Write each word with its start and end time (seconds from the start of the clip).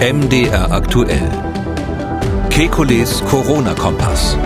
MDR 0.00 0.70
aktuell. 0.70 1.28
Kekules 2.50 3.20
Corona-Kompass. 3.24 4.38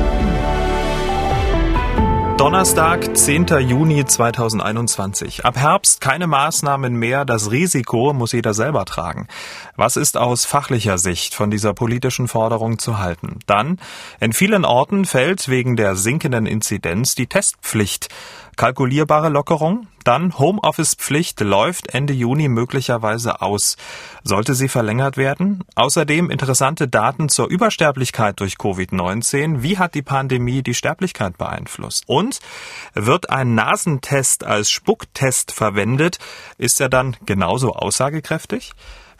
Donnerstag, 2.38 3.14
10. 3.14 3.48
Juni 3.60 4.02
2021. 4.02 5.44
Ab 5.44 5.58
Herbst 5.58 6.00
keine 6.00 6.26
Maßnahmen 6.26 6.94
mehr. 6.94 7.26
Das 7.26 7.50
Risiko 7.50 8.14
muss 8.14 8.32
jeder 8.32 8.54
selber 8.54 8.86
tragen. 8.86 9.28
Was 9.76 9.98
ist 9.98 10.16
aus 10.16 10.46
fachlicher 10.46 10.96
Sicht 10.96 11.34
von 11.34 11.50
dieser 11.50 11.74
politischen 11.74 12.28
Forderung 12.28 12.78
zu 12.78 12.98
halten? 12.98 13.38
Dann, 13.44 13.78
in 14.20 14.32
vielen 14.32 14.64
Orten 14.64 15.04
fällt 15.04 15.48
wegen 15.48 15.76
der 15.76 15.96
sinkenden 15.96 16.46
Inzidenz 16.46 17.14
die 17.14 17.26
Testpflicht. 17.26 18.08
Kalkulierbare 18.56 19.28
Lockerung? 19.28 19.86
Dann 20.04 20.38
Homeoffice-Pflicht 20.38 21.40
läuft 21.40 21.94
Ende 21.94 22.12
Juni 22.12 22.48
möglicherweise 22.48 23.40
aus. 23.40 23.76
Sollte 24.24 24.54
sie 24.54 24.68
verlängert 24.68 25.16
werden? 25.16 25.64
Außerdem 25.74 26.28
interessante 26.28 26.88
Daten 26.88 27.28
zur 27.28 27.48
Übersterblichkeit 27.48 28.40
durch 28.40 28.54
Covid-19. 28.54 29.62
Wie 29.62 29.78
hat 29.78 29.94
die 29.94 30.02
Pandemie 30.02 30.62
die 30.62 30.74
Sterblichkeit 30.74 31.38
beeinflusst? 31.38 32.04
Und 32.06 32.40
wird 32.94 33.30
ein 33.30 33.54
Nasentest 33.54 34.44
als 34.44 34.70
Spucktest 34.70 35.52
verwendet? 35.52 36.18
Ist 36.58 36.80
er 36.80 36.88
dann 36.88 37.16
genauso 37.24 37.72
aussagekräftig? 37.72 38.72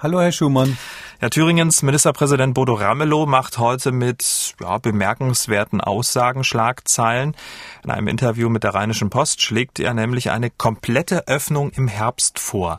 Hallo, 0.00 0.20
Herr 0.20 0.30
Schumann. 0.30 0.78
Ja, 1.20 1.28
Thüringens 1.28 1.82
Ministerpräsident 1.82 2.54
Bodo 2.54 2.74
Ramelow 2.74 3.26
macht 3.26 3.58
heute 3.58 3.90
mit 3.90 4.54
ja, 4.60 4.78
bemerkenswerten 4.78 5.80
Aussagen 5.80 6.44
Schlagzeilen. 6.44 7.34
In 7.82 7.90
einem 7.90 8.06
Interview 8.06 8.48
mit 8.48 8.62
der 8.62 8.74
Rheinischen 8.74 9.10
Post 9.10 9.42
schlägt 9.42 9.80
er 9.80 9.94
nämlich 9.94 10.30
eine 10.30 10.50
komplette 10.50 11.26
Öffnung 11.26 11.70
im 11.70 11.88
Herbst 11.88 12.38
vor. 12.38 12.78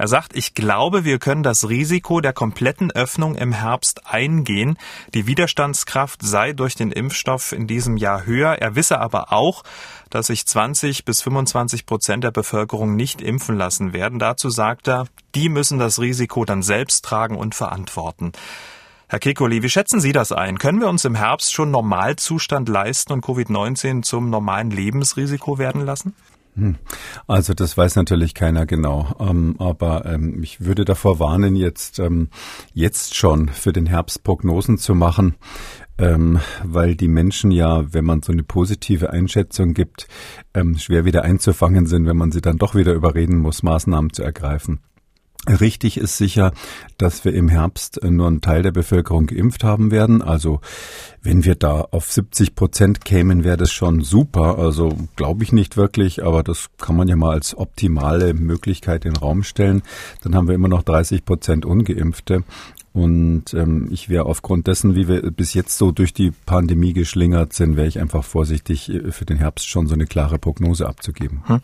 Er 0.00 0.08
sagt, 0.08 0.34
ich 0.34 0.54
glaube, 0.54 1.04
wir 1.04 1.18
können 1.18 1.42
das 1.42 1.68
Risiko 1.68 2.22
der 2.22 2.32
kompletten 2.32 2.90
Öffnung 2.90 3.34
im 3.34 3.52
Herbst 3.52 4.06
eingehen. 4.06 4.78
Die 5.12 5.26
Widerstandskraft 5.26 6.22
sei 6.22 6.54
durch 6.54 6.74
den 6.74 6.90
Impfstoff 6.90 7.52
in 7.52 7.66
diesem 7.66 7.98
Jahr 7.98 8.24
höher. 8.24 8.52
Er 8.62 8.76
wisse 8.76 8.98
aber 8.98 9.30
auch, 9.30 9.62
dass 10.08 10.28
sich 10.28 10.46
20 10.46 11.04
bis 11.04 11.20
25 11.20 11.84
Prozent 11.84 12.24
der 12.24 12.30
Bevölkerung 12.30 12.96
nicht 12.96 13.20
impfen 13.20 13.58
lassen 13.58 13.92
werden. 13.92 14.18
Dazu 14.18 14.48
sagt 14.48 14.88
er, 14.88 15.04
die 15.34 15.50
müssen 15.50 15.78
das 15.78 16.00
Risiko 16.00 16.46
dann 16.46 16.62
selbst 16.62 17.04
tragen 17.04 17.36
und 17.36 17.54
verantworten. 17.54 18.32
Herr 19.06 19.18
Kekoli, 19.18 19.62
wie 19.62 19.68
schätzen 19.68 20.00
Sie 20.00 20.12
das 20.12 20.32
ein? 20.32 20.58
Können 20.58 20.80
wir 20.80 20.88
uns 20.88 21.04
im 21.04 21.14
Herbst 21.14 21.52
schon 21.52 21.70
Normalzustand 21.70 22.70
leisten 22.70 23.12
und 23.12 23.22
Covid-19 23.22 24.00
zum 24.00 24.30
normalen 24.30 24.70
Lebensrisiko 24.70 25.58
werden 25.58 25.84
lassen? 25.84 26.14
Hm. 26.56 26.76
Also 27.26 27.54
das 27.54 27.76
weiß 27.76 27.96
natürlich 27.96 28.34
keiner 28.34 28.66
genau, 28.66 29.14
ähm, 29.20 29.54
aber 29.58 30.04
ähm, 30.06 30.42
ich 30.42 30.64
würde 30.64 30.84
davor 30.84 31.20
warnen, 31.20 31.54
jetzt 31.54 31.98
ähm, 32.00 32.28
jetzt 32.74 33.14
schon 33.14 33.48
für 33.48 33.72
den 33.72 33.86
Herbst 33.86 34.24
Prognosen 34.24 34.76
zu 34.76 34.94
machen, 34.94 35.36
ähm, 35.96 36.40
weil 36.64 36.96
die 36.96 37.08
Menschen 37.08 37.52
ja, 37.52 37.92
wenn 37.92 38.04
man 38.04 38.22
so 38.22 38.32
eine 38.32 38.42
positive 38.42 39.10
Einschätzung 39.10 39.74
gibt, 39.74 40.08
ähm, 40.52 40.76
schwer 40.76 41.04
wieder 41.04 41.22
einzufangen 41.22 41.86
sind, 41.86 42.06
wenn 42.06 42.16
man 42.16 42.32
sie 42.32 42.40
dann 42.40 42.58
doch 42.58 42.74
wieder 42.74 42.94
überreden 42.94 43.38
muss, 43.38 43.62
Maßnahmen 43.62 44.12
zu 44.12 44.24
ergreifen. 44.24 44.80
Richtig 45.48 45.96
ist 45.96 46.18
sicher, 46.18 46.52
dass 46.98 47.24
wir 47.24 47.32
im 47.32 47.48
Herbst 47.48 48.00
nur 48.04 48.26
einen 48.26 48.42
Teil 48.42 48.62
der 48.62 48.72
Bevölkerung 48.72 49.26
geimpft 49.26 49.64
haben 49.64 49.90
werden. 49.90 50.20
Also 50.20 50.60
wenn 51.22 51.44
wir 51.46 51.54
da 51.54 51.80
auf 51.90 52.12
70 52.12 52.54
Prozent 52.54 53.04
kämen, 53.06 53.42
wäre 53.42 53.56
das 53.56 53.72
schon 53.72 54.02
super. 54.02 54.58
Also 54.58 54.94
glaube 55.16 55.42
ich 55.42 55.52
nicht 55.52 55.78
wirklich, 55.78 56.22
aber 56.22 56.42
das 56.42 56.68
kann 56.76 56.94
man 56.94 57.08
ja 57.08 57.16
mal 57.16 57.32
als 57.32 57.56
optimale 57.56 58.34
Möglichkeit 58.34 59.06
in 59.06 59.14
den 59.14 59.18
Raum 59.18 59.42
stellen. 59.42 59.82
Dann 60.22 60.34
haben 60.34 60.46
wir 60.46 60.54
immer 60.54 60.68
noch 60.68 60.82
30 60.82 61.24
Prozent 61.24 61.64
Ungeimpfte. 61.64 62.44
Und 62.92 63.54
ähm, 63.54 63.88
ich 63.92 64.08
wäre 64.08 64.26
aufgrund 64.26 64.66
dessen, 64.66 64.96
wie 64.96 65.06
wir 65.06 65.30
bis 65.30 65.54
jetzt 65.54 65.78
so 65.78 65.92
durch 65.92 66.12
die 66.12 66.32
Pandemie 66.44 66.92
geschlingert 66.92 67.52
sind, 67.52 67.76
wäre 67.76 67.86
ich 67.86 68.00
einfach 68.00 68.24
vorsichtig, 68.24 68.90
äh, 68.90 69.12
für 69.12 69.24
den 69.24 69.36
Herbst 69.36 69.68
schon 69.68 69.86
so 69.86 69.94
eine 69.94 70.06
klare 70.06 70.40
Prognose 70.40 70.88
abzugeben. 70.88 71.44
Hm. 71.46 71.60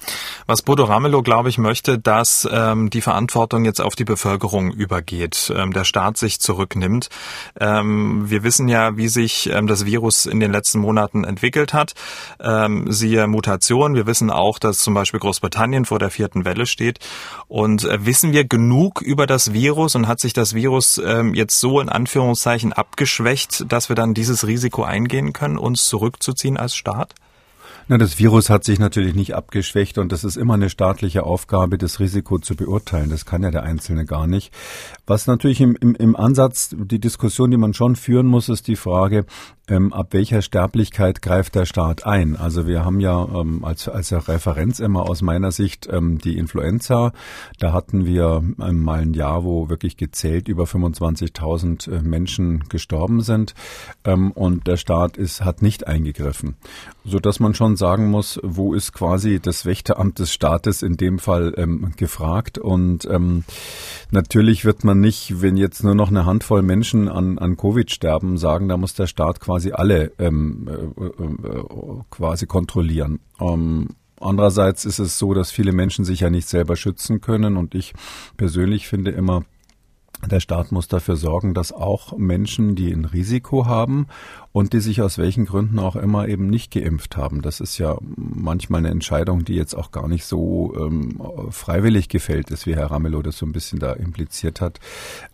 Was 0.46 0.62
Bodo 0.62 0.84
Ramelow, 0.84 1.22
glaube 1.22 1.48
ich, 1.48 1.58
möchte, 1.58 1.98
dass 1.98 2.48
ähm, 2.50 2.90
die 2.90 3.00
Verantwortung 3.00 3.64
jetzt 3.64 3.80
auf 3.80 3.96
die 3.96 4.04
Bevölkerung 4.04 4.70
übergeht, 4.70 5.52
ähm, 5.54 5.72
der 5.72 5.82
Staat 5.82 6.16
sich 6.16 6.38
zurücknimmt. 6.38 7.08
Ähm, 7.58 8.30
wir 8.30 8.44
wissen 8.44 8.68
ja, 8.68 8.96
wie 8.96 9.08
sich 9.08 9.50
ähm, 9.52 9.66
das 9.66 9.84
Virus 9.84 10.26
in 10.26 10.38
den 10.38 10.52
letzten 10.52 10.78
Monaten 10.78 11.24
entwickelt 11.24 11.74
hat. 11.74 11.94
Ähm, 12.38 12.92
siehe 12.92 13.26
Mutation. 13.26 13.96
Wir 13.96 14.06
wissen 14.06 14.30
auch, 14.30 14.60
dass 14.60 14.78
zum 14.78 14.94
Beispiel 14.94 15.18
Großbritannien 15.18 15.86
vor 15.86 15.98
der 15.98 16.10
vierten 16.10 16.44
Welle 16.44 16.66
steht. 16.66 17.00
Und 17.48 17.84
äh, 17.84 18.06
wissen 18.06 18.30
wir 18.30 18.44
genug 18.44 19.02
über 19.02 19.26
das 19.26 19.52
Virus 19.52 19.96
und 19.96 20.06
hat 20.06 20.20
sich 20.20 20.32
das 20.32 20.54
Virus 20.54 20.98
äh, 20.98 21.15
ähm, 21.20 21.34
jetzt 21.34 21.60
so 21.60 21.80
in 21.80 21.88
Anführungszeichen 21.88 22.72
abgeschwächt, 22.72 23.64
dass 23.70 23.88
wir 23.88 23.96
dann 23.96 24.14
dieses 24.14 24.46
Risiko 24.46 24.84
eingehen 24.84 25.32
können, 25.32 25.58
uns 25.58 25.88
zurückzuziehen 25.88 26.56
als 26.56 26.74
Staat? 26.74 27.14
Na, 27.88 27.98
das 27.98 28.18
Virus 28.18 28.50
hat 28.50 28.64
sich 28.64 28.80
natürlich 28.80 29.14
nicht 29.14 29.36
abgeschwächt 29.36 29.98
und 29.98 30.10
das 30.10 30.24
ist 30.24 30.36
immer 30.36 30.54
eine 30.54 30.70
staatliche 30.70 31.22
Aufgabe, 31.22 31.78
das 31.78 32.00
Risiko 32.00 32.40
zu 32.40 32.56
beurteilen. 32.56 33.10
Das 33.10 33.26
kann 33.26 33.44
ja 33.44 33.52
der 33.52 33.62
Einzelne 33.62 34.04
gar 34.04 34.26
nicht. 34.26 34.52
Was 35.06 35.28
natürlich 35.28 35.60
im, 35.60 35.76
im, 35.76 35.94
im 35.94 36.16
Ansatz, 36.16 36.74
die 36.76 36.98
Diskussion, 36.98 37.52
die 37.52 37.56
man 37.56 37.74
schon 37.74 37.94
führen 37.94 38.26
muss, 38.26 38.48
ist 38.48 38.66
die 38.66 38.74
Frage, 38.74 39.24
ähm, 39.68 39.92
ab 39.92 40.08
welcher 40.10 40.42
Sterblichkeit 40.42 41.22
greift 41.22 41.54
der 41.54 41.64
Staat 41.64 42.06
ein? 42.06 42.36
Also 42.36 42.66
wir 42.66 42.84
haben 42.84 42.98
ja 42.98 43.24
ähm, 43.24 43.64
als, 43.64 43.88
als 43.88 44.12
Referenz 44.12 44.80
immer 44.80 45.08
aus 45.08 45.22
meiner 45.22 45.52
Sicht 45.52 45.88
ähm, 45.88 46.18
die 46.18 46.38
Influenza. 46.38 47.12
Da 47.60 47.72
hatten 47.72 48.04
wir 48.04 48.42
ähm, 48.60 48.82
mal 48.82 49.00
ein 49.00 49.14
Jahr, 49.14 49.44
wo 49.44 49.68
wirklich 49.68 49.96
gezählt 49.96 50.48
über 50.48 50.64
25.000 50.64 51.90
äh, 51.90 52.02
Menschen 52.02 52.64
gestorben 52.68 53.20
sind 53.20 53.54
ähm, 54.04 54.32
und 54.32 54.66
der 54.66 54.76
Staat 54.76 55.16
ist, 55.16 55.44
hat 55.44 55.62
nicht 55.62 55.86
eingegriffen. 55.86 56.56
So 57.08 57.20
dass 57.20 57.38
man 57.38 57.54
schon 57.54 57.76
sagen 57.76 58.10
muss, 58.10 58.40
wo 58.42 58.74
ist 58.74 58.92
quasi 58.92 59.38
das 59.38 59.64
Wächteramt 59.64 60.18
des 60.18 60.32
Staates 60.32 60.82
in 60.82 60.96
dem 60.96 61.20
Fall 61.20 61.54
ähm, 61.56 61.92
gefragt 61.96 62.58
und 62.58 63.04
ähm, 63.04 63.44
natürlich 64.10 64.64
wird 64.64 64.82
man 64.82 64.98
nicht, 64.98 65.40
wenn 65.40 65.56
jetzt 65.56 65.84
nur 65.84 65.94
noch 65.94 66.08
eine 66.08 66.26
Handvoll 66.26 66.62
Menschen 66.62 67.08
an, 67.08 67.38
an 67.38 67.56
Covid 67.56 67.92
sterben, 67.92 68.38
sagen, 68.38 68.68
da 68.68 68.76
muss 68.76 68.94
der 68.94 69.06
Staat 69.06 69.38
quasi 69.38 69.70
alle 69.70 70.12
ähm, 70.18 70.68
äh, 70.68 71.04
äh, 71.04 71.64
quasi 72.10 72.46
kontrollieren. 72.46 73.20
Ähm, 73.40 73.90
andererseits 74.20 74.84
ist 74.84 74.98
es 74.98 75.16
so, 75.16 75.32
dass 75.32 75.52
viele 75.52 75.72
Menschen 75.72 76.04
sich 76.04 76.20
ja 76.20 76.30
nicht 76.30 76.48
selber 76.48 76.74
schützen 76.74 77.20
können 77.20 77.56
und 77.56 77.76
ich 77.76 77.92
persönlich 78.36 78.88
finde 78.88 79.12
immer, 79.12 79.44
der 80.24 80.40
Staat 80.40 80.72
muss 80.72 80.88
dafür 80.88 81.16
sorgen, 81.16 81.52
dass 81.54 81.72
auch 81.72 82.16
Menschen, 82.16 82.74
die 82.74 82.90
ein 82.90 83.04
Risiko 83.04 83.66
haben 83.66 84.06
und 84.56 84.72
die 84.72 84.80
sich 84.80 85.02
aus 85.02 85.18
welchen 85.18 85.44
Gründen 85.44 85.78
auch 85.78 85.96
immer 85.96 86.28
eben 86.28 86.48
nicht 86.48 86.72
geimpft 86.72 87.18
haben. 87.18 87.42
Das 87.42 87.60
ist 87.60 87.76
ja 87.76 87.98
manchmal 88.16 88.78
eine 88.78 88.88
Entscheidung, 88.88 89.44
die 89.44 89.52
jetzt 89.52 89.74
auch 89.74 89.90
gar 89.90 90.08
nicht 90.08 90.24
so 90.24 90.74
ähm, 90.78 91.20
freiwillig 91.50 92.08
gefällt 92.08 92.50
ist, 92.50 92.64
wie 92.64 92.74
Herr 92.74 92.90
Ramelow 92.90 93.20
das 93.20 93.36
so 93.36 93.44
ein 93.44 93.52
bisschen 93.52 93.80
da 93.80 93.92
impliziert 93.92 94.62
hat. 94.62 94.80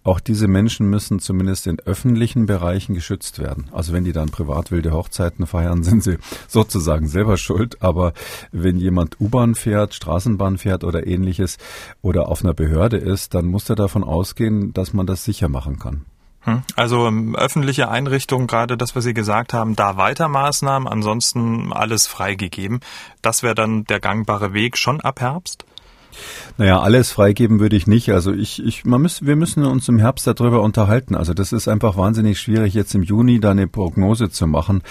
Auch 0.02 0.18
diese 0.18 0.48
Menschen 0.48 0.90
müssen 0.90 1.20
zumindest 1.20 1.68
in 1.68 1.78
öffentlichen 1.78 2.46
Bereichen 2.46 2.96
geschützt 2.96 3.38
werden. 3.38 3.68
Also 3.70 3.92
wenn 3.92 4.02
die 4.02 4.12
dann 4.12 4.30
privat 4.30 4.72
wilde 4.72 4.90
Hochzeiten 4.90 5.46
feiern, 5.46 5.84
sind 5.84 6.02
sie 6.02 6.18
sozusagen 6.48 7.06
selber 7.06 7.36
schuld. 7.36 7.80
Aber 7.80 8.14
wenn 8.50 8.76
jemand 8.76 9.20
U-Bahn 9.20 9.54
fährt, 9.54 9.94
Straßenbahn 9.94 10.58
fährt 10.58 10.82
oder 10.82 11.06
ähnliches 11.06 11.58
oder 12.00 12.26
auf 12.26 12.42
einer 12.42 12.54
Behörde 12.54 12.96
ist, 12.96 13.34
dann 13.34 13.46
muss 13.46 13.70
er 13.70 13.76
davon 13.76 14.02
ausgehen, 14.02 14.72
dass 14.72 14.92
man 14.92 15.06
das 15.06 15.24
sicher 15.24 15.48
machen 15.48 15.78
kann. 15.78 16.06
Hm. 16.44 16.62
Also 16.74 17.06
ähm, 17.06 17.36
öffentliche 17.36 17.88
Einrichtungen, 17.88 18.46
gerade 18.46 18.76
das, 18.76 18.96
was 18.96 19.04
Sie 19.04 19.14
gesagt 19.14 19.52
haben, 19.52 19.76
da 19.76 19.96
weiter 19.96 20.28
Maßnahmen, 20.28 20.88
ansonsten 20.88 21.72
alles 21.72 22.06
freigegeben. 22.06 22.80
Das 23.20 23.42
wäre 23.42 23.54
dann 23.54 23.84
der 23.84 24.00
gangbare 24.00 24.52
Weg 24.52 24.76
schon 24.76 25.00
ab 25.00 25.20
Herbst? 25.20 25.64
Naja, 26.58 26.80
alles 26.80 27.12
freigeben 27.12 27.60
würde 27.60 27.76
ich 27.76 27.86
nicht. 27.86 28.10
Also 28.10 28.32
ich, 28.32 28.64
ich, 28.64 28.84
man 28.84 29.02
muss, 29.02 29.24
wir 29.24 29.36
müssen 29.36 29.64
uns 29.64 29.88
im 29.88 29.98
Herbst 29.98 30.26
darüber 30.26 30.62
unterhalten. 30.62 31.14
Also 31.14 31.34
das 31.34 31.52
ist 31.52 31.68
einfach 31.68 31.96
wahnsinnig 31.96 32.40
schwierig, 32.40 32.74
jetzt 32.74 32.94
im 32.94 33.02
Juni 33.02 33.40
da 33.40 33.50
eine 33.52 33.66
Prognose 33.66 34.30
zu 34.30 34.46
machen. 34.46 34.82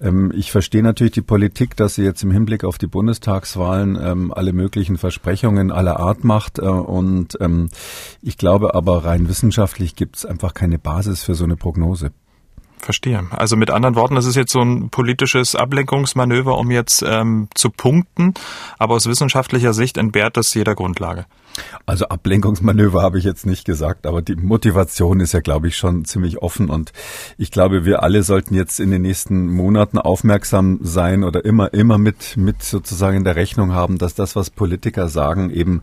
Ähm, 0.00 0.32
ich 0.34 0.52
verstehe 0.52 0.82
natürlich 0.82 1.12
die 1.12 1.22
Politik, 1.22 1.76
dass 1.76 1.94
sie 1.94 2.04
jetzt 2.04 2.22
im 2.22 2.30
Hinblick 2.30 2.64
auf 2.64 2.78
die 2.78 2.86
Bundestagswahlen 2.86 3.98
ähm, 4.00 4.32
alle 4.32 4.52
möglichen 4.52 4.96
Versprechungen 4.96 5.70
aller 5.70 6.00
Art 6.00 6.24
macht. 6.24 6.58
Äh, 6.58 6.62
und 6.62 7.38
ähm, 7.40 7.68
ich 8.22 8.38
glaube 8.38 8.74
aber 8.74 9.04
rein 9.04 9.28
wissenschaftlich 9.28 9.96
gibt 9.96 10.16
es 10.16 10.26
einfach 10.26 10.54
keine 10.54 10.78
Basis 10.78 11.22
für 11.22 11.34
so 11.34 11.44
eine 11.44 11.56
Prognose. 11.56 12.12
Verstehe. 12.82 13.26
Also 13.30 13.56
mit 13.56 13.70
anderen 13.70 13.94
Worten, 13.94 14.14
das 14.14 14.26
ist 14.26 14.36
jetzt 14.36 14.52
so 14.52 14.60
ein 14.60 14.90
politisches 14.90 15.54
Ablenkungsmanöver, 15.54 16.58
um 16.58 16.70
jetzt 16.70 17.02
ähm, 17.06 17.48
zu 17.54 17.70
punkten, 17.70 18.34
aber 18.78 18.94
aus 18.94 19.06
wissenschaftlicher 19.06 19.72
Sicht 19.72 19.96
entbehrt 19.96 20.36
das 20.36 20.52
jeder 20.54 20.74
Grundlage. 20.74 21.26
Also 21.86 22.06
Ablenkungsmanöver 22.06 23.02
habe 23.02 23.18
ich 23.18 23.24
jetzt 23.24 23.46
nicht 23.46 23.64
gesagt, 23.64 24.06
aber 24.06 24.22
die 24.22 24.36
Motivation 24.36 25.20
ist 25.20 25.32
ja, 25.32 25.40
glaube 25.40 25.68
ich, 25.68 25.76
schon 25.76 26.04
ziemlich 26.04 26.38
offen 26.38 26.70
und 26.70 26.92
ich 27.38 27.50
glaube, 27.50 27.84
wir 27.84 28.02
alle 28.02 28.22
sollten 28.22 28.54
jetzt 28.54 28.80
in 28.80 28.90
den 28.90 29.02
nächsten 29.02 29.48
Monaten 29.48 29.98
aufmerksam 29.98 30.78
sein 30.82 31.24
oder 31.24 31.44
immer, 31.44 31.74
immer 31.74 31.98
mit, 31.98 32.36
mit 32.36 32.62
sozusagen 32.62 33.18
in 33.18 33.24
der 33.24 33.36
Rechnung 33.36 33.72
haben, 33.72 33.98
dass 33.98 34.14
das, 34.14 34.36
was 34.36 34.50
Politiker 34.50 35.08
sagen, 35.08 35.50
eben 35.50 35.82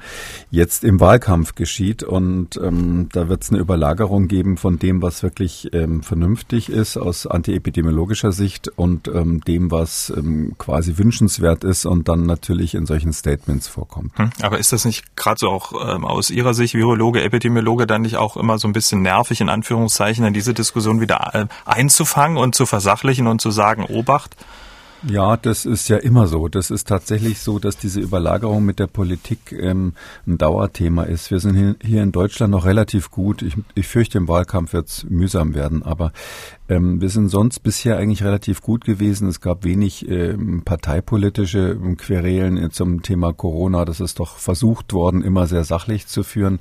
jetzt 0.51 0.83
im 0.83 0.99
Wahlkampf 0.99 1.55
geschieht 1.55 2.03
und 2.03 2.57
ähm, 2.57 3.09
da 3.11 3.27
wird 3.29 3.43
es 3.43 3.49
eine 3.49 3.59
Überlagerung 3.59 4.27
geben 4.27 4.57
von 4.57 4.79
dem, 4.79 5.01
was 5.01 5.21
wirklich 5.23 5.69
ähm, 5.73 6.01
vernünftig 6.01 6.69
ist 6.69 6.97
aus 6.97 7.27
antiepidemiologischer 7.27 8.31
Sicht 8.31 8.69
und 8.69 9.07
ähm, 9.07 9.41
dem, 9.41 9.71
was 9.71 10.11
ähm, 10.15 10.55
quasi 10.57 10.97
wünschenswert 10.97 11.63
ist 11.63 11.85
und 11.85 12.07
dann 12.07 12.25
natürlich 12.25 12.73
in 12.73 12.85
solchen 12.85 13.13
Statements 13.13 13.67
vorkommt. 13.67 14.17
Hm, 14.17 14.29
aber 14.41 14.59
ist 14.59 14.71
das 14.71 14.85
nicht 14.85 15.15
gerade 15.15 15.39
so 15.39 15.49
auch 15.49 15.58
ähm, 15.73 16.05
aus 16.05 16.29
Ihrer 16.29 16.53
Sicht, 16.53 16.73
Virologe, 16.73 17.23
Epidemiologe, 17.23 17.87
dann 17.87 18.01
nicht 18.01 18.17
auch 18.17 18.37
immer 18.37 18.57
so 18.57 18.67
ein 18.67 18.73
bisschen 18.73 19.01
nervig, 19.01 19.41
in 19.41 19.49
Anführungszeichen, 19.49 20.25
in 20.25 20.33
diese 20.33 20.53
Diskussion 20.53 21.01
wieder 21.01 21.31
äh, 21.33 21.45
einzufangen 21.65 22.37
und 22.37 22.55
zu 22.55 22.65
versachlichen 22.65 23.27
und 23.27 23.41
zu 23.41 23.51
sagen, 23.51 23.85
Obacht? 23.85 24.35
Ja, 25.07 25.37
das 25.37 25.65
ist 25.65 25.87
ja 25.87 25.97
immer 25.97 26.27
so. 26.27 26.49
Das 26.49 26.71
ist 26.71 26.87
tatsächlich 26.87 27.39
so, 27.39 27.57
dass 27.57 27.77
diese 27.77 28.01
Überlagerung 28.01 28.65
mit 28.65 28.79
der 28.79 28.87
Politik 28.87 29.53
ähm, 29.53 29.93
ein 30.27 30.37
Dauerthema 30.37 31.03
ist. 31.03 31.31
Wir 31.31 31.39
sind 31.39 31.77
hier 31.81 32.03
in 32.03 32.11
Deutschland 32.11 32.51
noch 32.51 32.65
relativ 32.65 33.09
gut. 33.09 33.41
Ich, 33.41 33.55
ich 33.75 33.87
fürchte, 33.87 34.17
im 34.17 34.27
Wahlkampf 34.27 34.73
wird 34.73 34.89
es 34.89 35.05
mühsam 35.05 35.55
werden. 35.55 35.83
Aber 35.83 36.11
ähm, 36.69 37.01
wir 37.01 37.09
sind 37.09 37.29
sonst 37.29 37.59
bisher 37.61 37.97
eigentlich 37.97 38.23
relativ 38.23 38.61
gut 38.61 38.85
gewesen. 38.85 39.27
Es 39.27 39.41
gab 39.41 39.63
wenig 39.63 40.07
ähm, 40.07 40.61
parteipolitische 40.63 41.75
Querelen 41.97 42.69
zum 42.71 43.01
Thema 43.01 43.33
Corona. 43.33 43.85
Das 43.85 43.99
ist 43.99 44.19
doch 44.19 44.37
versucht 44.37 44.93
worden, 44.93 45.23
immer 45.23 45.47
sehr 45.47 45.63
sachlich 45.63 46.05
zu 46.05 46.21
führen. 46.23 46.59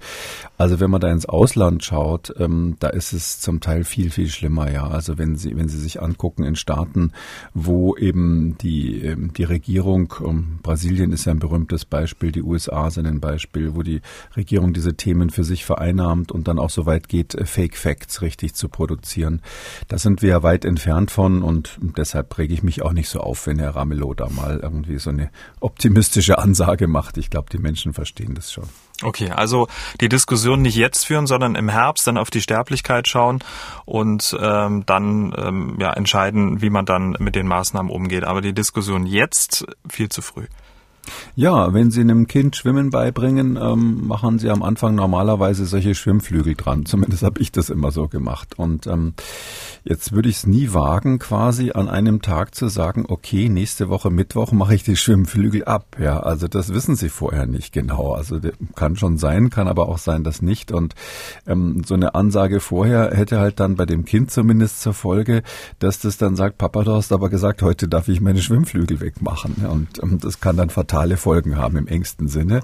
Also 0.56 0.80
wenn 0.80 0.90
man 0.90 1.02
da 1.02 1.12
ins 1.12 1.26
Ausland 1.26 1.84
schaut, 1.84 2.32
ähm, 2.38 2.76
da 2.80 2.88
ist 2.88 3.12
es 3.12 3.40
zum 3.40 3.60
Teil 3.60 3.84
viel, 3.84 4.10
viel 4.10 4.28
schlimmer, 4.28 4.72
ja. 4.72 4.88
Also 4.88 5.18
wenn 5.18 5.36
Sie, 5.36 5.54
wenn 5.56 5.68
Sie 5.68 5.78
sich 5.78 6.00
angucken 6.00 6.42
in 6.42 6.56
Staaten, 6.56 7.12
wo 7.52 7.94
eben 7.96 8.56
die, 8.58 9.02
ähm, 9.02 9.32
die 9.34 9.44
Regierung, 9.44 10.14
um, 10.20 10.58
Brasilien 10.62 11.12
ist 11.12 11.26
ja 11.26 11.32
ein 11.32 11.38
berühmtes 11.38 11.84
Beispiel, 11.84 12.32
die 12.32 12.42
USA 12.42 12.90
sind 12.90 13.06
ein 13.06 13.20
Beispiel, 13.20 13.74
wo 13.74 13.82
die 13.82 14.00
Regierung 14.36 14.72
diese 14.72 14.94
Themen 14.94 15.28
für 15.28 15.44
sich 15.44 15.66
vereinnahmt 15.66 16.32
und 16.32 16.48
dann 16.48 16.58
auch 16.58 16.70
so 16.70 16.86
weit 16.86 17.08
geht, 17.08 17.34
äh, 17.34 17.44
Fake 17.44 17.76
Facts 17.76 18.22
richtig 18.22 18.54
zu 18.54 18.70
produzieren. 18.70 19.42
Das 19.86 19.97
da 19.98 20.02
sind 20.02 20.22
wir 20.22 20.28
ja 20.28 20.42
weit 20.44 20.64
entfernt 20.64 21.10
von 21.10 21.42
und 21.42 21.76
deshalb 21.80 22.38
rege 22.38 22.54
ich 22.54 22.62
mich 22.62 22.82
auch 22.82 22.92
nicht 22.92 23.08
so 23.08 23.18
auf, 23.18 23.48
wenn 23.48 23.58
Herr 23.58 23.74
Ramelow 23.74 24.14
da 24.14 24.28
mal 24.28 24.60
irgendwie 24.62 24.96
so 24.98 25.10
eine 25.10 25.28
optimistische 25.58 26.38
Ansage 26.38 26.86
macht. 26.86 27.18
Ich 27.18 27.30
glaube, 27.30 27.48
die 27.50 27.58
Menschen 27.58 27.94
verstehen 27.94 28.36
das 28.36 28.52
schon. 28.52 28.62
Okay, 29.02 29.30
also 29.30 29.66
die 30.00 30.08
Diskussion 30.08 30.62
nicht 30.62 30.76
jetzt 30.76 31.04
führen, 31.04 31.26
sondern 31.26 31.56
im 31.56 31.68
Herbst 31.68 32.06
dann 32.06 32.16
auf 32.16 32.30
die 32.30 32.40
Sterblichkeit 32.40 33.08
schauen 33.08 33.42
und 33.86 34.36
ähm, 34.40 34.86
dann 34.86 35.34
ähm, 35.36 35.78
ja, 35.80 35.92
entscheiden, 35.94 36.62
wie 36.62 36.70
man 36.70 36.86
dann 36.86 37.16
mit 37.18 37.34
den 37.34 37.48
Maßnahmen 37.48 37.90
umgeht. 37.90 38.22
Aber 38.22 38.40
die 38.40 38.52
Diskussion 38.52 39.04
jetzt 39.04 39.66
viel 39.88 40.10
zu 40.10 40.22
früh. 40.22 40.46
Ja, 41.36 41.72
wenn 41.72 41.90
Sie 41.90 42.00
einem 42.00 42.26
Kind 42.26 42.56
Schwimmen 42.56 42.90
beibringen, 42.90 43.58
ähm, 43.60 44.06
machen 44.06 44.38
Sie 44.38 44.50
am 44.50 44.62
Anfang 44.62 44.94
normalerweise 44.94 45.66
solche 45.66 45.94
Schwimmflügel 45.94 46.54
dran. 46.54 46.84
Zumindest 46.86 47.22
habe 47.22 47.40
ich 47.40 47.52
das 47.52 47.70
immer 47.70 47.90
so 47.90 48.08
gemacht. 48.08 48.58
Und 48.58 48.86
ähm, 48.86 49.14
jetzt 49.84 50.12
würde 50.12 50.28
ich 50.28 50.36
es 50.36 50.46
nie 50.46 50.72
wagen, 50.72 51.18
quasi 51.18 51.72
an 51.72 51.88
einem 51.88 52.22
Tag 52.22 52.54
zu 52.54 52.68
sagen, 52.68 53.04
okay, 53.08 53.48
nächste 53.48 53.88
Woche 53.88 54.10
Mittwoch 54.10 54.52
mache 54.52 54.74
ich 54.74 54.82
die 54.82 54.96
Schwimmflügel 54.96 55.64
ab. 55.64 55.96
Ja, 56.00 56.20
also 56.20 56.48
das 56.48 56.72
wissen 56.74 56.96
Sie 56.96 57.08
vorher 57.08 57.46
nicht 57.46 57.72
genau. 57.72 58.12
Also 58.12 58.40
kann 58.74 58.96
schon 58.96 59.18
sein, 59.18 59.50
kann 59.50 59.68
aber 59.68 59.88
auch 59.88 59.98
sein, 59.98 60.24
dass 60.24 60.42
nicht. 60.42 60.72
Und 60.72 60.94
ähm, 61.46 61.82
so 61.86 61.94
eine 61.94 62.14
Ansage 62.14 62.60
vorher 62.60 63.16
hätte 63.16 63.38
halt 63.38 63.60
dann 63.60 63.76
bei 63.76 63.86
dem 63.86 64.04
Kind 64.04 64.30
zumindest 64.30 64.82
zur 64.82 64.94
Folge, 64.94 65.42
dass 65.78 66.00
das 66.00 66.18
dann 66.18 66.36
sagt, 66.36 66.58
Papa, 66.58 66.82
du 66.82 66.92
hast 66.92 67.12
aber 67.12 67.28
gesagt, 67.28 67.62
heute 67.62 67.88
darf 67.88 68.08
ich 68.08 68.20
meine 68.20 68.42
Schwimmflügel 68.42 69.00
wegmachen. 69.00 69.66
Und 69.66 70.02
ähm, 70.02 70.18
das 70.20 70.40
kann 70.40 70.56
dann 70.56 70.70
fatal 70.70 70.97
fatale 70.98 71.16
Folgen 71.16 71.56
haben 71.56 71.76
im 71.76 71.86
engsten 71.86 72.26
Sinne. 72.26 72.60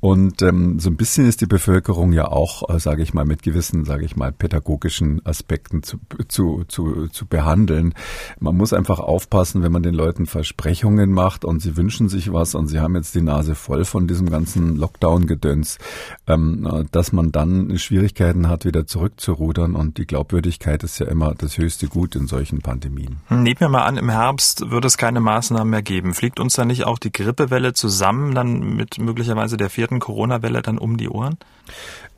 Und 0.00 0.42
ähm, 0.42 0.80
so 0.80 0.90
ein 0.90 0.96
bisschen 0.96 1.26
ist 1.26 1.40
die 1.40 1.46
Bevölkerung 1.46 2.12
ja 2.12 2.28
auch, 2.28 2.68
äh, 2.68 2.80
sage 2.80 3.02
ich 3.02 3.14
mal, 3.14 3.24
mit 3.24 3.42
gewissen, 3.42 3.84
sage 3.84 4.04
ich 4.04 4.16
mal, 4.16 4.32
pädagogischen 4.32 5.24
Aspekten 5.24 5.82
zu, 5.82 5.98
zu, 6.28 6.64
zu, 6.66 7.06
zu 7.08 7.26
behandeln. 7.26 7.94
Man 8.40 8.56
muss 8.56 8.72
einfach 8.72 8.98
aufpassen, 8.98 9.62
wenn 9.62 9.70
man 9.70 9.84
den 9.84 9.94
Leuten 9.94 10.26
Versprechungen 10.26 11.12
macht 11.12 11.44
und 11.44 11.60
sie 11.60 11.76
wünschen 11.76 12.08
sich 12.08 12.32
was 12.32 12.56
und 12.56 12.66
sie 12.66 12.80
haben 12.80 12.96
jetzt 12.96 13.14
die 13.14 13.22
Nase 13.22 13.54
voll 13.54 13.84
von 13.84 14.08
diesem 14.08 14.30
ganzen 14.30 14.76
Lockdown-Gedöns, 14.76 15.78
ähm, 16.26 16.68
äh, 16.70 16.84
dass 16.90 17.12
man 17.12 17.30
dann 17.30 17.78
Schwierigkeiten 17.78 18.48
hat, 18.48 18.64
wieder 18.64 18.86
zurückzurudern. 18.86 19.76
Und 19.76 19.98
die 19.98 20.06
Glaubwürdigkeit 20.06 20.82
ist 20.82 20.98
ja 20.98 21.06
immer 21.06 21.34
das 21.36 21.56
höchste 21.56 21.86
Gut 21.86 22.16
in 22.16 22.26
solchen 22.26 22.62
Pandemien. 22.62 23.18
Nehmen 23.30 23.60
wir 23.60 23.68
mal 23.68 23.84
an, 23.84 23.96
im 23.96 24.10
Herbst 24.10 24.70
wird 24.70 24.84
es 24.84 24.98
keine 24.98 25.20
Maßnahmen 25.20 25.70
mehr 25.70 25.82
geben. 25.82 26.14
Fliegt 26.14 26.40
uns 26.40 26.54
da 26.54 26.64
nicht 26.64 26.84
auch 26.84 26.98
die 26.98 27.12
Grippewelle 27.12 27.72
zusammen 27.76 28.34
dann 28.34 28.76
mit 28.76 28.98
möglicherweise 28.98 29.56
der 29.56 29.70
vierten 29.70 30.00
Corona-Welle 30.00 30.62
dann 30.62 30.78
um 30.78 30.96
die 30.96 31.08
Ohren? 31.08 31.36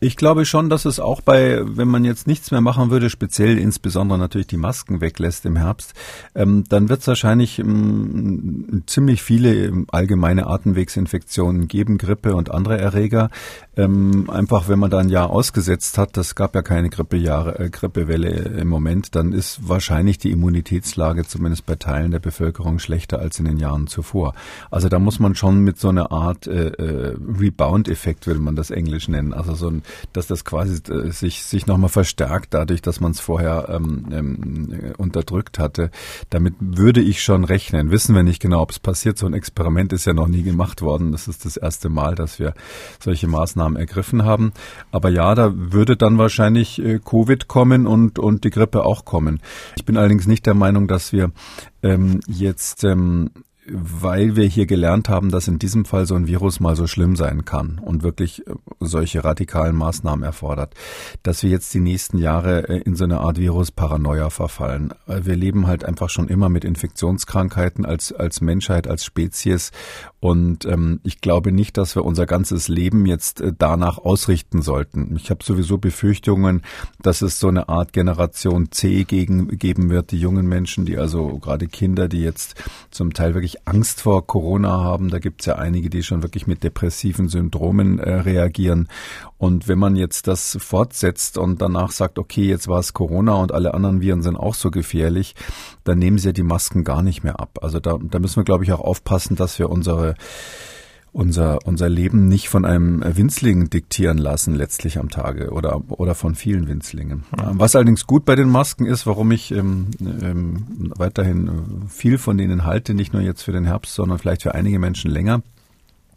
Ich 0.00 0.16
glaube 0.16 0.44
schon, 0.44 0.70
dass 0.70 0.84
es 0.84 1.00
auch 1.00 1.20
bei, 1.20 1.60
wenn 1.64 1.88
man 1.88 2.04
jetzt 2.04 2.28
nichts 2.28 2.52
mehr 2.52 2.60
machen 2.60 2.90
würde, 2.90 3.10
speziell 3.10 3.58
insbesondere 3.58 4.16
natürlich 4.16 4.46
die 4.46 4.56
Masken 4.56 5.00
weglässt 5.00 5.44
im 5.44 5.56
Herbst, 5.56 5.92
ähm, 6.36 6.62
dann 6.68 6.88
wird 6.88 7.00
es 7.00 7.08
wahrscheinlich 7.08 7.58
ähm, 7.58 8.84
ziemlich 8.86 9.22
viele 9.22 9.66
ähm, 9.66 9.86
allgemeine 9.90 10.46
Atemwegsinfektionen 10.46 11.66
geben, 11.66 11.98
Grippe 11.98 12.36
und 12.36 12.52
andere 12.52 12.78
Erreger. 12.78 13.30
Ähm, 13.76 14.30
einfach, 14.30 14.68
wenn 14.68 14.78
man 14.78 14.90
da 14.90 14.98
ein 14.98 15.08
Jahr 15.08 15.30
ausgesetzt 15.30 15.98
hat, 15.98 16.16
das 16.16 16.36
gab 16.36 16.54
ja 16.54 16.62
keine 16.62 16.90
Grippejahre, 16.90 17.58
äh, 17.58 17.68
Grippewelle 17.70 18.30
im 18.30 18.68
Moment, 18.68 19.16
dann 19.16 19.32
ist 19.32 19.68
wahrscheinlich 19.68 20.18
die 20.18 20.30
Immunitätslage 20.30 21.26
zumindest 21.26 21.66
bei 21.66 21.74
Teilen 21.74 22.12
der 22.12 22.20
Bevölkerung 22.20 22.78
schlechter 22.78 23.18
als 23.18 23.40
in 23.40 23.46
den 23.46 23.58
Jahren 23.58 23.88
zuvor. 23.88 24.34
Also 24.70 24.88
da 24.88 25.00
muss 25.00 25.18
man 25.18 25.34
schon 25.34 25.58
mit 25.60 25.80
so 25.80 25.88
einer 25.88 26.12
Art 26.12 26.46
äh, 26.46 26.68
äh, 26.68 27.16
Rebound-Effekt, 27.16 28.28
würde 28.28 28.40
man 28.40 28.54
das 28.54 28.70
Englisch 28.70 29.08
nennen, 29.08 29.32
also 29.32 29.54
so 29.54 29.68
ein 29.68 29.82
dass 30.12 30.26
das 30.26 30.44
quasi 30.44 30.80
äh, 30.92 31.10
sich, 31.10 31.44
sich 31.44 31.66
nochmal 31.66 31.88
verstärkt, 31.88 32.54
dadurch, 32.54 32.82
dass 32.82 33.00
man 33.00 33.12
es 33.12 33.20
vorher 33.20 33.68
ähm, 33.68 34.06
ähm, 34.10 34.94
unterdrückt 34.96 35.58
hatte. 35.58 35.90
Damit 36.30 36.54
würde 36.60 37.00
ich 37.00 37.22
schon 37.22 37.44
rechnen. 37.44 37.90
Wissen 37.90 38.14
wir 38.14 38.22
nicht 38.22 38.40
genau, 38.40 38.62
ob 38.62 38.70
es 38.70 38.78
passiert. 38.78 39.18
So 39.18 39.26
ein 39.26 39.34
Experiment 39.34 39.92
ist 39.92 40.04
ja 40.04 40.14
noch 40.14 40.28
nie 40.28 40.42
gemacht 40.42 40.82
worden. 40.82 41.12
Das 41.12 41.28
ist 41.28 41.44
das 41.44 41.56
erste 41.56 41.88
Mal, 41.88 42.14
dass 42.14 42.38
wir 42.38 42.54
solche 43.00 43.28
Maßnahmen 43.28 43.76
ergriffen 43.76 44.24
haben. 44.24 44.52
Aber 44.90 45.10
ja, 45.10 45.34
da 45.34 45.52
würde 45.54 45.96
dann 45.96 46.18
wahrscheinlich 46.18 46.82
äh, 46.82 46.98
Covid 46.98 47.48
kommen 47.48 47.86
und, 47.86 48.18
und 48.18 48.44
die 48.44 48.50
Grippe 48.50 48.84
auch 48.84 49.04
kommen. 49.04 49.40
Ich 49.76 49.84
bin 49.84 49.96
allerdings 49.96 50.26
nicht 50.26 50.46
der 50.46 50.54
Meinung, 50.54 50.88
dass 50.88 51.12
wir 51.12 51.32
ähm, 51.82 52.20
jetzt 52.26 52.84
ähm, 52.84 53.30
weil 53.70 54.36
wir 54.36 54.46
hier 54.46 54.66
gelernt 54.66 55.08
haben, 55.08 55.30
dass 55.30 55.48
in 55.48 55.58
diesem 55.58 55.84
Fall 55.84 56.06
so 56.06 56.14
ein 56.14 56.26
Virus 56.26 56.60
mal 56.60 56.76
so 56.76 56.86
schlimm 56.86 57.16
sein 57.16 57.44
kann 57.44 57.78
und 57.78 58.02
wirklich 58.02 58.46
äh, 58.46 58.54
solche 58.80 59.24
radikalen 59.24 59.76
Maßnahmen 59.76 60.24
erfordert, 60.24 60.74
dass 61.22 61.42
wir 61.42 61.50
jetzt 61.50 61.72
die 61.74 61.80
nächsten 61.80 62.18
Jahre 62.18 62.68
äh, 62.68 62.78
in 62.82 62.96
so 62.96 63.04
eine 63.04 63.20
Art 63.20 63.38
Virus-Paranoia 63.38 64.30
verfallen. 64.30 64.94
Äh, 65.06 65.20
wir 65.24 65.36
leben 65.36 65.66
halt 65.66 65.84
einfach 65.84 66.10
schon 66.10 66.28
immer 66.28 66.48
mit 66.48 66.64
Infektionskrankheiten 66.64 67.84
als, 67.84 68.12
als 68.12 68.40
Menschheit, 68.40 68.86
als 68.86 69.04
Spezies 69.04 69.72
und 70.20 70.64
ähm, 70.64 71.00
ich 71.04 71.20
glaube 71.20 71.52
nicht, 71.52 71.76
dass 71.76 71.94
wir 71.94 72.04
unser 72.04 72.26
ganzes 72.26 72.66
Leben 72.66 73.06
jetzt 73.06 73.40
äh, 73.40 73.52
danach 73.56 73.98
ausrichten 73.98 74.62
sollten. 74.62 75.14
Ich 75.16 75.30
habe 75.30 75.44
sowieso 75.44 75.78
Befürchtungen, 75.78 76.62
dass 77.00 77.22
es 77.22 77.38
so 77.38 77.46
eine 77.46 77.68
Art 77.68 77.92
Generation 77.92 78.72
C 78.72 79.04
gegen, 79.04 79.46
geben 79.58 79.90
wird, 79.90 80.10
die 80.10 80.18
jungen 80.18 80.48
Menschen, 80.48 80.86
die 80.86 80.98
also 80.98 81.38
gerade 81.38 81.68
Kinder, 81.68 82.08
die 82.08 82.20
jetzt 82.20 82.56
zum 82.90 83.12
Teil 83.14 83.34
wirklich 83.34 83.68
Angst 83.68 84.00
vor 84.00 84.26
Corona 84.26 84.70
haben. 84.70 85.08
Da 85.08 85.20
gibt 85.20 85.42
es 85.42 85.46
ja 85.46 85.54
einige, 85.54 85.88
die 85.88 86.02
schon 86.02 86.24
wirklich 86.24 86.48
mit 86.48 86.64
depressiven 86.64 87.28
Syndromen 87.28 88.00
äh, 88.00 88.14
reagieren. 88.14 88.67
Und 89.38 89.68
wenn 89.68 89.78
man 89.78 89.96
jetzt 89.96 90.26
das 90.26 90.56
fortsetzt 90.60 91.38
und 91.38 91.62
danach 91.62 91.92
sagt, 91.92 92.18
okay, 92.18 92.44
jetzt 92.48 92.68
war 92.68 92.80
es 92.80 92.92
Corona 92.92 93.34
und 93.34 93.52
alle 93.52 93.74
anderen 93.74 94.00
Viren 94.00 94.22
sind 94.22 94.36
auch 94.36 94.54
so 94.54 94.70
gefährlich, 94.70 95.34
dann 95.84 95.98
nehmen 95.98 96.18
sie 96.18 96.28
ja 96.28 96.32
die 96.32 96.42
Masken 96.42 96.84
gar 96.84 97.02
nicht 97.02 97.22
mehr 97.22 97.40
ab. 97.40 97.58
Also 97.62 97.80
da, 97.80 97.98
da 98.00 98.18
müssen 98.18 98.36
wir, 98.36 98.44
glaube 98.44 98.64
ich, 98.64 98.72
auch 98.72 98.80
aufpassen, 98.80 99.36
dass 99.36 99.58
wir 99.58 99.70
unsere 99.70 100.14
unser, 101.12 101.58
unser 101.66 101.88
Leben 101.88 102.28
nicht 102.28 102.48
von 102.48 102.64
einem 102.64 103.02
Winzling 103.04 103.70
diktieren 103.70 104.18
lassen, 104.18 104.54
letztlich 104.54 104.98
am 104.98 105.08
Tage 105.08 105.50
oder, 105.50 105.82
oder 105.88 106.14
von 106.14 106.34
vielen 106.34 106.68
Winzlingen. 106.68 107.24
Was 107.30 107.74
allerdings 107.74 108.06
gut 108.06 108.24
bei 108.24 108.36
den 108.36 108.48
Masken 108.48 108.86
ist, 108.86 109.06
warum 109.06 109.30
ich 109.30 109.50
ähm, 109.50 109.88
ähm, 110.00 110.92
weiterhin 110.96 111.86
viel 111.88 112.18
von 112.18 112.38
denen 112.38 112.64
halte, 112.64 112.94
nicht 112.94 113.12
nur 113.12 113.22
jetzt 113.22 113.42
für 113.42 113.52
den 113.52 113.64
Herbst, 113.64 113.94
sondern 113.94 114.18
vielleicht 114.18 114.42
für 114.42 114.54
einige 114.54 114.78
Menschen 114.78 115.10
länger, 115.10 115.42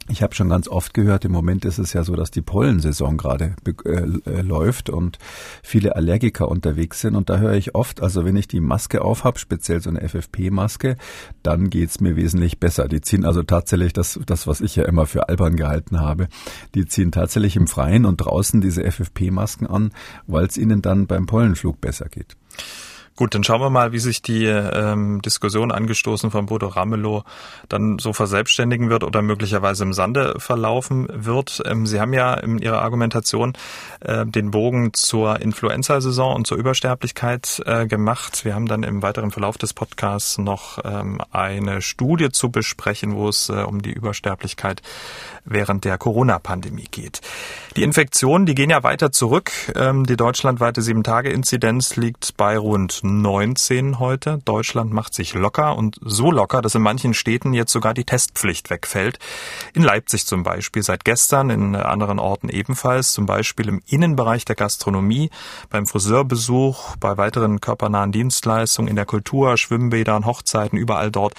Ich 0.10 0.24
habe 0.24 0.34
schon 0.34 0.50
ganz 0.50 0.68
oft 0.68 0.94
gehört, 0.94 1.26
im 1.26 1.32
Moment 1.32 1.64
ist 1.64 1.78
es 1.78 1.94
ja 1.94 2.04
so, 2.04 2.16
dass 2.16 2.32
die 2.32 2.42
Pollensaison 2.42 3.18
gerade 3.18 3.56
äh, 3.86 3.90
äh, 3.90 4.42
läuft 4.42 4.90
und 4.90 5.20
viele 5.62 5.96
Allergiker 5.96 6.48
unterwegs 6.48 7.02
sind. 7.02 7.16
Und 7.16 7.30
da 7.30 7.38
höre 7.38 7.54
ich 7.54 7.76
oft, 7.76 8.02
also 8.02 8.26
wenn 8.26 8.36
ich 8.36 8.48
die 8.48 8.60
Maske 8.60 9.04
aufhab, 9.04 9.38
speziell 9.38 9.80
so 9.80 9.90
eine 9.90 10.02
FFP-Maske, 10.02 10.98
dann 11.44 11.70
geht's 11.70 12.02
mir 12.02 12.16
wesentlich 12.16 12.60
besser. 12.60 12.88
Die 12.88 13.02
ziehen 13.02 13.26
also 13.26 13.44
tatsächlich 13.44 13.94
das, 13.94 14.20
das, 14.26 14.48
was 14.48 14.60
ich 14.60 14.76
ja 14.76 14.86
immer 14.86 15.06
für 15.06 15.30
albern 15.30 15.56
gehalten 15.56 16.00
habe, 16.00 16.28
die 16.74 16.86
ziehen 16.88 17.12
tatsächlich 17.12 17.56
im 17.56 17.68
Freien 17.68 18.06
und 18.06 18.18
draußen 18.18 18.60
diese 18.60 18.84
FFP-Masken 18.84 19.68
an, 19.68 19.92
weil 20.26 20.46
es 20.46 20.58
ihnen 20.58 20.82
dann 20.82 21.06
beim 21.06 21.28
Pollenflug 21.28 21.80
besser 21.80 22.10
geht. 22.10 22.36
Gut, 23.18 23.36
dann 23.36 23.44
schauen 23.44 23.62
wir 23.62 23.70
mal, 23.70 23.92
wie 23.92 24.00
sich 24.00 24.22
die 24.22 24.46
ähm, 24.46 25.22
Diskussion 25.22 25.72
angestoßen 25.72 26.32
von 26.32 26.46
Bodo 26.46 26.68
Ramelow 26.68 27.24
dann 27.68 28.00
so 28.00 28.14
verselbstständigen 28.14 28.90
wird 28.90 29.04
oder 29.04 29.22
möglicherweise 29.22 29.84
im 29.84 29.94
Sande 29.94 30.36
verlaufen 30.38 31.08
wird. 31.12 31.62
Ähm, 31.66 31.86
Sie 31.86 32.00
haben 32.00 32.14
ja 32.14 32.34
in 32.34 32.58
Ihrer 32.58 32.82
Argumentation 32.82 33.54
äh, 34.00 34.26
den 34.26 34.52
Bogen 34.52 34.94
zur 34.94 35.42
Influenza-Saison 35.42 36.36
und 36.36 36.48
zur 36.48 36.58
Übersterblichkeit 36.58 37.62
äh, 37.66 37.86
gemacht. 37.86 38.46
Wir 38.46 38.56
haben 38.56 38.68
dann 38.68 38.84
im 38.84 39.02
weiteren 39.02 39.32
Verlauf 39.32 39.58
des 39.58 39.74
Podcasts 39.74 40.38
noch 40.38 40.80
ähm, 40.86 41.20
eine 41.32 41.82
Studie 41.82 42.30
zu 42.32 42.50
besprechen, 42.50 43.16
wo 43.16 43.28
es 43.28 43.50
äh, 43.50 43.64
um 43.64 43.82
die 43.82 43.92
Übersterblichkeit 43.92 44.82
während 45.44 45.86
der 45.86 45.98
Corona-Pandemie 45.98 46.88
geht. 46.90 47.22
Die 47.76 47.84
Infektionen, 47.84 48.46
die 48.46 48.56
gehen 48.56 48.70
ja 48.70 48.84
weiter 48.84 49.12
zurück. 49.12 49.52
Ähm, 49.76 50.06
die 50.06 50.16
deutschlandweite 50.16 50.82
Sieben-Tage-Inzidenz 50.82 51.96
liegt 51.98 52.38
bei 52.38 52.58
rund 52.58 53.01
19 53.04 54.00
heute. 54.00 54.40
Deutschland 54.46 54.92
macht 54.92 55.14
sich 55.14 55.34
locker 55.34 55.78
und 55.78 55.98
so 56.02 56.32
locker, 56.32 56.62
dass 56.62 56.76
in 56.76 56.82
manchen 56.82 57.14
Städten 57.14 57.54
jetzt 57.54 57.72
sogar 57.72 57.94
die 57.94 58.04
Testpflicht 58.04 58.70
wegfällt. 58.70 59.20
In 59.74 59.84
Leipzig 59.84 60.26
zum 60.26 60.44
Beispiel 60.44 60.84
seit 60.84 61.06
gestern, 61.06 61.50
in 61.50 61.76
anderen 61.76 62.20
Orten 62.20 62.50
ebenfalls, 62.50 63.14
zum 63.14 63.26
Beispiel 63.26 63.68
im 63.68 63.82
Innenbereich 63.88 64.46
der 64.46 64.56
Gastronomie, 64.56 65.30
beim 65.70 65.88
Friseurbesuch, 65.88 66.96
bei 66.98 67.18
weiteren 67.18 67.62
körpernahen 67.62 68.12
Dienstleistungen, 68.12 68.90
in 68.90 68.96
der 68.96 69.06
Kultur, 69.06 69.58
Schwimmbädern, 69.58 70.26
Hochzeiten, 70.26 70.78
überall 70.78 71.12
dort 71.12 71.34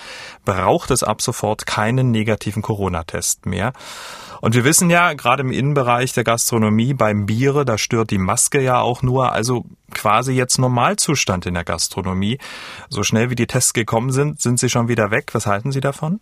braucht 0.44 0.90
es 0.90 1.02
ab 1.02 1.22
sofort 1.22 1.66
keinen 1.66 2.10
negativen 2.10 2.62
Corona-Test 2.62 3.46
mehr. 3.46 3.72
Und 4.42 4.56
wir 4.56 4.64
wissen 4.64 4.90
ja, 4.90 5.12
gerade 5.12 5.42
im 5.42 5.52
Innenbereich 5.52 6.14
der 6.14 6.24
Gastronomie, 6.24 6.94
beim 6.94 7.26
Biere, 7.26 7.64
da 7.64 7.78
stört 7.78 8.10
die 8.10 8.18
Maske 8.18 8.60
ja 8.60 8.80
auch 8.80 9.00
nur. 9.02 9.30
Also 9.30 9.64
quasi 9.92 10.32
jetzt 10.32 10.58
Normalzustand 10.58 11.46
in 11.52 11.54
der 11.54 11.64
Gastronomie. 11.64 12.38
So 12.88 13.02
schnell 13.02 13.30
wie 13.30 13.34
die 13.34 13.46
Tests 13.46 13.74
gekommen 13.74 14.10
sind, 14.10 14.40
sind 14.40 14.58
sie 14.58 14.70
schon 14.70 14.88
wieder 14.88 15.10
weg. 15.10 15.30
Was 15.32 15.46
halten 15.46 15.70
Sie 15.70 15.80
davon? 15.80 16.20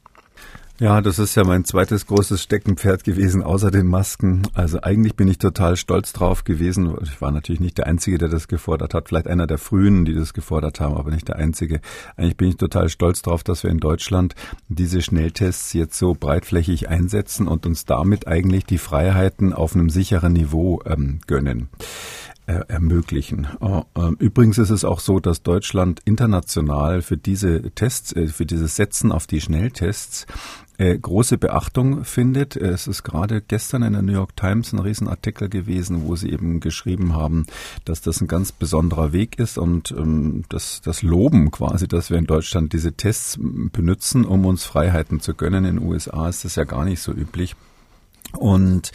Ja, 0.80 1.02
das 1.02 1.18
ist 1.18 1.34
ja 1.34 1.44
mein 1.44 1.66
zweites 1.66 2.06
großes 2.06 2.42
Steckenpferd 2.42 3.04
gewesen, 3.04 3.42
außer 3.42 3.70
den 3.70 3.87
Masken. 3.87 4.49
Also 4.54 4.80
eigentlich 4.80 5.14
bin 5.14 5.28
ich 5.28 5.37
total 5.37 5.76
stolz 5.76 6.14
drauf 6.14 6.42
gewesen. 6.42 6.96
Ich 7.02 7.20
war 7.20 7.30
natürlich 7.30 7.60
nicht 7.60 7.76
der 7.76 7.87
Einzige, 7.87 8.16
der 8.16 8.28
das 8.28 8.49
gefordert 8.49 8.94
hat. 8.94 9.08
Vielleicht 9.08 9.26
einer 9.28 9.46
der 9.46 9.58
Frühen, 9.58 10.06
die 10.06 10.14
das 10.14 10.32
gefordert 10.32 10.80
haben, 10.80 10.96
aber 10.96 11.10
nicht 11.10 11.28
der 11.28 11.37
Einzige. 11.37 11.82
Eigentlich 12.16 12.38
bin 12.38 12.49
ich 12.49 12.56
total 12.56 12.88
stolz 12.88 13.20
drauf, 13.20 13.44
dass 13.44 13.62
wir 13.62 13.70
in 13.70 13.76
Deutschland 13.76 14.34
diese 14.68 15.02
Schnelltests 15.02 15.75
jetzt 15.75 15.99
so 15.99 16.14
breitflächig 16.14 16.88
einsetzen 16.88 17.46
und 17.46 17.66
uns 17.66 17.84
damit 17.84 18.26
eigentlich 18.26 18.64
die 18.64 18.78
Freiheiten 18.78 19.52
auf 19.52 19.75
einem 19.75 19.90
sicheren 19.90 20.32
Niveau 20.32 20.80
ähm, 20.87 21.20
gönnen 21.26 21.68
ermöglichen. 22.69 23.47
Äh, 23.61 23.83
ähm, 23.97 24.16
übrigens 24.19 24.59
ist 24.59 24.71
es 24.71 24.85
auch 24.85 25.00
so, 25.00 25.21
dass 25.21 25.42
Deutschland 25.42 26.00
international 26.04 27.02
für 27.02 27.16
diese 27.16 27.71
Tests, 27.71 28.12
äh, 28.12 28.28
für 28.28 28.47
dieses 28.47 28.76
Setzen 28.76 29.12
auf 29.12 29.26
die 29.26 29.40
Schnelltests 29.40 30.26
äh, 30.80 30.99
große 30.99 31.37
Beachtung 31.37 32.04
findet. 32.04 32.57
Es 32.57 32.87
ist 32.87 33.02
gerade 33.02 33.42
gestern 33.42 33.83
in 33.83 33.92
der 33.92 34.02
New 34.02 34.12
York 34.12 34.35
Times 34.35 34.73
ein 34.73 34.78
Riesenartikel 34.78 35.50
gewesen, 35.50 36.04
wo 36.07 36.16
sie 36.16 36.30
eben 36.30 36.61
geschrieben 36.61 37.14
haben, 37.14 37.47
dass 37.85 38.00
das 38.00 38.21
ein 38.21 38.28
ganz 38.28 38.50
besonderer 38.50 39.12
Weg 39.12 39.38
ist 39.38 39.59
und 39.59 39.92
ähm, 39.92 40.45
das, 40.49 40.80
das 40.80 41.02
Loben 41.02 41.50
quasi, 41.50 41.87
dass 41.87 42.09
wir 42.09 42.16
in 42.16 42.26
Deutschland 42.26 42.73
diese 42.73 42.92
Tests 42.95 43.38
benutzen, 43.40 44.25
um 44.25 44.47
uns 44.47 44.64
Freiheiten 44.64 45.21
zu 45.21 45.35
gönnen. 45.35 45.66
In 45.66 45.76
den 45.76 45.87
USA 45.87 46.28
ist 46.28 46.45
das 46.47 46.57
ja 46.57 46.64
gar 46.64 46.85
nicht 46.85 47.02
so 47.02 47.12
üblich. 47.12 47.57
Und 48.38 48.92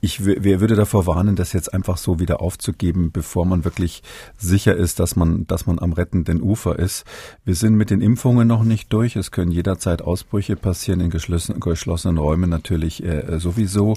ich 0.00 0.24
würde 0.24 0.76
davor 0.76 1.06
warnen, 1.06 1.36
das 1.36 1.52
jetzt 1.52 1.72
einfach 1.72 1.96
so 1.96 2.18
wieder 2.18 2.40
aufzugeben, 2.40 3.10
bevor 3.12 3.44
man 3.44 3.64
wirklich 3.64 4.02
sicher 4.36 4.76
ist, 4.76 5.00
dass 5.00 5.16
man, 5.16 5.46
dass 5.46 5.66
man 5.66 5.78
am 5.78 5.92
rettenden 5.92 6.42
Ufer 6.42 6.78
ist. 6.78 7.04
Wir 7.44 7.54
sind 7.54 7.74
mit 7.74 7.90
den 7.90 8.00
Impfungen 8.00 8.48
noch 8.48 8.64
nicht 8.64 8.92
durch. 8.92 9.16
Es 9.16 9.30
können 9.30 9.50
jederzeit 9.50 10.02
Ausbrüche 10.02 10.56
passieren 10.56 11.00
in 11.00 11.10
geschlossenen, 11.10 11.60
geschlossenen 11.60 12.18
Räumen 12.18 12.50
natürlich 12.50 13.04
äh, 13.04 13.38
sowieso. 13.38 13.94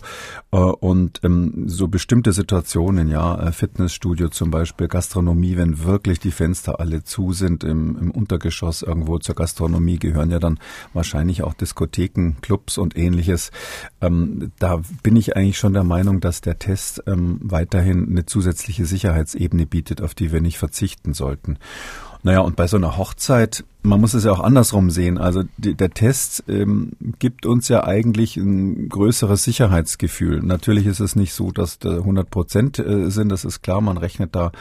Äh, 0.51 0.57
und 0.57 1.21
ähm, 1.23 1.63
so 1.67 1.87
bestimmte 1.87 2.33
Situationen, 2.33 3.09
ja, 3.09 3.47
äh, 3.47 3.51
Fitnessstudio 3.51 4.29
zum 4.29 4.51
Beispiel, 4.51 4.87
Gastronomie, 4.87 5.57
wenn 5.57 5.83
wirklich 5.83 6.19
die 6.19 6.31
Fenster 6.31 6.79
alle 6.79 7.03
zu 7.03 7.33
sind, 7.33 7.63
im, 7.63 7.97
im 7.97 8.11
Untergeschoss 8.11 8.81
irgendwo 8.81 9.19
zur 9.19 9.35
Gastronomie 9.35 9.99
gehören 9.99 10.31
ja 10.31 10.39
dann 10.39 10.59
wahrscheinlich 10.93 11.43
auch 11.43 11.53
Diskotheken, 11.53 12.33
Clubs 12.41 12.77
und 12.77 12.97
ähnliches. 12.97 13.51
Ähm, 14.01 14.51
da 14.59 14.80
bin 15.03 15.15
ich 15.15 15.35
eigentlich 15.35 15.57
schon 15.57 15.73
der 15.73 15.83
Meinung, 15.83 16.19
dass 16.19 16.41
der 16.41 16.59
Test 16.59 17.03
ähm, 17.07 17.39
weiterhin 17.41 18.09
eine 18.09 18.25
zusätzliche 18.25 18.85
Sicherheitsebene 18.85 19.65
bietet, 19.65 20.01
auf 20.01 20.13
die 20.13 20.31
wir 20.31 20.41
nicht 20.41 20.57
verzichten 20.57 21.13
sollten. 21.13 21.57
Naja, 22.23 22.39
und 22.39 22.55
bei 22.55 22.67
so 22.67 22.77
einer 22.77 22.97
Hochzeit 22.97 23.63
man 23.83 23.99
muss 23.99 24.13
es 24.13 24.25
ja 24.25 24.31
auch 24.31 24.39
andersrum 24.39 24.91
sehen. 24.91 25.17
Also 25.17 25.43
die, 25.57 25.73
der 25.73 25.89
Test 25.89 26.43
ähm, 26.47 26.91
gibt 27.17 27.45
uns 27.47 27.67
ja 27.67 27.83
eigentlich 27.83 28.37
ein 28.37 28.89
größeres 28.89 29.43
Sicherheitsgefühl. 29.43 30.41
Natürlich 30.41 30.85
ist 30.85 30.99
es 30.99 31.15
nicht 31.15 31.33
so, 31.33 31.51
dass 31.51 31.79
da 31.79 31.97
100 31.97 32.29
Prozent 32.29 32.79
äh, 32.79 33.09
sind. 33.09 33.29
Das 33.29 33.43
ist 33.43 33.63
klar. 33.63 33.81
Man 33.81 33.97
rechnet 33.97 34.35
da 34.35 34.51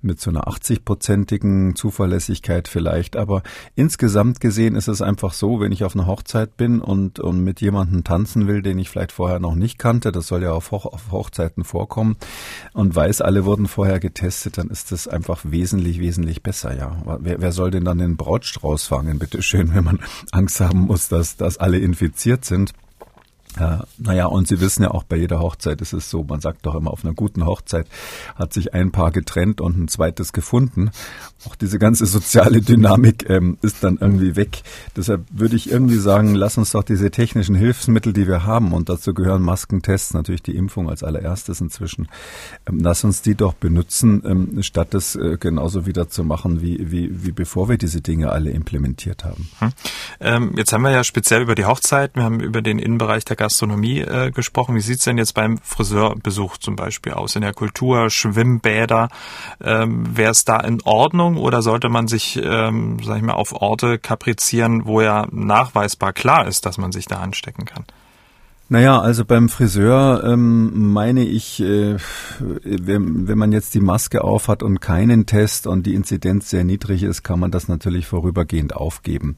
mit 0.00 0.18
so 0.18 0.30
einer 0.30 0.48
80-prozentigen 0.48 1.74
Zuverlässigkeit 1.74 2.68
vielleicht. 2.68 3.16
Aber 3.16 3.42
insgesamt 3.76 4.40
gesehen 4.40 4.76
ist 4.76 4.88
es 4.88 5.02
einfach 5.02 5.34
so, 5.34 5.60
wenn 5.60 5.72
ich 5.72 5.84
auf 5.84 5.94
einer 5.94 6.06
Hochzeit 6.06 6.56
bin 6.56 6.80
und, 6.80 7.20
und 7.20 7.44
mit 7.44 7.60
jemandem 7.60 8.02
tanzen 8.02 8.46
will, 8.46 8.62
den 8.62 8.78
ich 8.78 8.88
vielleicht 8.88 9.12
vorher 9.12 9.40
noch 9.40 9.56
nicht 9.56 9.78
kannte, 9.78 10.10
das 10.10 10.26
soll 10.26 10.42
ja 10.42 10.52
auf, 10.52 10.70
Hoch, 10.70 10.86
auf 10.86 11.12
Hochzeiten 11.12 11.64
vorkommen 11.64 12.16
und 12.72 12.96
weiß, 12.96 13.20
alle 13.20 13.44
wurden 13.44 13.66
vorher 13.66 14.00
getestet, 14.00 14.56
dann 14.56 14.68
ist 14.68 14.90
das 14.90 15.06
einfach 15.06 15.40
wesentlich, 15.44 16.00
wesentlich 16.00 16.42
besser. 16.42 16.74
Ja, 16.74 16.96
wer, 17.20 17.40
wer 17.40 17.52
soll 17.52 17.70
denn 17.70 17.84
dann 17.84 17.98
den 17.98 18.16
Brautstrauß 18.16 18.80
ausfangen, 18.80 19.18
bitteschön, 19.18 19.74
wenn 19.74 19.84
man 19.84 19.98
Angst 20.32 20.60
haben 20.60 20.80
muss, 20.80 21.08
dass, 21.08 21.36
dass 21.36 21.58
alle 21.58 21.78
infiziert 21.78 22.44
sind. 22.44 22.72
Äh, 23.58 23.78
naja, 23.98 24.26
und 24.26 24.46
Sie 24.46 24.60
wissen 24.60 24.84
ja 24.84 24.90
auch, 24.92 25.02
bei 25.02 25.16
jeder 25.16 25.40
Hochzeit 25.40 25.80
ist 25.80 25.92
es 25.92 26.08
so, 26.08 26.22
man 26.22 26.40
sagt 26.40 26.66
doch 26.66 26.74
immer, 26.76 26.92
auf 26.92 27.04
einer 27.04 27.14
guten 27.14 27.44
Hochzeit 27.46 27.86
hat 28.36 28.52
sich 28.52 28.74
ein 28.74 28.92
Paar 28.92 29.10
getrennt 29.10 29.60
und 29.60 29.76
ein 29.76 29.88
zweites 29.88 30.32
gefunden. 30.32 30.90
Auch 31.46 31.56
diese 31.56 31.78
ganze 31.78 32.06
soziale 32.06 32.60
Dynamik 32.60 33.28
ähm, 33.28 33.58
ist 33.62 33.82
dann 33.82 33.98
irgendwie 34.00 34.36
weg. 34.36 34.62
Deshalb 34.96 35.24
würde 35.30 35.56
ich 35.56 35.70
irgendwie 35.70 35.96
sagen, 35.96 36.34
lass 36.34 36.58
uns 36.58 36.72
doch 36.72 36.84
diese 36.84 37.10
technischen 37.10 37.54
Hilfsmittel, 37.54 38.12
die 38.12 38.28
wir 38.28 38.44
haben, 38.44 38.72
und 38.72 38.88
dazu 38.88 39.14
gehören 39.14 39.42
Maskentests, 39.42 40.14
natürlich 40.14 40.42
die 40.42 40.54
Impfung 40.54 40.88
als 40.88 41.02
allererstes 41.02 41.60
inzwischen, 41.60 42.08
ähm, 42.68 42.78
lass 42.80 43.02
uns 43.02 43.22
die 43.22 43.34
doch 43.34 43.54
benutzen, 43.54 44.22
ähm, 44.24 44.62
statt 44.62 44.94
es 44.94 45.16
äh, 45.16 45.38
genauso 45.40 45.86
wieder 45.86 46.08
zu 46.08 46.22
machen, 46.22 46.60
wie, 46.60 46.90
wie, 46.92 47.24
wie 47.24 47.32
bevor 47.32 47.68
wir 47.68 47.78
diese 47.78 48.00
Dinge 48.00 48.30
alle 48.30 48.50
implementiert 48.50 49.24
haben. 49.24 49.48
Hm. 49.58 49.72
Ähm, 50.20 50.52
jetzt 50.56 50.72
haben 50.72 50.82
wir 50.82 50.92
ja 50.92 51.02
speziell 51.02 51.42
über 51.42 51.56
die 51.56 51.64
Hochzeit, 51.64 52.14
wir 52.14 52.22
haben 52.22 52.38
über 52.38 52.62
den 52.62 52.78
Innenbereich 52.78 53.24
der 53.24 53.39
Gastronomie 53.40 54.00
äh, 54.00 54.30
gesprochen. 54.30 54.74
Wie 54.74 54.82
sieht's 54.82 55.04
denn 55.04 55.16
jetzt 55.16 55.32
beim 55.32 55.56
Friseurbesuch 55.58 56.58
zum 56.58 56.76
Beispiel 56.76 57.14
aus? 57.14 57.36
In 57.36 57.40
der 57.40 57.54
Kultur, 57.54 58.10
Schwimmbäder, 58.10 59.08
ähm, 59.64 60.14
wäre 60.14 60.32
es 60.32 60.44
da 60.44 60.60
in 60.60 60.82
Ordnung 60.82 61.38
oder 61.38 61.62
sollte 61.62 61.88
man 61.88 62.06
sich, 62.06 62.36
ähm, 62.36 62.98
sag 63.02 63.16
ich 63.16 63.22
mal, 63.22 63.32
auf 63.32 63.54
Orte 63.54 63.98
kaprizieren, 63.98 64.84
wo 64.84 65.00
ja 65.00 65.26
nachweisbar 65.30 66.12
klar 66.12 66.46
ist, 66.46 66.66
dass 66.66 66.76
man 66.76 66.92
sich 66.92 67.06
da 67.06 67.16
anstecken 67.16 67.64
kann? 67.64 67.84
Naja, 68.72 69.00
also 69.00 69.24
beim 69.24 69.48
Friseur 69.48 70.22
ähm, 70.22 70.92
meine 70.92 71.24
ich, 71.24 71.60
äh, 71.60 71.96
wenn, 72.38 73.26
wenn 73.26 73.36
man 73.36 73.50
jetzt 73.50 73.74
die 73.74 73.80
Maske 73.80 74.22
aufhat 74.22 74.62
und 74.62 74.78
keinen 74.78 75.26
Test 75.26 75.66
und 75.66 75.86
die 75.86 75.94
Inzidenz 75.94 76.50
sehr 76.50 76.62
niedrig 76.62 77.02
ist, 77.02 77.24
kann 77.24 77.40
man 77.40 77.50
das 77.50 77.66
natürlich 77.66 78.06
vorübergehend 78.06 78.76
aufgeben. 78.76 79.36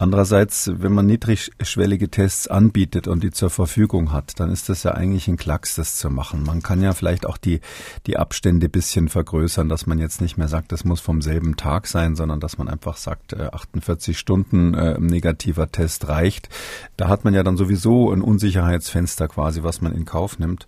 Andererseits, 0.00 0.70
wenn 0.72 0.92
man 0.92 1.06
niedrigschwellige 1.06 2.08
Tests 2.08 2.46
anbietet 2.46 3.08
und 3.08 3.24
die 3.24 3.32
zur 3.32 3.50
Verfügung 3.50 4.12
hat, 4.12 4.38
dann 4.38 4.52
ist 4.52 4.68
das 4.68 4.84
ja 4.84 4.92
eigentlich 4.92 5.26
ein 5.26 5.36
Klacks, 5.36 5.74
das 5.74 5.96
zu 5.96 6.08
machen. 6.08 6.44
Man 6.44 6.62
kann 6.62 6.80
ja 6.80 6.92
vielleicht 6.92 7.26
auch 7.26 7.36
die, 7.36 7.60
die 8.06 8.16
Abstände 8.16 8.68
bisschen 8.68 9.08
vergrößern, 9.08 9.68
dass 9.68 9.86
man 9.86 9.98
jetzt 9.98 10.20
nicht 10.20 10.38
mehr 10.38 10.46
sagt, 10.46 10.70
das 10.70 10.84
muss 10.84 11.00
vom 11.00 11.20
selben 11.20 11.56
Tag 11.56 11.88
sein, 11.88 12.14
sondern 12.14 12.38
dass 12.38 12.58
man 12.58 12.68
einfach 12.68 12.96
sagt, 12.96 13.34
48 13.34 14.14
äh, 14.14 14.18
Stunden 14.18 14.74
äh, 14.74 15.00
negativer 15.00 15.72
Test 15.72 16.06
reicht. 16.06 16.48
Da 16.96 17.08
hat 17.08 17.24
man 17.24 17.34
ja 17.34 17.42
dann 17.42 17.56
sowieso 17.56 18.12
ein 18.12 18.22
Unsicherheitsfenster 18.58 19.28
quasi, 19.28 19.62
was 19.62 19.80
man 19.80 19.94
in 19.94 20.04
Kauf 20.04 20.38
nimmt. 20.38 20.66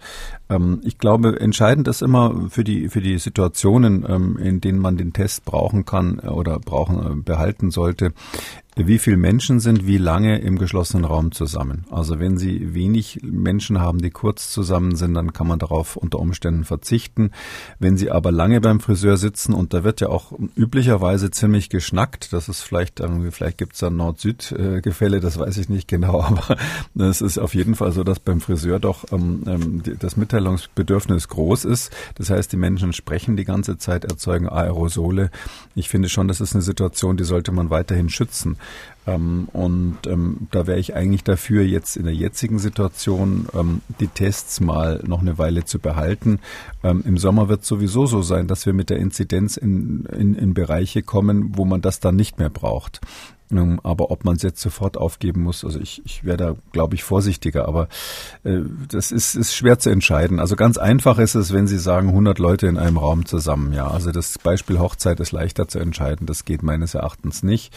Ähm, 0.49 0.81
ich 0.85 0.99
glaube, 0.99 1.41
entscheidend 1.41 1.89
ist 1.89 2.03
immer 2.03 2.49
für 2.49 2.65
die, 2.65 2.89
für 2.89 3.01
die 3.01 3.19
Situationen, 3.19 4.05
ähm, 4.09 4.39
in 4.39 4.61
denen 4.61 4.79
man 4.79 4.97
den 4.97 5.13
Test 5.13 5.45
brauchen 5.45 5.85
kann 5.85 6.21
äh, 6.23 6.29
oder 6.29 6.59
brauchen, 6.59 6.99
äh, 6.99 7.23
behalten 7.23 7.71
sollte, 7.71 8.13
wie 8.77 8.99
viele 8.99 9.17
Menschen 9.17 9.59
sind 9.59 9.87
wie 9.87 9.99
lange 9.99 10.39
im 10.39 10.59
geschlossenen 10.59 11.05
Raum 11.05 11.33
zusammen. 11.33 11.85
Also 11.91 12.21
wenn 12.21 12.39
Sie 12.39 12.73
wenig 12.73 13.21
Menschen 13.23 13.81
haben, 13.81 14.01
die 14.01 14.11
kurz 14.11 14.53
zusammen 14.53 14.95
sind, 14.95 15.15
dann 15.15 15.33
kann 15.33 15.49
man 15.49 15.59
darauf 15.59 15.97
unter 15.97 16.21
Umständen 16.21 16.65
verzichten. 16.65 17.33
Wenn 17.79 17.97
Sie 17.97 18.11
aber 18.11 18.31
lange 18.31 18.61
beim 18.61 18.79
Friseur 18.79 19.17
sitzen 19.17 19.55
und 19.55 19.75
da 19.75 19.83
wird 19.83 20.01
ja 20.01 20.09
auch 20.09 20.33
üblicherweise 20.55 21.31
ziemlich 21.31 21.69
geschnackt, 21.69 22.33
das 22.33 22.49
ist 22.49 22.63
vielleicht 22.63 23.01
irgendwie, 23.01 23.33
vielleicht 23.33 23.59
gibt 23.59 23.75
es 23.75 23.81
da 23.81 23.91
Nord-Süd-Gefälle, 23.91 25.21
das 25.21 25.39
weiß 25.39 25.57
ich 25.57 25.69
nicht 25.69 25.89
genau, 25.89 26.23
aber 26.23 26.57
es 26.95 27.21
ist 27.21 27.39
auf 27.39 27.55
jeden 27.55 27.75
Fall 27.75 27.91
so, 27.91 28.05
dass 28.05 28.21
beim 28.21 28.41
Friseur 28.41 28.79
doch 28.79 29.05
ähm, 29.13 29.43
ähm 29.47 29.83
das 29.99 30.17
Mitteilungsbedürfnis 30.17 31.29
groß 31.29 31.65
ist. 31.65 31.91
Das 32.15 32.31
heißt, 32.31 32.53
die 32.53 32.57
Menschen 32.57 32.93
sprechen 32.93 33.37
die 33.37 33.45
ganze 33.45 33.79
Zeit, 33.79 34.05
erzeugen 34.05 34.49
Aerosole. 34.49 35.31
Ich 35.75 35.89
finde 35.89 36.09
schon, 36.09 36.29
das 36.29 36.41
ist 36.41 36.55
eine 36.55 36.63
Situation, 36.63 37.17
die 37.17 37.25
sollte 37.25 37.51
man 37.51 37.71
weiterhin 37.71 38.09
schützen. 38.09 38.57
Ähm, 39.07 39.49
und 39.53 39.99
ähm, 40.07 40.49
da 40.51 40.67
wäre 40.67 40.79
ich 40.79 40.95
eigentlich 40.95 41.25
dafür, 41.25 41.63
jetzt 41.63 41.97
in 41.97 42.05
der 42.05 42.15
jetzigen 42.15 42.59
Situation 42.59 43.47
ähm, 43.55 43.81
die 43.99 44.09
Tests 44.09 44.61
mal 44.61 45.03
noch 45.07 45.21
eine 45.21 45.39
Weile 45.39 45.65
zu 45.65 45.79
behalten. 45.79 46.41
Ähm, 46.83 47.03
Im 47.07 47.19
Sommer 47.19 47.49
wird 47.49 47.63
es 47.63 47.69
sowieso 47.69 48.07
so 48.07 48.23
sein, 48.23 48.47
dass 48.47 48.67
wir 48.67 48.73
mit 48.73 48.91
der 48.91 48.99
Inzidenz 48.99 49.57
in, 49.57 50.05
in, 50.07 50.35
in 50.35 50.55
Bereiche 50.55 51.03
kommen, 51.03 51.57
wo 51.57 51.65
man 51.65 51.81
das 51.81 52.01
dann 52.01 52.17
nicht 52.17 52.39
mehr 52.39 52.51
braucht. 52.51 53.01
Aber 53.83 54.11
ob 54.11 54.25
man 54.25 54.37
es 54.37 54.43
jetzt 54.43 54.61
sofort 54.61 54.97
aufgeben 54.97 55.43
muss, 55.43 55.65
also 55.65 55.81
ich, 55.81 56.03
ich 56.05 56.25
wäre 56.25 56.37
da, 56.37 56.55
glaube 56.73 56.95
ich, 56.95 57.03
vorsichtiger. 57.03 57.67
Aber 57.67 57.89
äh, 58.45 58.61
das 58.89 59.11
ist, 59.13 59.35
ist 59.35 59.55
schwer 59.55 59.79
zu 59.79 59.91
entscheiden. 59.91 60.41
Also 60.41 60.57
ganz 60.57 60.79
einfach 60.79 61.19
ist 61.19 61.35
es, 61.35 61.53
wenn 61.53 61.67
Sie 61.67 61.79
sagen 61.79 62.09
100 62.09 62.39
Leute 62.39 62.67
in 62.67 62.77
einem 62.77 62.97
Raum 62.97 63.27
zusammen. 63.27 63.73
Ja, 63.73 63.89
also 63.89 64.13
das 64.13 64.39
Beispiel 64.39 64.79
Hochzeit 64.79 65.21
ist 65.21 65.33
leichter 65.33 65.69
zu 65.69 65.79
entscheiden. 65.79 66.27
Das 66.27 66.45
geht 66.45 66.63
meines 66.63 66.95
Erachtens 66.95 67.43
nicht. 67.43 67.73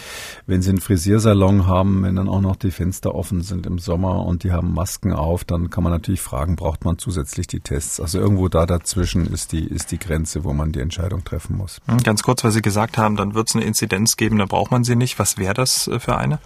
Wenn 0.46 0.62
Sie 0.62 0.70
einen 0.70 0.82
Frisiersalon 0.82 1.68
haben, 1.68 2.04
wenn 2.04 2.16
dann 2.16 2.30
auch 2.30 2.42
noch 2.42 2.56
die 2.56 2.72
Fenster 2.72 3.16
offen 3.16 3.42
sind 3.42 3.66
im 3.66 3.80
Sommer 3.80 4.26
und 4.26 4.44
die 4.44 4.52
haben 4.52 4.74
Masken 4.74 5.14
auf, 5.14 5.44
dann 5.44 5.70
kann 5.70 5.84
man 5.84 5.92
natürlich 5.92 6.22
fragen, 6.22 6.56
braucht 6.56 6.86
man 6.86 6.98
zusätzlich 6.98 7.48
die 7.48 7.60
Tests? 7.60 8.00
Also 8.00 8.20
irgendwo 8.20 8.48
da 8.48 8.66
dazwischen 8.66 9.26
ist 9.34 9.52
die, 9.52 9.66
ist 9.66 9.92
die 9.92 10.00
Grenze, 10.00 10.44
wo 10.44 10.54
man 10.54 10.72
die 10.72 10.80
Entscheidung 10.80 11.24
treffen 11.24 11.58
muss. 11.58 11.82
Hm, 11.88 11.98
ganz 12.04 12.24
kurz, 12.24 12.44
weil 12.44 12.52
Sie 12.52 12.62
gesagt 12.62 12.98
haben, 12.98 13.16
dann 13.16 13.34
wird 13.34 13.50
es 13.50 13.56
eine 13.56 13.64
Inzidenz 13.64 14.18
geben, 14.18 14.38
da 14.38 14.46
braucht 14.46 14.72
man 14.72 14.84
sie 14.84 14.96
nicht. 14.96 15.18
Was 15.20 15.38
wäre 15.38 15.54
das? 15.54 15.63
Das 15.64 15.88
äh, 15.88 16.00
für 16.00 16.18
eine? 16.18 16.40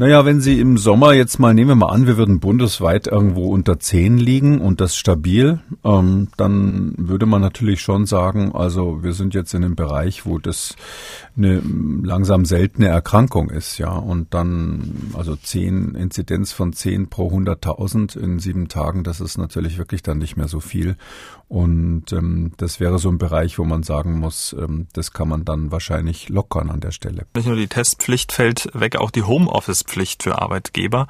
Naja, 0.00 0.24
wenn 0.24 0.40
Sie 0.40 0.60
im 0.60 0.78
Sommer 0.78 1.12
jetzt 1.12 1.40
mal, 1.40 1.52
nehmen 1.52 1.70
wir 1.70 1.74
mal 1.74 1.92
an, 1.92 2.06
wir 2.06 2.16
würden 2.16 2.38
bundesweit 2.38 3.08
irgendwo 3.08 3.48
unter 3.48 3.80
10 3.80 4.16
liegen 4.16 4.60
und 4.60 4.80
das 4.80 4.94
stabil, 4.94 5.58
ähm, 5.84 6.28
dann 6.36 6.94
würde 6.96 7.26
man 7.26 7.40
natürlich 7.40 7.80
schon 7.80 8.06
sagen, 8.06 8.52
also 8.54 9.02
wir 9.02 9.12
sind 9.12 9.34
jetzt 9.34 9.54
in 9.54 9.64
einem 9.64 9.74
Bereich, 9.74 10.24
wo 10.24 10.38
das 10.38 10.76
eine 11.36 11.60
langsam 12.04 12.44
seltene 12.44 12.86
Erkrankung 12.86 13.50
ist, 13.50 13.78
ja. 13.78 13.90
Und 13.90 14.34
dann, 14.34 15.10
also 15.14 15.34
10, 15.34 15.96
Inzidenz 15.96 16.52
von 16.52 16.72
10 16.72 17.08
pro 17.08 17.28
100.000 17.32 18.16
in 18.16 18.38
sieben 18.38 18.68
Tagen, 18.68 19.02
das 19.02 19.20
ist 19.20 19.36
natürlich 19.36 19.78
wirklich 19.78 20.04
dann 20.04 20.18
nicht 20.18 20.36
mehr 20.36 20.46
so 20.46 20.60
viel. 20.60 20.96
Und 21.48 22.12
ähm, 22.12 22.52
das 22.58 22.78
wäre 22.78 22.98
so 22.98 23.08
ein 23.08 23.16
Bereich, 23.16 23.58
wo 23.58 23.64
man 23.64 23.82
sagen 23.82 24.18
muss, 24.18 24.54
ähm, 24.58 24.86
das 24.92 25.12
kann 25.12 25.28
man 25.28 25.46
dann 25.46 25.72
wahrscheinlich 25.72 26.28
lockern 26.28 26.70
an 26.70 26.80
der 26.80 26.90
Stelle. 26.90 27.26
Nicht 27.34 27.46
nur 27.46 27.56
die 27.56 27.68
Testpflicht 27.68 28.32
fällt 28.32 28.68
weg, 28.74 28.96
auch 28.96 29.10
die 29.10 29.22
Homeoffice-Pflicht 29.22 30.22
für 30.22 30.42
Arbeitgeber 30.42 31.06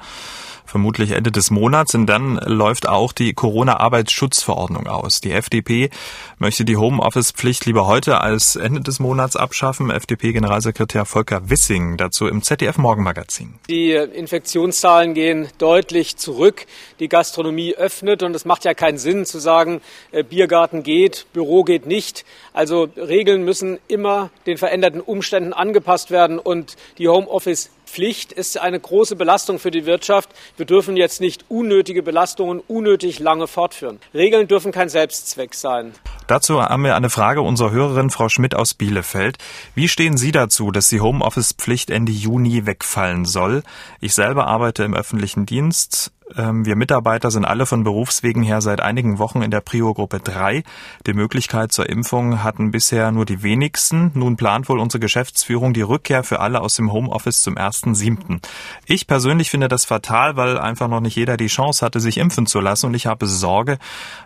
vermutlich 0.69 1.11
Ende 1.11 1.31
des 1.31 1.51
Monats. 1.51 1.95
Und 1.95 2.05
dann 2.05 2.37
läuft 2.45 2.87
auch 2.87 3.11
die 3.11 3.33
Corona-Arbeitsschutzverordnung 3.33 4.87
aus. 4.87 5.21
Die 5.21 5.31
FDP 5.31 5.89
möchte 6.37 6.65
die 6.65 6.77
Homeoffice-Pflicht 6.77 7.65
lieber 7.65 7.87
heute 7.87 8.21
als 8.21 8.55
Ende 8.55 8.81
des 8.81 8.99
Monats 8.99 9.35
abschaffen. 9.35 9.89
FDP-Generalsekretär 9.89 11.05
Volker 11.05 11.49
Wissing 11.49 11.97
dazu 11.97 12.27
im 12.27 12.41
ZDF-Morgenmagazin. 12.43 13.55
Die 13.69 13.91
Infektionszahlen 13.91 15.13
gehen 15.13 15.49
deutlich 15.57 16.17
zurück. 16.17 16.65
Die 16.99 17.09
Gastronomie 17.09 17.75
öffnet 17.75 18.23
und 18.23 18.35
es 18.35 18.45
macht 18.45 18.65
ja 18.65 18.73
keinen 18.73 18.97
Sinn 18.97 19.25
zu 19.25 19.39
sagen, 19.39 19.81
äh, 20.11 20.23
Biergarten 20.23 20.83
geht, 20.83 21.25
Büro 21.33 21.63
geht 21.63 21.85
nicht. 21.85 22.25
Also 22.53 22.89
Regeln 22.95 23.43
müssen 23.43 23.79
immer 23.87 24.29
den 24.45 24.57
veränderten 24.57 25.01
Umständen 25.01 25.53
angepasst 25.53 26.11
werden 26.11 26.39
und 26.39 26.75
die 26.97 27.07
Homeoffice 27.07 27.69
Pflicht 27.89 28.31
ist 28.31 28.59
eine 28.59 28.79
große 28.79 29.15
Belastung 29.15 29.57
für 29.57 29.71
die 29.71 29.85
Wirtschaft. 29.85 30.29
Wir 30.57 30.67
dürfen 30.67 30.95
jetzt 30.95 31.21
nicht 31.21 31.45
unnötige 31.49 32.03
Belastungen 32.03 32.61
unnötig 32.67 33.19
lange 33.19 33.47
fortführen. 33.47 33.99
Regeln 34.13 34.47
dürfen 34.47 34.71
kein 34.71 34.89
Selbstzweck 34.89 35.55
sein. 35.55 35.93
Dazu 36.27 36.61
haben 36.61 36.83
wir 36.83 36.95
eine 36.95 37.09
Frage 37.09 37.41
unserer 37.41 37.71
Hörerin 37.71 38.11
Frau 38.11 38.29
Schmidt 38.29 38.53
aus 38.53 38.75
Bielefeld. 38.75 39.37
Wie 39.73 39.87
stehen 39.87 40.17
Sie 40.17 40.31
dazu, 40.31 40.69
dass 40.69 40.89
die 40.89 41.01
Homeoffice-Pflicht 41.01 41.89
Ende 41.89 42.11
Juni 42.11 42.67
wegfallen 42.67 43.25
soll? 43.25 43.63
Ich 43.99 44.13
selber 44.13 44.45
arbeite 44.45 44.83
im 44.83 44.93
öffentlichen 44.93 45.47
Dienst. 45.47 46.11
Ähm, 46.37 46.65
wir 46.65 46.75
Mitarbeiter 46.75 47.31
sind 47.31 47.45
alle 47.45 47.65
von 47.65 47.83
Berufswegen 47.83 48.43
her 48.43 48.61
seit 48.61 48.81
einigen 48.81 49.19
Wochen 49.19 49.41
in 49.41 49.51
der 49.51 49.61
Prio-Gruppe 49.61 50.19
3. 50.19 50.63
Die 51.05 51.13
Möglichkeit 51.13 51.71
zur 51.71 51.89
Impfung 51.89 52.43
hatten 52.43 52.71
bisher 52.71 53.11
nur 53.11 53.25
die 53.25 53.43
wenigsten. 53.43 54.11
Nun 54.13 54.37
plant 54.37 54.69
wohl 54.69 54.79
unsere 54.79 54.99
Geschäftsführung 54.99 55.73
die 55.73 55.81
Rückkehr 55.81 56.23
für 56.23 56.39
alle 56.39 56.61
aus 56.61 56.75
dem 56.75 56.91
Homeoffice 56.91 57.41
zum 57.41 57.55
1.7. 57.55 58.39
Ich 58.85 59.07
persönlich 59.07 59.49
finde 59.49 59.67
das 59.67 59.85
fatal, 59.85 60.35
weil 60.35 60.57
einfach 60.57 60.87
noch 60.87 61.01
nicht 61.01 61.15
jeder 61.15 61.37
die 61.37 61.47
Chance 61.47 61.85
hatte, 61.85 61.99
sich 61.99 62.17
impfen 62.17 62.45
zu 62.45 62.59
lassen 62.59 62.87
und 62.87 62.93
ich 62.93 63.07
habe 63.07 63.25
Sorge, 63.25 63.77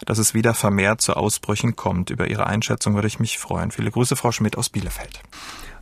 dass 0.05 0.17
es 0.17 0.33
wieder 0.33 0.53
vermehrt 0.53 1.01
zu 1.01 1.15
Ausbrüchen 1.15 1.75
kommt. 1.75 2.09
Über 2.09 2.27
Ihre 2.27 2.47
Einschätzung 2.47 2.95
würde 2.95 3.07
ich 3.07 3.19
mich 3.19 3.39
freuen. 3.39 3.71
Viele 3.71 3.91
Grüße, 3.91 4.15
Frau 4.15 4.31
Schmidt 4.31 4.57
aus 4.57 4.69
Bielefeld. 4.69 5.21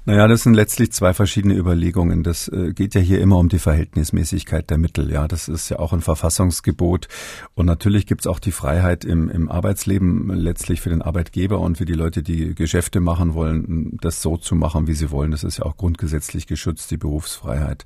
Naja, 0.03 0.27
das 0.27 0.41
sind 0.41 0.55
letztlich 0.55 0.91
zwei 0.93 1.13
verschiedene 1.13 1.53
Überlegungen. 1.55 2.23
Das 2.23 2.47
äh, 2.47 2.73
geht 2.73 2.95
ja 2.95 3.01
hier 3.01 3.21
immer 3.21 3.37
um 3.37 3.49
die 3.49 3.59
Verhältnismäßigkeit 3.59 4.67
der 4.71 4.79
Mittel. 4.79 5.11
Ja, 5.11 5.27
das 5.27 5.47
ist 5.47 5.69
ja 5.69 5.77
auch 5.77 5.93
ein 5.93 6.01
Verfassungsgebot. 6.01 7.07
Und 7.53 7.67
natürlich 7.67 8.07
gibt 8.07 8.21
es 8.21 8.27
auch 8.27 8.39
die 8.39 8.51
Freiheit 8.51 9.05
im, 9.05 9.29
im 9.29 9.51
Arbeitsleben 9.51 10.33
letztlich 10.33 10.81
für 10.81 10.89
den 10.89 11.03
Arbeitgeber 11.03 11.59
und 11.59 11.77
für 11.77 11.85
die 11.85 11.93
Leute, 11.93 12.23
die 12.23 12.55
Geschäfte 12.55 12.99
machen 12.99 13.35
wollen, 13.35 13.99
das 14.01 14.23
so 14.23 14.37
zu 14.37 14.55
machen, 14.55 14.87
wie 14.87 14.95
sie 14.95 15.11
wollen. 15.11 15.29
Das 15.29 15.43
ist 15.43 15.59
ja 15.59 15.65
auch 15.65 15.77
grundgesetzlich 15.77 16.47
geschützt, 16.47 16.89
die 16.89 16.97
Berufsfreiheit. 16.97 17.85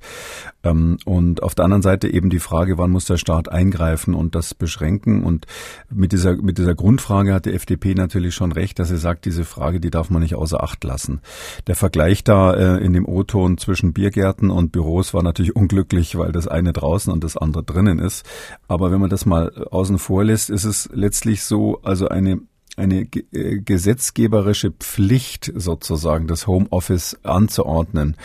Ähm, 0.64 0.96
und 1.04 1.42
auf 1.42 1.54
der 1.54 1.66
anderen 1.66 1.82
Seite 1.82 2.08
eben 2.08 2.30
die 2.30 2.40
Frage, 2.40 2.78
wann 2.78 2.92
muss 2.92 3.04
der 3.04 3.18
Staat 3.18 3.50
eingreifen 3.50 4.14
und 4.14 4.34
das 4.34 4.54
beschränken? 4.54 5.22
Und 5.22 5.44
mit 5.90 6.12
dieser, 6.12 6.36
mit 6.36 6.56
dieser 6.56 6.74
Grundfrage 6.74 7.34
hat 7.34 7.44
die 7.44 7.52
FDP 7.52 7.94
natürlich 7.94 8.34
schon 8.34 8.52
recht, 8.52 8.78
dass 8.78 8.88
sie 8.88 8.96
sagt, 8.96 9.26
diese 9.26 9.44
Frage, 9.44 9.80
die 9.80 9.90
darf 9.90 10.08
man 10.08 10.22
nicht 10.22 10.34
außer 10.34 10.62
Acht 10.62 10.82
lassen. 10.82 11.20
Der 11.66 11.76
Vergleich 11.76 12.05
Vergleich 12.06 12.22
da 12.22 12.54
äh, 12.54 12.84
in 12.84 12.92
dem 12.92 13.04
O-Ton 13.04 13.58
zwischen 13.58 13.92
Biergärten 13.92 14.48
und 14.48 14.70
Büros 14.70 15.12
war 15.12 15.24
natürlich 15.24 15.56
unglücklich, 15.56 16.16
weil 16.16 16.30
das 16.30 16.46
eine 16.46 16.72
draußen 16.72 17.12
und 17.12 17.24
das 17.24 17.36
andere 17.36 17.64
drinnen 17.64 17.98
ist. 17.98 18.24
Aber 18.68 18.92
wenn 18.92 19.00
man 19.00 19.10
das 19.10 19.26
mal 19.26 19.50
außen 19.72 19.98
vor 19.98 20.22
lässt, 20.22 20.48
ist 20.48 20.62
es 20.62 20.88
letztlich 20.92 21.42
so, 21.42 21.80
also 21.82 22.06
eine 22.06 22.42
eine 22.76 23.06
äh, 23.32 23.58
gesetzgeberische 23.58 24.70
Pflicht 24.70 25.52
sozusagen, 25.54 26.26
das 26.26 26.46
Homeoffice 26.46 27.18
anzuordnen, 27.22 28.16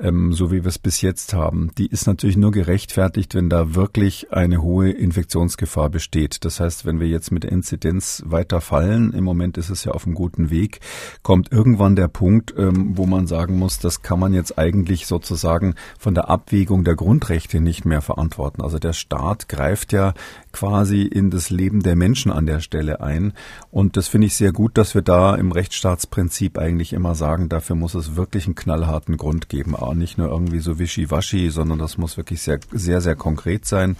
ähm, 0.00 0.32
so 0.32 0.50
wie 0.50 0.64
wir 0.64 0.68
es 0.68 0.78
bis 0.78 1.00
jetzt 1.00 1.34
haben, 1.34 1.70
die 1.78 1.86
ist 1.86 2.06
natürlich 2.06 2.36
nur 2.36 2.50
gerechtfertigt, 2.50 3.34
wenn 3.34 3.48
da 3.48 3.74
wirklich 3.74 4.32
eine 4.32 4.60
hohe 4.60 4.90
Infektionsgefahr 4.90 5.88
besteht. 5.88 6.44
Das 6.44 6.58
heißt, 6.58 6.84
wenn 6.84 6.98
wir 6.98 7.06
jetzt 7.06 7.30
mit 7.30 7.44
der 7.44 7.52
Inzidenz 7.52 8.22
weiter 8.26 8.60
fallen, 8.60 9.12
im 9.12 9.24
Moment 9.24 9.56
ist 9.56 9.70
es 9.70 9.84
ja 9.84 9.92
auf 9.92 10.04
einem 10.04 10.14
guten 10.14 10.50
Weg, 10.50 10.80
kommt 11.22 11.52
irgendwann 11.52 11.94
der 11.94 12.08
Punkt, 12.08 12.52
ähm, 12.56 12.96
wo 12.96 13.06
man 13.06 13.26
sagen 13.26 13.58
muss, 13.58 13.78
das 13.78 14.02
kann 14.02 14.18
man 14.18 14.34
jetzt 14.34 14.58
eigentlich 14.58 15.06
sozusagen 15.06 15.74
von 15.98 16.14
der 16.14 16.28
Abwägung 16.28 16.82
der 16.82 16.96
Grundrechte 16.96 17.60
nicht 17.60 17.84
mehr 17.84 18.02
verantworten. 18.02 18.62
Also 18.62 18.78
der 18.78 18.92
Staat 18.92 19.48
greift 19.48 19.92
ja 19.92 20.14
quasi 20.52 21.02
in 21.02 21.30
das 21.30 21.50
Leben 21.50 21.82
der 21.82 21.96
Menschen 21.96 22.30
an 22.30 22.46
der 22.46 22.60
Stelle 22.60 23.00
ein. 23.00 23.32
Und 23.70 23.96
das 23.96 24.08
finde 24.08 24.26
ich 24.26 24.34
sehr 24.34 24.52
gut, 24.52 24.78
dass 24.78 24.94
wir 24.94 25.02
da 25.02 25.34
im 25.34 25.52
Rechtsstaatsprinzip 25.52 26.58
eigentlich 26.58 26.92
immer 26.92 27.14
sagen, 27.14 27.48
dafür 27.48 27.76
muss 27.76 27.94
es 27.94 28.16
wirklich 28.16 28.46
einen 28.46 28.54
knallharten 28.54 29.16
Grund 29.16 29.48
geben. 29.48 29.74
Aber 29.74 29.94
nicht 29.94 30.18
nur 30.18 30.28
irgendwie 30.28 30.60
so 30.60 30.78
wischiwaschi, 30.78 31.50
sondern 31.50 31.78
das 31.78 31.98
muss 31.98 32.16
wirklich 32.16 32.42
sehr, 32.42 32.60
sehr, 32.70 33.00
sehr 33.00 33.16
konkret 33.16 33.66
sein. 33.66 33.96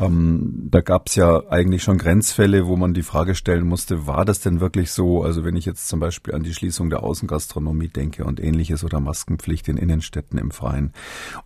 Ähm, 0.00 0.68
da 0.70 0.80
gab 0.80 1.08
es 1.08 1.16
ja 1.16 1.42
eigentlich 1.50 1.82
schon 1.82 1.98
Grenzfälle, 1.98 2.66
wo 2.66 2.76
man 2.76 2.94
die 2.94 3.02
Frage 3.02 3.34
stellen 3.34 3.66
musste, 3.66 4.06
war 4.06 4.24
das 4.24 4.40
denn 4.40 4.60
wirklich 4.60 4.92
so? 4.92 5.22
Also 5.22 5.44
wenn 5.44 5.56
ich 5.56 5.66
jetzt 5.66 5.88
zum 5.88 6.00
Beispiel 6.00 6.34
an 6.34 6.42
die 6.42 6.54
Schließung 6.54 6.90
der 6.90 7.02
Außengastronomie 7.02 7.88
denke 7.88 8.24
und 8.24 8.40
ähnliches 8.40 8.84
oder 8.84 9.00
Maskenpflicht 9.00 9.68
in 9.68 9.76
Innenstädten 9.76 10.38
im 10.38 10.50
Freien. 10.50 10.92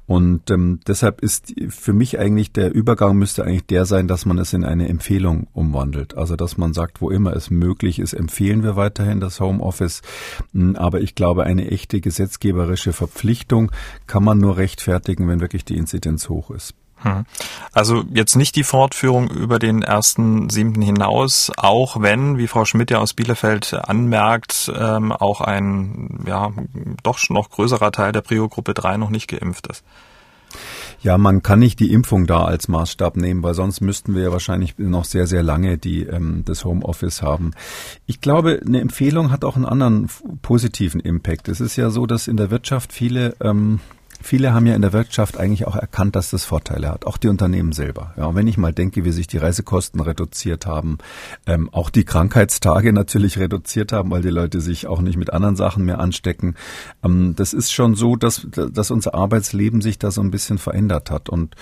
Und 0.06 0.50
ähm, 0.50 0.80
deshalb 0.86 1.20
ist 1.22 1.54
für 1.68 1.92
mich 1.92 2.18
eigentlich 2.18 2.52
der 2.52 2.74
Übergang 2.74 3.16
müsste 3.16 3.44
eigentlich 3.44 3.66
der 3.66 3.86
sein, 3.86 4.08
dass 4.08 4.26
man 4.26 4.38
es 4.42 4.52
in 4.52 4.64
eine 4.64 4.88
Empfehlung 4.88 5.46
umwandelt. 5.54 6.16
Also 6.16 6.36
dass 6.36 6.58
man 6.58 6.74
sagt, 6.74 7.00
wo 7.00 7.10
immer 7.10 7.34
es 7.34 7.50
möglich 7.50 7.98
ist, 7.98 8.12
empfehlen 8.12 8.62
wir 8.62 8.76
weiterhin 8.76 9.20
das 9.20 9.40
Homeoffice. 9.40 10.02
Hm, 10.52 10.76
aber 10.76 11.00
ich 11.00 11.14
glaube, 11.14 11.44
eine 11.44 11.70
echte 11.70 12.00
gesetzgeberische 12.00 12.92
Verpflichtung 12.92 13.72
kann 14.06 14.24
man 14.24 14.38
nur 14.38 14.56
rechtfertigen, 14.56 15.28
wenn 15.28 15.40
wirklich 15.40 15.64
die 15.64 15.76
Inzidenz 15.76 16.28
hoch 16.28 16.50
ist. 16.50 16.74
Hm. 17.02 17.24
Also 17.72 18.04
jetzt 18.12 18.36
nicht 18.36 18.54
die 18.54 18.64
Fortführung 18.64 19.28
über 19.30 19.58
den 19.58 19.82
ersten 19.82 20.48
siebten 20.50 20.82
hinaus, 20.82 21.50
auch 21.56 22.00
wenn, 22.00 22.38
wie 22.38 22.46
Frau 22.46 22.64
Schmidt 22.64 22.90
ja 22.90 22.98
aus 22.98 23.14
Bielefeld 23.14 23.74
anmerkt, 23.74 24.72
ähm, 24.76 25.10
auch 25.12 25.40
ein 25.40 26.24
ja 26.26 26.52
doch 27.02 27.18
noch 27.28 27.50
größerer 27.50 27.90
Teil 27.92 28.12
der 28.12 28.20
Prio-Gruppe 28.20 28.74
3 28.74 28.96
noch 28.98 29.10
nicht 29.10 29.28
geimpft 29.28 29.66
ist. 29.66 29.84
Ja, 31.02 31.18
man 31.18 31.42
kann 31.42 31.58
nicht 31.58 31.80
die 31.80 31.92
Impfung 31.92 32.26
da 32.26 32.44
als 32.44 32.68
Maßstab 32.68 33.16
nehmen, 33.16 33.42
weil 33.42 33.54
sonst 33.54 33.80
müssten 33.80 34.14
wir 34.14 34.22
ja 34.22 34.32
wahrscheinlich 34.32 34.78
noch 34.78 35.04
sehr, 35.04 35.26
sehr 35.26 35.42
lange 35.42 35.76
die, 35.76 36.04
ähm, 36.04 36.42
das 36.44 36.64
Homeoffice 36.64 37.22
haben. 37.22 37.52
Ich 38.06 38.20
glaube, 38.20 38.60
eine 38.64 38.80
Empfehlung 38.80 39.32
hat 39.32 39.44
auch 39.44 39.56
einen 39.56 39.64
anderen 39.64 40.08
positiven 40.42 41.00
Impact. 41.00 41.48
Es 41.48 41.60
ist 41.60 41.74
ja 41.74 41.90
so, 41.90 42.06
dass 42.06 42.28
in 42.28 42.36
der 42.36 42.52
Wirtschaft 42.52 42.92
viele 42.92 43.34
ähm, 43.40 43.80
Viele 44.22 44.54
haben 44.54 44.66
ja 44.66 44.74
in 44.74 44.82
der 44.82 44.92
Wirtschaft 44.92 45.36
eigentlich 45.38 45.66
auch 45.66 45.76
erkannt, 45.76 46.16
dass 46.16 46.30
das 46.30 46.44
Vorteile 46.44 46.88
hat, 46.90 47.06
auch 47.06 47.16
die 47.16 47.28
Unternehmen 47.28 47.72
selber. 47.72 48.14
Ja, 48.16 48.34
wenn 48.34 48.46
ich 48.46 48.56
mal 48.56 48.72
denke, 48.72 49.04
wie 49.04 49.12
sich 49.12 49.26
die 49.26 49.38
Reisekosten 49.38 50.00
reduziert 50.00 50.66
haben, 50.66 50.98
ähm, 51.46 51.68
auch 51.72 51.90
die 51.90 52.04
Krankheitstage 52.04 52.92
natürlich 52.92 53.38
reduziert 53.38 53.92
haben, 53.92 54.10
weil 54.10 54.22
die 54.22 54.30
Leute 54.30 54.60
sich 54.60 54.86
auch 54.86 55.00
nicht 55.00 55.16
mit 55.16 55.32
anderen 55.32 55.56
Sachen 55.56 55.84
mehr 55.84 55.98
anstecken. 55.98 56.54
Ähm, 57.04 57.34
das 57.36 57.52
ist 57.52 57.72
schon 57.72 57.94
so, 57.94 58.16
dass, 58.16 58.46
dass 58.50 58.90
unser 58.90 59.14
Arbeitsleben 59.14 59.80
sich 59.80 59.98
da 59.98 60.10
so 60.10 60.20
ein 60.20 60.30
bisschen 60.30 60.58
verändert 60.58 61.10
hat. 61.10 61.28
Und 61.28 61.56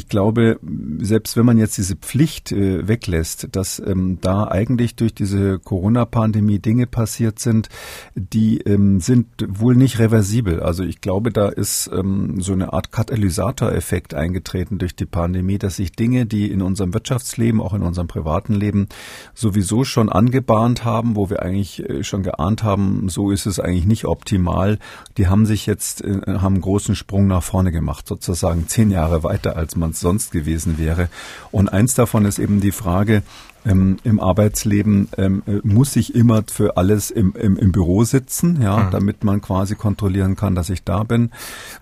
ich 0.00 0.08
glaube, 0.08 0.58
selbst 0.98 1.36
wenn 1.36 1.44
man 1.44 1.58
jetzt 1.58 1.76
diese 1.76 1.94
Pflicht 1.94 2.52
äh, 2.52 2.88
weglässt, 2.88 3.48
dass 3.52 3.78
ähm, 3.78 4.16
da 4.22 4.48
eigentlich 4.48 4.94
durch 4.94 5.12
diese 5.12 5.58
Corona-Pandemie 5.58 6.58
Dinge 6.58 6.86
passiert 6.86 7.38
sind, 7.38 7.68
die 8.14 8.62
ähm, 8.62 9.00
sind 9.00 9.26
wohl 9.46 9.76
nicht 9.76 9.98
reversibel. 9.98 10.60
Also 10.60 10.84
ich 10.84 11.02
glaube, 11.02 11.30
da 11.30 11.50
ist 11.50 11.90
ähm, 11.92 12.40
so 12.40 12.54
eine 12.54 12.72
Art 12.72 12.92
Katalysatoreffekt 12.92 14.14
eingetreten 14.14 14.78
durch 14.78 14.96
die 14.96 15.04
Pandemie, 15.04 15.58
dass 15.58 15.76
sich 15.76 15.92
Dinge, 15.92 16.24
die 16.24 16.50
in 16.50 16.62
unserem 16.62 16.94
Wirtschaftsleben, 16.94 17.60
auch 17.60 17.74
in 17.74 17.82
unserem 17.82 18.08
privaten 18.08 18.54
Leben 18.54 18.88
sowieso 19.34 19.84
schon 19.84 20.08
angebahnt 20.08 20.82
haben, 20.82 21.14
wo 21.14 21.28
wir 21.28 21.42
eigentlich 21.42 21.86
äh, 21.86 22.04
schon 22.04 22.22
geahnt 22.22 22.62
haben, 22.62 23.10
so 23.10 23.32
ist 23.32 23.44
es 23.44 23.60
eigentlich 23.60 23.84
nicht 23.84 24.06
optimal, 24.06 24.78
die 25.18 25.28
haben 25.28 25.44
sich 25.44 25.66
jetzt, 25.66 26.02
äh, 26.02 26.22
haben 26.26 26.54
einen 26.54 26.62
großen 26.62 26.96
Sprung 26.96 27.26
nach 27.26 27.42
vorne 27.42 27.70
gemacht, 27.70 28.08
sozusagen 28.08 28.66
zehn 28.66 28.90
Jahre 28.90 29.22
weiter 29.22 29.56
als 29.56 29.76
man 29.76 29.89
es 29.90 30.00
sonst 30.00 30.32
gewesen 30.32 30.78
wäre. 30.78 31.08
Und 31.50 31.68
eins 31.68 31.94
davon 31.94 32.24
ist 32.24 32.38
eben 32.38 32.60
die 32.60 32.72
Frage, 32.72 33.22
ähm, 33.64 33.98
im 34.04 34.20
Arbeitsleben 34.20 35.08
ähm, 35.18 35.42
äh, 35.46 35.60
muss 35.62 35.96
ich 35.96 36.14
immer 36.14 36.42
für 36.50 36.76
alles 36.76 37.10
im, 37.10 37.34
im, 37.34 37.56
im 37.56 37.72
Büro 37.72 38.04
sitzen, 38.04 38.62
ja, 38.62 38.78
mhm. 38.78 38.90
damit 38.90 39.24
man 39.24 39.42
quasi 39.42 39.74
kontrollieren 39.74 40.36
kann, 40.36 40.54
dass 40.54 40.70
ich 40.70 40.82
da 40.82 41.02
bin. 41.02 41.30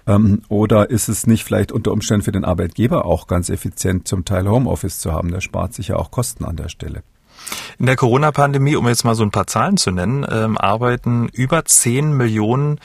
Ähm, 0.06 0.42
oder 0.48 0.90
ist 0.90 1.08
es 1.08 1.26
nicht 1.26 1.44
vielleicht 1.44 1.70
unter 1.70 1.92
Umständen 1.92 2.24
für 2.24 2.32
den 2.32 2.44
Arbeitgeber 2.44 3.04
auch 3.04 3.26
ganz 3.26 3.48
effizient, 3.48 4.08
zum 4.08 4.24
Teil 4.24 4.48
Homeoffice 4.48 4.98
zu 4.98 5.12
haben? 5.12 5.30
Der 5.30 5.40
spart 5.40 5.74
sich 5.74 5.88
ja 5.88 5.96
auch 5.96 6.10
Kosten 6.10 6.44
an 6.44 6.56
der 6.56 6.68
Stelle. 6.68 7.02
In 7.78 7.86
der 7.86 7.96
Corona-Pandemie, 7.96 8.76
um 8.76 8.88
jetzt 8.88 9.04
mal 9.04 9.14
so 9.14 9.22
ein 9.22 9.30
paar 9.30 9.46
Zahlen 9.46 9.76
zu 9.76 9.90
nennen, 9.90 10.26
ähm, 10.28 10.58
arbeiten 10.58 11.28
über 11.32 11.64
10 11.64 12.12
Millionen 12.16 12.80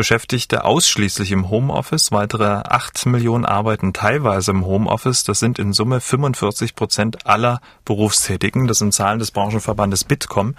Beschäftigte 0.00 0.64
ausschließlich 0.64 1.30
im 1.30 1.50
Homeoffice. 1.50 2.10
Weitere 2.10 2.46
8 2.46 3.04
Millionen 3.04 3.44
arbeiten 3.44 3.92
teilweise 3.92 4.50
im 4.50 4.64
Homeoffice. 4.64 5.24
Das 5.24 5.40
sind 5.40 5.58
in 5.58 5.74
Summe 5.74 6.00
45 6.00 6.74
Prozent 6.74 7.26
aller 7.26 7.60
Berufstätigen. 7.84 8.66
Das 8.66 8.78
sind 8.78 8.94
Zahlen 8.94 9.18
des 9.18 9.30
Branchenverbandes 9.30 10.04
Bitkom. 10.04 10.54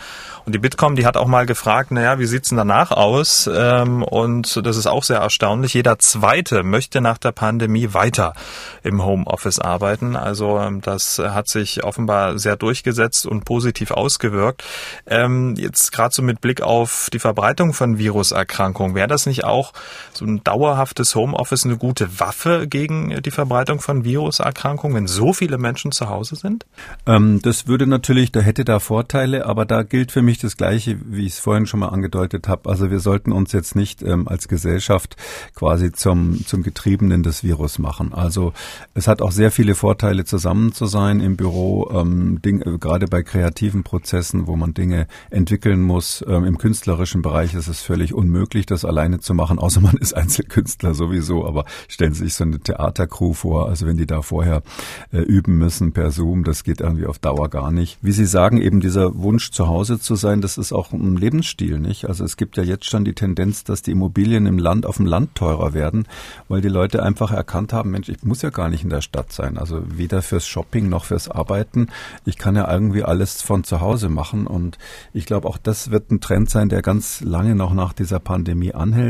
Und 0.45 0.53
die 0.53 0.59
Bitkom, 0.59 0.95
die 0.95 1.07
hat 1.07 1.17
auch 1.17 1.25
mal 1.25 1.47
gefragt, 1.47 1.89
naja, 1.89 2.19
wie 2.19 2.27
sieht's 2.27 2.49
denn 2.49 2.59
danach 2.59 2.91
aus? 2.91 3.49
Ähm, 3.51 4.03
und 4.03 4.63
das 4.63 4.77
ist 4.77 4.85
auch 4.85 5.03
sehr 5.03 5.17
erstaunlich. 5.17 5.73
Jeder 5.73 5.97
Zweite 5.97 6.61
möchte 6.61 7.01
nach 7.01 7.17
der 7.17 7.31
Pandemie 7.31 7.95
weiter 7.95 8.35
im 8.83 9.03
Homeoffice 9.03 9.57
arbeiten. 9.57 10.15
Also 10.15 10.59
ähm, 10.59 10.81
das 10.81 11.17
hat 11.17 11.47
sich 11.47 11.83
offenbar 11.83 12.37
sehr 12.37 12.57
durchgesetzt 12.57 13.25
und 13.25 13.43
positiv 13.45 13.89
ausgewirkt. 13.89 14.63
Ähm, 15.07 15.55
jetzt 15.57 15.91
gerade 15.91 16.13
so 16.13 16.21
mit 16.21 16.41
Blick 16.41 16.61
auf 16.61 17.09
die 17.11 17.17
Verbreitung 17.17 17.73
von 17.73 17.97
Viruserkrankungen, 17.97 18.93
wäre 18.93 19.07
das 19.07 19.25
nicht 19.25 19.30
auch 19.43 19.73
so 20.13 20.25
ein 20.25 20.43
dauerhaftes 20.43 21.15
Homeoffice 21.15 21.65
eine 21.65 21.77
gute 21.77 22.19
Waffe 22.19 22.67
gegen 22.67 23.21
die 23.21 23.31
Verbreitung 23.31 23.79
von 23.79 24.03
Viruserkrankungen, 24.03 24.95
wenn 24.95 25.07
so 25.07 25.33
viele 25.33 25.57
Menschen 25.57 25.91
zu 25.91 26.09
Hause 26.09 26.35
sind? 26.35 26.65
Ähm, 27.05 27.39
das 27.41 27.67
würde 27.67 27.87
natürlich, 27.87 28.31
da 28.31 28.41
hätte 28.41 28.65
da 28.65 28.79
Vorteile, 28.79 29.45
aber 29.45 29.65
da 29.65 29.83
gilt 29.83 30.11
für 30.11 30.21
mich 30.21 30.39
das 30.39 30.57
Gleiche, 30.57 30.97
wie 31.05 31.25
ich 31.25 31.33
es 31.33 31.39
vorhin 31.39 31.65
schon 31.65 31.79
mal 31.79 31.89
angedeutet 31.89 32.47
habe. 32.47 32.69
Also 32.69 32.91
wir 32.91 32.99
sollten 32.99 33.31
uns 33.31 33.51
jetzt 33.51 33.75
nicht 33.75 34.01
ähm, 34.01 34.27
als 34.27 34.47
Gesellschaft 34.47 35.15
quasi 35.55 35.91
zum, 35.91 36.45
zum 36.45 36.63
Getriebenen 36.63 37.23
des 37.23 37.43
Virus 37.43 37.79
machen. 37.79 38.13
Also 38.13 38.53
es 38.93 39.07
hat 39.07 39.21
auch 39.21 39.31
sehr 39.31 39.51
viele 39.51 39.75
Vorteile, 39.75 40.25
zusammen 40.25 40.73
zu 40.73 40.85
sein 40.85 41.19
im 41.19 41.37
Büro, 41.37 41.89
ähm, 41.93 42.41
Ding, 42.41 42.61
äh, 42.61 42.77
gerade 42.77 43.07
bei 43.07 43.23
kreativen 43.23 43.83
Prozessen, 43.83 44.47
wo 44.47 44.55
man 44.55 44.73
Dinge 44.73 45.07
entwickeln 45.29 45.81
muss. 45.81 46.23
Ähm, 46.27 46.45
Im 46.45 46.57
künstlerischen 46.57 47.21
Bereich 47.21 47.53
ist 47.53 47.67
es 47.67 47.81
völlig 47.81 48.13
unmöglich, 48.13 48.65
das 48.65 48.85
alleine 49.11 49.19
zu 49.19 49.33
machen, 49.33 49.59
außer 49.59 49.81
man 49.81 49.97
ist 49.97 50.15
Einzelkünstler 50.15 50.93
sowieso. 50.93 51.45
Aber 51.45 51.65
stellen 51.87 52.13
Sie 52.13 52.23
sich 52.23 52.33
so 52.33 52.43
eine 52.43 52.59
Theatercrew 52.59 53.33
vor, 53.33 53.69
also 53.69 53.85
wenn 53.85 53.97
die 53.97 54.05
da 54.05 54.21
vorher 54.21 54.63
äh, 55.11 55.19
üben 55.19 55.57
müssen 55.57 55.91
per 55.91 56.11
Zoom, 56.11 56.43
das 56.43 56.63
geht 56.63 56.81
irgendwie 56.81 57.05
auf 57.05 57.19
Dauer 57.19 57.49
gar 57.49 57.71
nicht. 57.71 57.97
Wie 58.01 58.11
Sie 58.11 58.25
sagen, 58.25 58.61
eben 58.61 58.79
dieser 58.79 59.15
Wunsch 59.15 59.51
zu 59.51 59.67
Hause 59.67 59.99
zu 59.99 60.15
sein, 60.15 60.41
das 60.41 60.57
ist 60.57 60.71
auch 60.71 60.91
ein 60.91 61.17
Lebensstil, 61.17 61.79
nicht? 61.79 62.07
Also 62.07 62.23
es 62.23 62.37
gibt 62.37 62.57
ja 62.57 62.63
jetzt 62.63 62.85
schon 62.85 63.03
die 63.03 63.13
Tendenz, 63.13 63.63
dass 63.63 63.81
die 63.81 63.91
Immobilien 63.91 64.45
im 64.45 64.57
Land 64.57 64.85
auf 64.85 64.97
dem 64.97 65.05
Land 65.05 65.35
teurer 65.35 65.73
werden, 65.73 66.07
weil 66.47 66.61
die 66.61 66.69
Leute 66.69 67.03
einfach 67.03 67.31
erkannt 67.31 67.73
haben, 67.73 67.91
Mensch, 67.91 68.09
ich 68.09 68.23
muss 68.23 68.41
ja 68.41 68.49
gar 68.49 68.69
nicht 68.69 68.83
in 68.83 68.89
der 68.89 69.01
Stadt 69.01 69.31
sein. 69.33 69.57
Also 69.57 69.81
weder 69.85 70.21
fürs 70.21 70.47
Shopping 70.47 70.89
noch 70.89 71.05
fürs 71.05 71.29
Arbeiten. 71.29 71.87
Ich 72.25 72.37
kann 72.37 72.55
ja 72.55 72.71
irgendwie 72.71 73.03
alles 73.03 73.41
von 73.41 73.63
zu 73.63 73.81
Hause 73.81 74.09
machen 74.09 74.47
und 74.47 74.77
ich 75.13 75.25
glaube, 75.25 75.47
auch 75.47 75.57
das 75.57 75.91
wird 75.91 76.11
ein 76.11 76.21
Trend 76.21 76.49
sein, 76.49 76.69
der 76.69 76.81
ganz 76.81 77.21
lange 77.21 77.55
noch 77.55 77.73
nach 77.73 77.93
dieser 77.93 78.19
Pandemie 78.19 78.73
anhält 78.73 79.00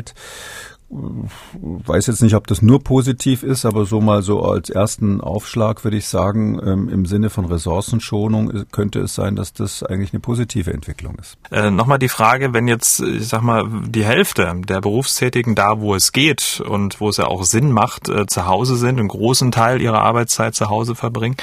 weiß 0.92 2.08
jetzt 2.08 2.22
nicht, 2.22 2.36
ob 2.36 2.48
das 2.48 2.62
nur 2.62 2.84
positiv 2.84 3.44
ist, 3.44 3.66
aber 3.66 3.86
so 3.86 4.02
mal 4.02 4.22
so 4.22 4.42
als 4.42 4.70
ersten 4.70 5.22
Aufschlag 5.22 5.86
würde 5.86 5.96
ich 5.96 6.08
sagen, 6.08 6.60
ähm, 6.66 6.90
im 6.90 7.06
Sinne 7.06 7.30
von 7.30 7.46
Ressourcenschonung 7.46 8.66
könnte 8.72 9.00
es 9.00 9.16
sein, 9.16 9.38
dass 9.38 9.54
das 9.54 9.84
eigentlich 9.84 10.12
eine 10.12 10.20
positive 10.20 10.74
Entwicklung 10.74 11.16
ist. 11.16 11.38
Äh, 11.50 11.72
Nochmal 11.72 11.98
die 11.98 12.10
Frage, 12.10 12.54
wenn 12.54 12.68
jetzt, 12.68 13.00
ich 13.00 13.28
sag 13.28 13.42
mal, 13.42 13.66
die 13.88 14.04
Hälfte 14.04 14.54
der 14.68 14.82
Berufstätigen 14.82 15.56
da, 15.56 15.80
wo 15.80 15.96
es 15.96 16.12
geht 16.12 16.62
und 16.66 17.00
wo 17.00 17.08
es 17.08 17.18
ja 17.18 17.28
auch 17.28 17.44
Sinn 17.44 17.72
macht, 17.72 18.10
äh, 18.10 18.26
zu 18.26 18.46
Hause 18.46 18.76
sind, 18.76 19.00
einen 19.00 19.08
großen 19.08 19.52
Teil 19.52 19.82
ihrer 19.82 20.02
Arbeitszeit 20.02 20.56
zu 20.56 20.70
Hause 20.70 20.96
verbringen, 20.96 21.38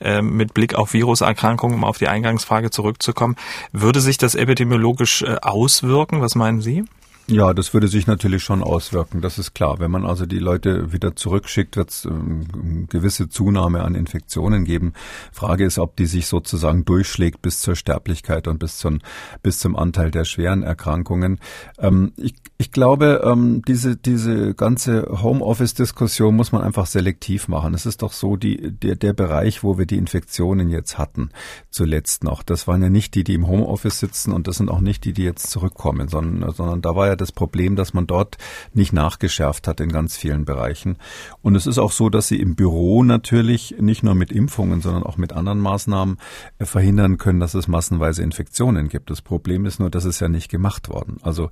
äh, 0.00 0.22
mit 0.22 0.54
Blick 0.54 0.74
auf 0.74 0.94
Viruserkrankungen, 0.94 1.76
um 1.76 1.84
auf 1.84 1.98
die 1.98 2.08
Eingangsfrage 2.08 2.70
zurückzukommen, 2.70 3.36
würde 3.72 4.00
sich 4.00 4.16
das 4.16 4.34
epidemiologisch 4.34 5.22
äh, 5.22 5.36
auswirken? 5.42 6.22
Was 6.22 6.34
meinen 6.34 6.62
Sie? 6.62 6.84
Ja, 7.26 7.54
das 7.54 7.72
würde 7.72 7.88
sich 7.88 8.06
natürlich 8.06 8.42
schon 8.42 8.62
auswirken, 8.62 9.22
das 9.22 9.38
ist 9.38 9.54
klar. 9.54 9.78
Wenn 9.78 9.90
man 9.90 10.04
also 10.04 10.26
die 10.26 10.38
Leute 10.38 10.92
wieder 10.92 11.16
zurückschickt, 11.16 11.74
wird 11.78 11.88
es 11.88 12.04
ähm, 12.04 12.86
gewisse 12.90 13.30
Zunahme 13.30 13.82
an 13.82 13.94
Infektionen 13.94 14.66
geben. 14.66 14.92
Frage 15.32 15.64
ist, 15.64 15.78
ob 15.78 15.96
die 15.96 16.04
sich 16.04 16.26
sozusagen 16.26 16.84
durchschlägt 16.84 17.40
bis 17.40 17.62
zur 17.62 17.76
Sterblichkeit 17.76 18.46
und 18.46 18.58
bis 18.58 18.76
zum, 18.76 19.00
bis 19.42 19.58
zum 19.58 19.74
Anteil 19.74 20.10
der 20.10 20.26
schweren 20.26 20.62
Erkrankungen. 20.62 21.40
Ähm, 21.78 22.12
ich, 22.18 22.34
ich 22.58 22.72
glaube, 22.72 23.22
ähm, 23.24 23.62
diese, 23.66 23.96
diese 23.96 24.52
ganze 24.54 25.06
Homeoffice-Diskussion 25.22 26.36
muss 26.36 26.52
man 26.52 26.60
einfach 26.60 26.84
selektiv 26.84 27.48
machen. 27.48 27.72
Es 27.72 27.86
ist 27.86 28.02
doch 28.02 28.12
so, 28.12 28.36
die, 28.36 28.70
der, 28.70 28.96
der 28.96 29.14
Bereich, 29.14 29.64
wo 29.64 29.78
wir 29.78 29.86
die 29.86 29.96
Infektionen 29.96 30.68
jetzt 30.68 30.98
hatten, 30.98 31.30
zuletzt 31.70 32.22
noch, 32.22 32.42
das 32.42 32.68
waren 32.68 32.82
ja 32.82 32.90
nicht 32.90 33.14
die, 33.14 33.24
die 33.24 33.34
im 33.34 33.48
Homeoffice 33.48 33.98
sitzen 33.98 34.30
und 34.30 34.46
das 34.46 34.56
sind 34.58 34.68
auch 34.68 34.80
nicht 34.80 35.06
die, 35.06 35.14
die 35.14 35.24
jetzt 35.24 35.50
zurückkommen, 35.50 36.08
sondern, 36.08 36.52
sondern 36.52 36.82
da 36.82 36.94
war 36.94 37.06
ja 37.06 37.13
das 37.16 37.32
Problem, 37.32 37.76
dass 37.76 37.94
man 37.94 38.06
dort 38.06 38.38
nicht 38.72 38.92
nachgeschärft 38.92 39.68
hat 39.68 39.80
in 39.80 39.90
ganz 39.90 40.16
vielen 40.16 40.44
Bereichen. 40.44 40.96
Und 41.42 41.54
es 41.54 41.66
ist 41.66 41.78
auch 41.78 41.92
so, 41.92 42.10
dass 42.10 42.28
sie 42.28 42.40
im 42.40 42.54
Büro 42.54 43.02
natürlich 43.02 43.76
nicht 43.78 44.02
nur 44.02 44.14
mit 44.14 44.32
Impfungen, 44.32 44.80
sondern 44.80 45.02
auch 45.02 45.16
mit 45.16 45.32
anderen 45.32 45.60
Maßnahmen 45.60 46.18
äh, 46.58 46.64
verhindern 46.64 47.18
können, 47.18 47.40
dass 47.40 47.54
es 47.54 47.68
massenweise 47.68 48.22
Infektionen 48.22 48.88
gibt. 48.88 49.10
Das 49.10 49.22
Problem 49.22 49.66
ist 49.66 49.80
nur, 49.80 49.90
dass 49.90 50.04
es 50.04 50.20
ja 50.20 50.28
nicht 50.28 50.50
gemacht 50.50 50.88
worden. 50.88 51.18
Also 51.22 51.50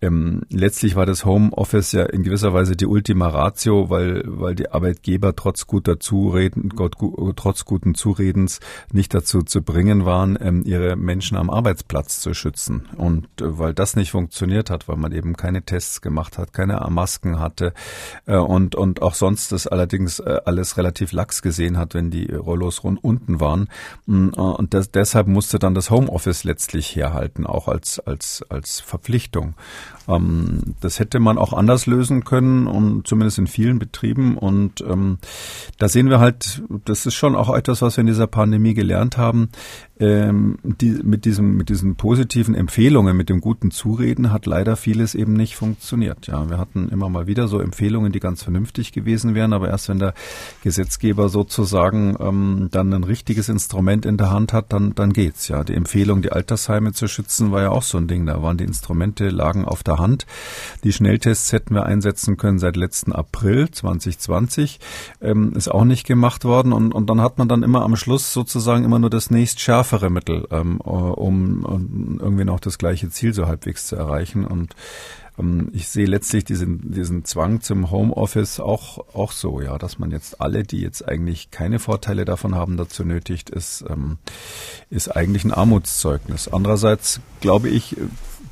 ähm, 0.00 0.42
letztlich 0.50 0.96
war 0.96 1.06
das 1.06 1.24
Homeoffice 1.24 1.92
ja 1.92 2.04
in 2.04 2.22
gewisser 2.22 2.52
Weise 2.52 2.76
die 2.76 2.86
Ultima 2.86 3.28
Ratio, 3.28 3.90
weil, 3.90 4.22
weil 4.26 4.54
die 4.54 4.70
Arbeitgeber 4.70 5.34
trotz 5.34 5.66
guter 5.66 6.00
Zureden, 6.00 6.72
trotz 7.36 7.64
guten 7.64 7.94
Zuredens 7.94 8.60
nicht 8.92 9.14
dazu 9.14 9.42
zu 9.42 9.62
bringen 9.62 10.04
waren, 10.04 10.38
ähm, 10.40 10.62
ihre 10.64 10.96
Menschen 10.96 11.36
am 11.36 11.50
Arbeitsplatz 11.50 12.20
zu 12.20 12.34
schützen. 12.34 12.88
Und 12.96 13.26
äh, 13.40 13.58
weil 13.58 13.74
das 13.74 13.96
nicht 13.96 14.10
funktioniert 14.10 14.70
hat, 14.70 14.88
weil 14.88 14.96
weil 14.98 15.10
man 15.10 15.12
eben 15.12 15.36
keine 15.36 15.62
Tests 15.62 16.00
gemacht 16.00 16.38
hat, 16.38 16.52
keine 16.52 16.84
Masken 16.90 17.38
hatte 17.38 17.72
äh, 18.26 18.36
und, 18.36 18.74
und 18.74 19.00
auch 19.00 19.14
sonst 19.14 19.52
das 19.52 19.66
allerdings 19.66 20.18
äh, 20.18 20.40
alles 20.44 20.76
relativ 20.76 21.12
lax 21.12 21.40
gesehen 21.42 21.78
hat, 21.78 21.94
wenn 21.94 22.10
die 22.10 22.32
Rollos 22.32 22.82
rund 22.82 23.02
unten 23.02 23.40
waren. 23.40 23.68
Mm, 24.06 24.30
und 24.30 24.74
das, 24.74 24.90
deshalb 24.90 25.28
musste 25.28 25.58
dann 25.58 25.74
das 25.74 25.90
Homeoffice 25.90 26.44
letztlich 26.44 26.94
herhalten, 26.96 27.46
auch 27.46 27.68
als, 27.68 28.00
als, 28.00 28.44
als 28.48 28.80
Verpflichtung. 28.80 29.54
Ähm, 30.08 30.74
das 30.80 30.98
hätte 30.98 31.20
man 31.20 31.38
auch 31.38 31.52
anders 31.52 31.86
lösen 31.86 32.24
können 32.24 32.66
und 32.66 33.06
zumindest 33.06 33.38
in 33.38 33.46
vielen 33.46 33.78
Betrieben. 33.78 34.36
Und 34.38 34.80
ähm, 34.80 35.18
da 35.78 35.88
sehen 35.88 36.08
wir 36.08 36.18
halt, 36.18 36.62
das 36.84 37.06
ist 37.06 37.14
schon 37.14 37.36
auch 37.36 37.54
etwas, 37.54 37.82
was 37.82 37.96
wir 37.96 38.02
in 38.02 38.06
dieser 38.06 38.26
Pandemie 38.26 38.74
gelernt 38.74 39.18
haben. 39.18 39.50
Ähm, 40.00 40.58
die, 40.62 41.00
mit 41.02 41.24
diesem, 41.24 41.56
mit 41.56 41.70
diesen 41.70 41.96
positiven 41.96 42.54
Empfehlungen, 42.54 43.16
mit 43.16 43.28
dem 43.28 43.40
guten 43.40 43.72
Zureden 43.72 44.30
hat 44.32 44.46
leider 44.46 44.76
vieles 44.76 45.16
eben 45.16 45.32
nicht 45.32 45.56
funktioniert. 45.56 46.28
Ja, 46.28 46.48
wir 46.48 46.58
hatten 46.58 46.88
immer 46.88 47.08
mal 47.08 47.26
wieder 47.26 47.48
so 47.48 47.58
Empfehlungen, 47.58 48.12
die 48.12 48.20
ganz 48.20 48.44
vernünftig 48.44 48.92
gewesen 48.92 49.34
wären, 49.34 49.52
aber 49.52 49.68
erst 49.68 49.88
wenn 49.88 49.98
der 49.98 50.14
Gesetzgeber 50.62 51.28
sozusagen 51.28 52.16
ähm, 52.20 52.68
dann 52.70 52.92
ein 52.92 53.02
richtiges 53.02 53.48
Instrument 53.48 54.06
in 54.06 54.16
der 54.16 54.30
Hand 54.30 54.52
hat, 54.52 54.72
dann, 54.72 54.94
dann 54.94 55.12
geht's. 55.12 55.48
Ja, 55.48 55.64
die 55.64 55.74
Empfehlung, 55.74 56.22
die 56.22 56.30
Altersheime 56.30 56.92
zu 56.92 57.08
schützen, 57.08 57.50
war 57.50 57.62
ja 57.62 57.70
auch 57.70 57.82
so 57.82 57.98
ein 57.98 58.06
Ding. 58.06 58.24
Da 58.24 58.40
waren 58.40 58.56
die 58.56 58.64
Instrumente 58.64 59.30
lagen 59.30 59.64
auf 59.64 59.82
der 59.82 59.97
Hand. 59.98 60.26
Die 60.84 60.92
Schnelltests 60.92 61.52
hätten 61.52 61.74
wir 61.74 61.86
einsetzen 61.86 62.36
können 62.36 62.58
seit 62.58 62.76
letzten 62.76 63.12
April 63.12 63.70
2020. 63.70 64.80
Ähm, 65.20 65.52
ist 65.54 65.68
auch 65.68 65.84
nicht 65.84 66.06
gemacht 66.06 66.44
worden. 66.44 66.72
Und, 66.72 66.92
und 66.92 67.08
dann 67.10 67.20
hat 67.20 67.38
man 67.38 67.48
dann 67.48 67.62
immer 67.62 67.82
am 67.82 67.96
Schluss 67.96 68.32
sozusagen 68.32 68.84
immer 68.84 68.98
nur 68.98 69.10
das 69.10 69.30
nächst 69.30 69.60
schärfere 69.60 70.10
Mittel, 70.10 70.46
ähm, 70.50 70.80
um, 70.80 71.64
um 71.64 72.18
irgendwie 72.20 72.44
noch 72.44 72.60
das 72.60 72.78
gleiche 72.78 73.10
Ziel 73.10 73.34
so 73.34 73.46
halbwegs 73.46 73.86
zu 73.86 73.96
erreichen. 73.96 74.44
Und 74.44 74.74
ähm, 75.38 75.70
ich 75.72 75.88
sehe 75.88 76.06
letztlich 76.06 76.44
diesen, 76.44 76.92
diesen 76.92 77.24
Zwang 77.24 77.60
zum 77.60 77.90
Homeoffice 77.90 78.60
auch, 78.60 79.14
auch 79.14 79.32
so, 79.32 79.60
ja, 79.60 79.78
dass 79.78 79.98
man 79.98 80.10
jetzt 80.10 80.40
alle, 80.40 80.64
die 80.64 80.80
jetzt 80.80 81.06
eigentlich 81.06 81.50
keine 81.50 81.78
Vorteile 81.78 82.24
davon 82.24 82.54
haben, 82.54 82.76
dazu 82.76 83.04
nötigt, 83.04 83.50
ist, 83.50 83.84
ähm, 83.88 84.18
ist 84.90 85.08
eigentlich 85.08 85.44
ein 85.44 85.52
Armutszeugnis. 85.52 86.48
Andererseits 86.48 87.20
glaube 87.40 87.68
ich, 87.68 87.96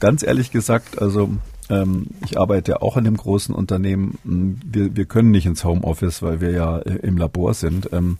ganz 0.00 0.22
ehrlich 0.22 0.50
gesagt, 0.50 1.00
also 1.00 1.30
ähm, 1.68 2.06
ich 2.24 2.38
arbeite 2.38 2.82
auch 2.82 2.96
in 2.96 3.06
einem 3.06 3.16
großen 3.16 3.54
Unternehmen. 3.54 4.18
Wir, 4.24 4.96
wir 4.96 5.04
können 5.06 5.30
nicht 5.30 5.46
ins 5.46 5.64
Homeoffice, 5.64 6.22
weil 6.22 6.40
wir 6.40 6.50
ja 6.50 6.78
äh, 6.78 6.96
im 7.02 7.16
Labor 7.16 7.54
sind. 7.54 7.90
Ähm, 7.92 8.18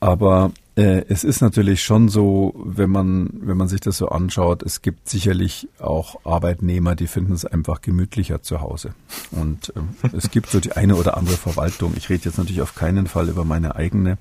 aber 0.00 0.50
äh, 0.74 1.04
es 1.08 1.22
ist 1.22 1.42
natürlich 1.42 1.84
schon 1.84 2.08
so, 2.08 2.54
wenn 2.56 2.90
man, 2.90 3.30
wenn 3.42 3.56
man 3.56 3.68
sich 3.68 3.80
das 3.80 3.98
so 3.98 4.08
anschaut, 4.08 4.62
es 4.62 4.82
gibt 4.82 5.08
sicherlich 5.08 5.68
auch 5.78 6.16
Arbeitnehmer, 6.24 6.96
die 6.96 7.06
finden 7.06 7.34
es 7.34 7.44
einfach 7.44 7.82
gemütlicher 7.82 8.42
zu 8.42 8.60
Hause. 8.60 8.94
Und 9.30 9.72
ähm, 9.76 9.90
es 10.16 10.30
gibt 10.30 10.48
so 10.48 10.60
die 10.60 10.72
eine 10.72 10.96
oder 10.96 11.16
andere 11.16 11.36
Verwaltung. 11.36 11.92
Ich 11.96 12.08
rede 12.08 12.24
jetzt 12.24 12.38
natürlich 12.38 12.62
auf 12.62 12.74
keinen 12.74 13.06
Fall 13.06 13.28
über 13.28 13.44
meine 13.44 13.76
eigene 13.76 14.18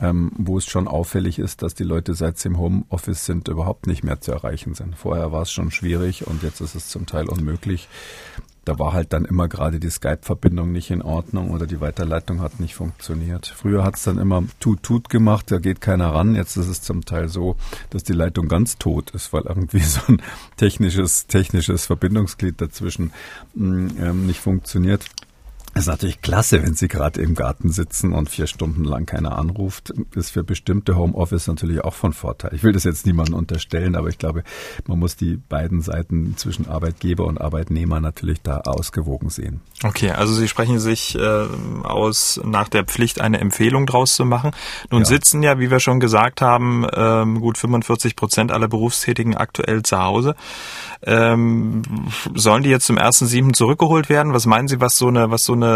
ähm, 0.00 0.32
wo 0.36 0.58
es 0.58 0.66
schon 0.66 0.88
auffällig 0.88 1.38
ist, 1.38 1.62
dass 1.62 1.74
die 1.74 1.84
Leute 1.84 2.14
seit 2.14 2.38
sie 2.38 2.48
im 2.48 2.58
Homeoffice 2.58 3.24
sind 3.24 3.48
überhaupt 3.48 3.86
nicht 3.86 4.04
mehr 4.04 4.20
zu 4.20 4.32
erreichen 4.32 4.74
sind. 4.74 4.96
Vorher 4.96 5.32
war 5.32 5.42
es 5.42 5.50
schon 5.50 5.70
schwierig 5.70 6.26
und 6.26 6.42
jetzt 6.42 6.60
ist 6.60 6.74
es 6.74 6.88
zum 6.88 7.06
Teil 7.06 7.28
unmöglich. 7.28 7.88
Da 8.64 8.78
war 8.78 8.92
halt 8.92 9.14
dann 9.14 9.24
immer 9.24 9.48
gerade 9.48 9.80
die 9.80 9.88
Skype-Verbindung 9.88 10.72
nicht 10.72 10.90
in 10.90 11.00
Ordnung 11.00 11.52
oder 11.52 11.66
die 11.66 11.80
Weiterleitung 11.80 12.42
hat 12.42 12.60
nicht 12.60 12.74
funktioniert. 12.74 13.46
Früher 13.46 13.82
hat 13.82 13.96
es 13.96 14.02
dann 14.02 14.18
immer 14.18 14.44
tut-tut 14.60 15.08
gemacht, 15.08 15.50
da 15.50 15.58
geht 15.58 15.80
keiner 15.80 16.12
ran. 16.12 16.34
Jetzt 16.34 16.58
ist 16.58 16.68
es 16.68 16.82
zum 16.82 17.06
Teil 17.06 17.28
so, 17.28 17.56
dass 17.88 18.04
die 18.04 18.12
Leitung 18.12 18.46
ganz 18.46 18.76
tot 18.76 19.10
ist, 19.12 19.32
weil 19.32 19.44
irgendwie 19.44 19.78
so 19.80 20.02
ein 20.08 20.20
technisches, 20.58 21.26
technisches 21.26 21.86
Verbindungsglied 21.86 22.60
dazwischen 22.60 23.12
mm, 23.54 23.88
ähm, 23.98 24.26
nicht 24.26 24.40
funktioniert. 24.40 25.06
Es 25.78 25.84
ist 25.84 25.90
natürlich 25.90 26.22
klasse, 26.22 26.60
wenn 26.64 26.74
Sie 26.74 26.88
gerade 26.88 27.22
im 27.22 27.36
Garten 27.36 27.70
sitzen 27.70 28.12
und 28.12 28.28
vier 28.28 28.48
Stunden 28.48 28.82
lang 28.82 29.06
keiner 29.06 29.38
anruft. 29.38 29.94
Ist 30.16 30.30
für 30.30 30.42
bestimmte 30.42 30.96
Homeoffice 30.96 31.46
natürlich 31.46 31.84
auch 31.84 31.94
von 31.94 32.12
Vorteil. 32.12 32.52
Ich 32.52 32.64
will 32.64 32.72
das 32.72 32.82
jetzt 32.82 33.06
niemandem 33.06 33.36
unterstellen, 33.36 33.94
aber 33.94 34.08
ich 34.08 34.18
glaube, 34.18 34.42
man 34.88 34.98
muss 34.98 35.14
die 35.14 35.36
beiden 35.36 35.80
Seiten 35.80 36.36
zwischen 36.36 36.66
Arbeitgeber 36.66 37.26
und 37.26 37.40
Arbeitnehmer 37.40 38.00
natürlich 38.00 38.42
da 38.42 38.62
ausgewogen 38.62 39.30
sehen. 39.30 39.60
Okay, 39.84 40.10
also 40.10 40.34
Sie 40.34 40.48
sprechen 40.48 40.80
sich 40.80 41.14
äh, 41.14 41.46
aus, 41.84 42.40
nach 42.44 42.68
der 42.68 42.82
Pflicht 42.82 43.20
eine 43.20 43.38
Empfehlung 43.38 43.86
draus 43.86 44.16
zu 44.16 44.24
machen. 44.24 44.50
Nun 44.90 45.02
ja. 45.02 45.06
sitzen 45.06 45.44
ja, 45.44 45.60
wie 45.60 45.70
wir 45.70 45.78
schon 45.78 46.00
gesagt 46.00 46.40
haben, 46.40 46.88
ähm, 46.92 47.40
gut 47.40 47.56
45 47.56 48.16
Prozent 48.16 48.50
aller 48.50 48.66
Berufstätigen 48.66 49.36
aktuell 49.36 49.84
zu 49.84 50.02
Hause. 50.02 50.34
Ähm, 51.02 51.82
sollen 52.34 52.64
die 52.64 52.70
jetzt 52.70 52.86
zum 52.86 52.96
ersten 52.96 53.26
sieben 53.26 53.54
zurückgeholt 53.54 54.08
werden? 54.08 54.32
Was 54.32 54.46
meinen 54.46 54.66
Sie, 54.66 54.80
was 54.80 54.98
so 54.98 55.06
eine, 55.06 55.30
was 55.30 55.44
so 55.44 55.52
eine, 55.52 55.67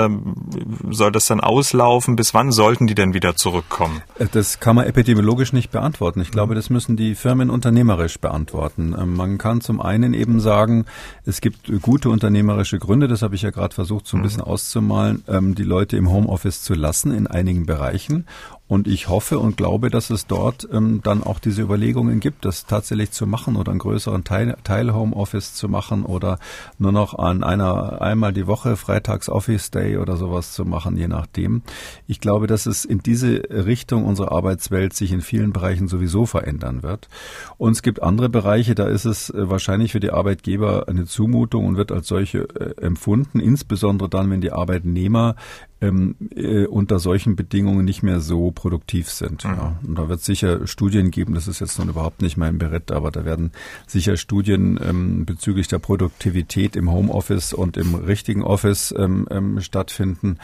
soll 0.91 1.13
das 1.13 1.27
dann 1.27 1.41
auslaufen? 1.41 2.17
Bis 2.17 2.35
wann 2.35 2.53
sollten 2.53 2.87
die 2.87 2.95
denn 2.95 3.15
wieder 3.15 3.37
zurückkommen? 3.37 4.03
Äh, 4.19 4.27
das 4.31 4.61
kann 4.61 4.77
man 4.77 4.87
epidemiologisch 4.87 5.53
nicht 5.53 5.71
beantworten. 5.71 6.21
Ich 6.21 6.31
glaube, 6.31 6.55
das 6.55 6.71
müssen 6.71 6.97
die 6.97 7.15
Firmen 7.15 7.51
unternehmerisch 7.51 8.19
beantworten. 8.19 8.95
Ähm, 8.99 9.15
man 9.15 9.39
kann 9.39 9.61
zum 9.61 9.81
einen 9.81 10.15
eben 10.15 10.41
sagen, 10.41 10.85
es 11.25 11.41
gibt 11.41 11.71
gute 11.83 12.11
unternehmerische 12.11 12.79
Gründe, 12.79 13.09
das 13.09 13.23
habe 13.23 13.35
ich 13.35 13.43
ja 13.43 13.51
gerade 13.51 13.75
versucht, 13.75 14.07
so 14.07 14.17
ein 14.17 14.21
mhm. 14.21 14.25
bisschen 14.25 14.43
auszumalen, 14.43 15.25
ähm, 15.29 15.55
die 15.55 15.65
Leute 15.65 15.97
im 15.97 16.11
Homeoffice 16.11 16.63
zu 16.63 16.75
lassen 16.75 17.13
in 17.13 17.27
einigen 17.27 17.67
Bereichen. 17.67 18.27
Und 18.73 18.89
ich 18.89 19.11
hoffe 19.11 19.39
und 19.39 19.59
glaube, 19.59 19.91
dass 19.91 20.09
es 20.09 20.27
dort 20.27 20.67
ähm, 20.73 21.01
dann 21.03 21.23
auch 21.23 21.41
diese 21.41 21.61
Überlegungen 21.61 22.21
gibt, 22.21 22.47
das 22.47 22.65
tatsächlich 22.65 23.11
zu 23.11 23.27
machen 23.27 23.57
oder 23.57 23.71
einen 23.71 23.79
größeren 23.79 24.25
Teil, 24.25 24.57
Teil 24.65 24.95
Homeoffice 24.95 25.53
zu 25.53 25.69
machen 25.69 26.07
oder 26.07 26.39
nur 26.79 26.91
noch 26.91 27.19
an 27.19 27.45
einer 27.45 28.01
einmal 28.01 28.33
die 28.33 28.47
Woche 28.47 28.77
Freitags 28.77 29.29
Office 29.29 29.71
Day 29.71 29.99
oder 29.99 30.17
sowas 30.17 30.55
zu 30.55 30.65
machen, 30.65 30.97
je 30.97 31.07
nachdem. 31.07 31.61
Ich 32.07 32.19
glaube, 32.19 32.47
dass 32.47 32.65
es 32.65 32.87
in 32.87 33.01
diese 33.01 33.43
Richtung 33.51 34.07
unserer 34.07 34.33
Arbeitswelt 34.33 34.95
sich 34.95 35.13
in 35.13 35.21
vielen 35.21 35.53
Bereichen 35.53 35.87
sowieso 35.87 36.25
verändern 36.25 36.83
wird. 36.83 37.11
Und 37.59 37.73
es 37.73 37.83
gibt 37.83 38.03
andere 38.03 38.31
Bereiche, 38.31 38.75
da 38.75 38.87
ist 38.87 39.05
es 39.05 39.29
äh, 39.29 39.51
wahrscheinlich 39.51 39.93
für 39.93 40.01
die 40.01 40.13
Arbeitgeber 40.13 40.89
eine 40.89 41.05
Zumutung 41.05 41.67
und 41.67 41.77
wird 41.77 41.93
als 41.93 42.09
solche 42.09 42.49
äh, 42.59 42.81
empfunden, 42.81 43.39
insbesondere 43.39 44.09
dann, 44.09 44.31
wenn 44.31 44.41
die 44.41 44.53
Arbeitnehmer 44.53 45.37
ähm, 45.83 46.15
äh, 46.35 46.67
unter 46.67 47.01
solchen 47.01 47.35
Bedingungen 47.35 47.85
nicht 47.85 48.03
mehr 48.03 48.21
so 48.21 48.53
produktiv 48.53 49.11
sind. 49.11 49.45
Mhm. 49.45 49.51
Ja. 49.51 49.79
Und 49.87 49.99
da 49.99 50.09
wird 50.09 50.21
es 50.21 50.27
sicher 50.27 50.67
Studien 50.67 51.11
geben, 51.11 51.35
das 51.35 51.49
ist 51.49 51.61
jetzt 51.61 51.79
nun 51.79 51.89
überhaupt 51.89 52.23
nicht 52.23 52.37
mein 52.37 52.57
Beritt, 52.57 52.93
aber 52.93 53.11
da 53.11 53.25
werden 53.25 53.51
sicher 53.87 54.17
Studien 54.17 54.79
ähm, 54.83 55.27
bezüglich 55.27 55.67
der 55.69 55.81
Produktivität 55.81 56.77
im 56.77 56.91
Homeoffice 56.91 57.53
und 57.53 57.77
im 57.77 57.97
richtigen 57.97 58.43
Office 58.45 58.95
ähm, 58.97 59.27
ähm, 59.31 59.61
stattfinden. 59.61 60.39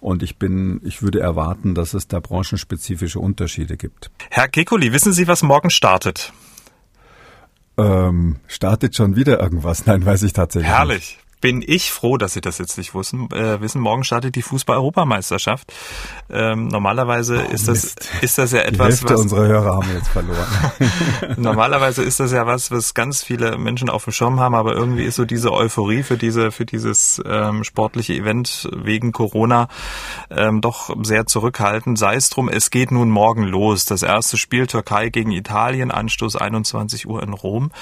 Und 0.00 0.22
ich 0.22 0.36
bin, 0.36 0.80
ich 0.84 1.02
würde 1.02 1.20
erwarten, 1.20 1.74
dass 1.74 1.94
es 1.94 2.06
da 2.06 2.20
branchenspezifische 2.20 3.18
Unterschiede 3.18 3.76
gibt. 3.76 4.10
Herr 4.30 4.48
Kekuli, 4.48 4.92
wissen 4.92 5.12
Sie, 5.12 5.26
was 5.26 5.42
morgen 5.42 5.70
startet? 5.70 6.32
Ähm, 7.78 8.36
startet 8.46 8.94
schon 8.94 9.16
wieder 9.16 9.40
irgendwas? 9.40 9.86
Nein, 9.86 10.04
weiß 10.04 10.24
ich 10.24 10.34
tatsächlich. 10.34 10.70
Herrlich. 10.70 10.98
Nicht 11.00 11.21
bin 11.42 11.62
ich 11.66 11.92
froh, 11.92 12.16
dass 12.16 12.32
Sie 12.32 12.40
das 12.40 12.56
jetzt 12.56 12.78
nicht 12.78 12.94
wissen. 12.94 13.28
Äh, 13.32 13.60
wissen 13.60 13.82
morgen 13.82 14.04
startet 14.04 14.36
die 14.36 14.42
Fußball-Europameisterschaft. 14.42 15.72
Ähm, 16.30 16.68
normalerweise 16.68 17.44
oh, 17.46 17.52
ist 17.52 17.68
das 17.68 17.96
ist 18.22 18.38
das 18.38 18.52
ja 18.52 18.60
etwas, 18.60 19.00
die 19.00 19.00
Hälfte 19.02 19.14
was 19.14 19.20
unserer 19.20 19.46
Hörer 19.46 19.74
haben 19.74 19.88
jetzt 19.92 20.08
verloren. 20.08 20.46
normalerweise 21.36 22.02
ist 22.02 22.20
das 22.20 22.32
ja 22.32 22.46
was, 22.46 22.70
was 22.70 22.94
ganz 22.94 23.22
viele 23.22 23.58
Menschen 23.58 23.90
auf 23.90 24.04
dem 24.04 24.12
Schirm 24.12 24.40
haben, 24.40 24.54
aber 24.54 24.72
irgendwie 24.74 25.02
ist 25.02 25.16
so 25.16 25.24
diese 25.24 25.52
Euphorie 25.52 26.04
für 26.04 26.16
diese 26.16 26.52
für 26.52 26.64
dieses 26.64 27.20
ähm, 27.26 27.64
sportliche 27.64 28.14
Event 28.14 28.70
wegen 28.72 29.12
Corona 29.12 29.68
ähm, 30.30 30.60
doch 30.60 30.94
sehr 31.02 31.26
zurückhaltend. 31.26 31.98
Sei 31.98 32.14
es 32.14 32.30
drum, 32.30 32.48
es 32.48 32.70
geht 32.70 32.92
nun 32.92 33.10
morgen 33.10 33.42
los. 33.42 33.84
Das 33.84 34.02
erste 34.02 34.38
Spiel 34.38 34.68
Türkei 34.68 35.08
gegen 35.08 35.32
Italien, 35.32 35.90
Anstoß 35.90 36.36
21 36.36 37.08
Uhr 37.08 37.20
in 37.22 37.32
Rom. 37.32 37.72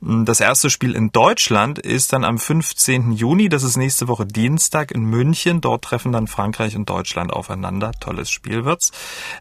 Das 0.00 0.38
erste 0.38 0.70
Spiel 0.70 0.94
in 0.94 1.10
Deutschland 1.10 1.80
ist 1.80 2.12
dann 2.12 2.22
am 2.22 2.38
15. 2.38 3.10
Juni, 3.12 3.48
das 3.48 3.64
ist 3.64 3.76
nächste 3.76 4.06
Woche 4.06 4.26
Dienstag 4.26 4.92
in 4.92 5.02
München. 5.02 5.60
Dort 5.60 5.82
treffen 5.82 6.12
dann 6.12 6.28
Frankreich 6.28 6.76
und 6.76 6.88
Deutschland 6.88 7.32
aufeinander. 7.32 7.90
Tolles 7.98 8.30
Spiel 8.30 8.64
wird's. 8.64 8.92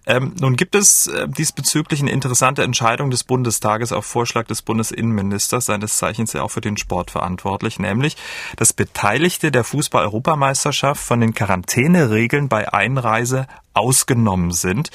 Ähm, 0.08 0.34
nun 0.40 0.56
gibt 0.56 0.74
es 0.74 1.06
äh, 1.06 1.28
diesbezüglich 1.30 2.02
eine 2.02 2.10
interessante 2.10 2.64
Entscheidung 2.64 3.12
des 3.12 3.24
Bundestages 3.24 3.92
auf 3.92 4.08
Vorschlag 4.08 4.48
des 4.48 4.64
Bundesinnenministers, 4.64 5.66
seines 5.66 5.98
Zeichens 5.98 6.34
ja 6.34 6.42
auch 6.42 6.50
für 6.50 6.62
den 6.62 6.78
Sport 6.78 7.12
verantwortlich, 7.12 7.78
nämlich, 7.78 8.18
dass 8.56 8.74
Beteiligte 8.74 9.52
der 9.52 9.64
Fußball-Europameisterschaft 9.64 11.04
von 11.04 11.22
den 11.22 11.36
Quarantäneregeln 11.36 12.50
bei 12.50 12.74
Einreise 12.74 13.46
ausgenommen 13.78 14.52
sind. 14.52 14.90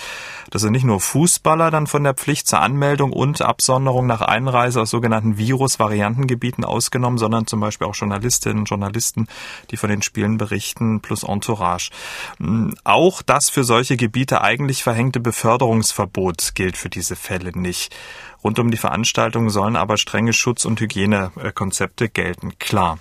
Das 0.51 0.63
sind 0.63 0.73
nicht 0.73 0.85
nur 0.85 1.01
Fußballer 1.01 1.71
dann 1.71 1.87
von 1.87 2.05
der 2.05 2.15
Pflicht 2.15 2.47
zur 2.47 2.61
Anmeldung 2.61 3.13
und 3.13 3.41
Absonderung 3.41 4.07
nach 4.07 4.21
Einreise 4.21 4.83
aus 4.83 4.91
sogenannten 4.91 5.39
Virus-Variantengebieten 5.39 6.65
ausgenommen, 6.65 7.19
sondern 7.19 7.47
zum 7.47 7.61
Beispiel 7.61 7.87
auch 7.87 7.95
Journalistinnen 7.95 8.59
und 8.59 8.69
Journalisten, 8.69 9.29
die 9.71 9.77
von 9.77 9.89
den 9.89 10.03
Spielen 10.03 10.37
berichten, 10.37 11.01
plus 11.01 11.23
Entourage. 11.23 11.91
Hm, 12.39 12.75
auch 12.85 13.23
das 13.23 13.49
für 13.49 13.65
solche 13.65 13.97
Gebiete 13.97 14.43
eigentlich 14.43 14.83
verhängte 14.83 15.21
Beförderungsverbot 15.21 16.55
gilt 16.55 16.77
für 16.77 16.91
diese 16.91 17.17
Fälle 17.17 17.59
nicht. 17.59 17.95
Rund 18.45 18.59
um 18.59 18.71
die 18.71 18.77
Veranstaltung 18.77 19.51
sollen 19.51 19.77
aber 19.77 19.97
strenge 19.97 20.33
Schutz- 20.33 20.65
und 20.65 20.81
Hygienekonzepte 20.81 22.09
gelten. 22.09 22.59
Klar. 22.59 22.99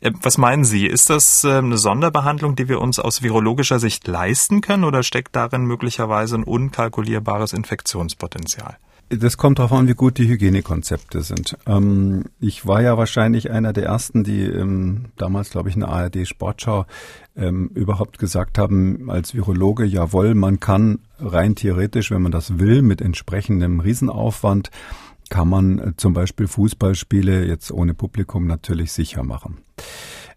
Äh, 0.00 0.12
was 0.22 0.38
meinen 0.38 0.64
Sie? 0.64 0.86
Ist 0.86 1.10
das 1.10 1.44
äh, 1.44 1.58
eine 1.58 1.78
Sonderbehandlung, 1.78 2.56
die 2.56 2.68
wir 2.68 2.80
uns 2.80 2.98
aus 2.98 3.22
virologischer 3.22 3.78
Sicht 3.78 4.06
leisten 4.06 4.60
können 4.60 4.84
oder 4.84 5.02
steckt 5.02 5.34
darin 5.34 5.64
möglicherweise 5.64 6.36
ein 6.36 6.44
unkalkulierbares 6.44 7.52
Infektionspotenzial? 7.52 8.78
Das 9.10 9.36
kommt 9.36 9.58
darauf 9.58 9.72
an, 9.72 9.86
wie 9.86 9.94
gut 9.94 10.18
die 10.18 10.28
Hygienekonzepte 10.28 11.22
sind. 11.22 11.56
Ähm, 11.66 12.24
ich 12.40 12.66
war 12.66 12.82
ja 12.82 12.96
wahrscheinlich 12.96 13.50
einer 13.50 13.72
der 13.72 13.84
ersten, 13.84 14.24
die 14.24 14.42
ähm, 14.42 15.06
damals, 15.16 15.50
glaube 15.50 15.68
ich, 15.68 15.74
in 15.74 15.80
der 15.80 15.90
ARD 15.90 16.26
Sportschau 16.26 16.86
ähm, 17.36 17.70
überhaupt 17.74 18.18
gesagt 18.18 18.58
haben, 18.58 19.10
als 19.10 19.34
Virologe, 19.34 19.84
jawohl, 19.84 20.34
man 20.34 20.58
kann 20.58 21.00
rein 21.18 21.54
theoretisch, 21.54 22.10
wenn 22.10 22.22
man 22.22 22.32
das 22.32 22.58
will, 22.58 22.82
mit 22.82 23.00
entsprechendem 23.00 23.80
Riesenaufwand, 23.80 24.70
kann 25.28 25.48
man 25.48 25.78
äh, 25.78 25.92
zum 25.96 26.12
Beispiel 26.14 26.46
Fußballspiele 26.46 27.46
jetzt 27.46 27.70
ohne 27.72 27.94
Publikum 27.94 28.46
natürlich 28.46 28.92
sicher 28.92 29.22
machen. 29.22 29.58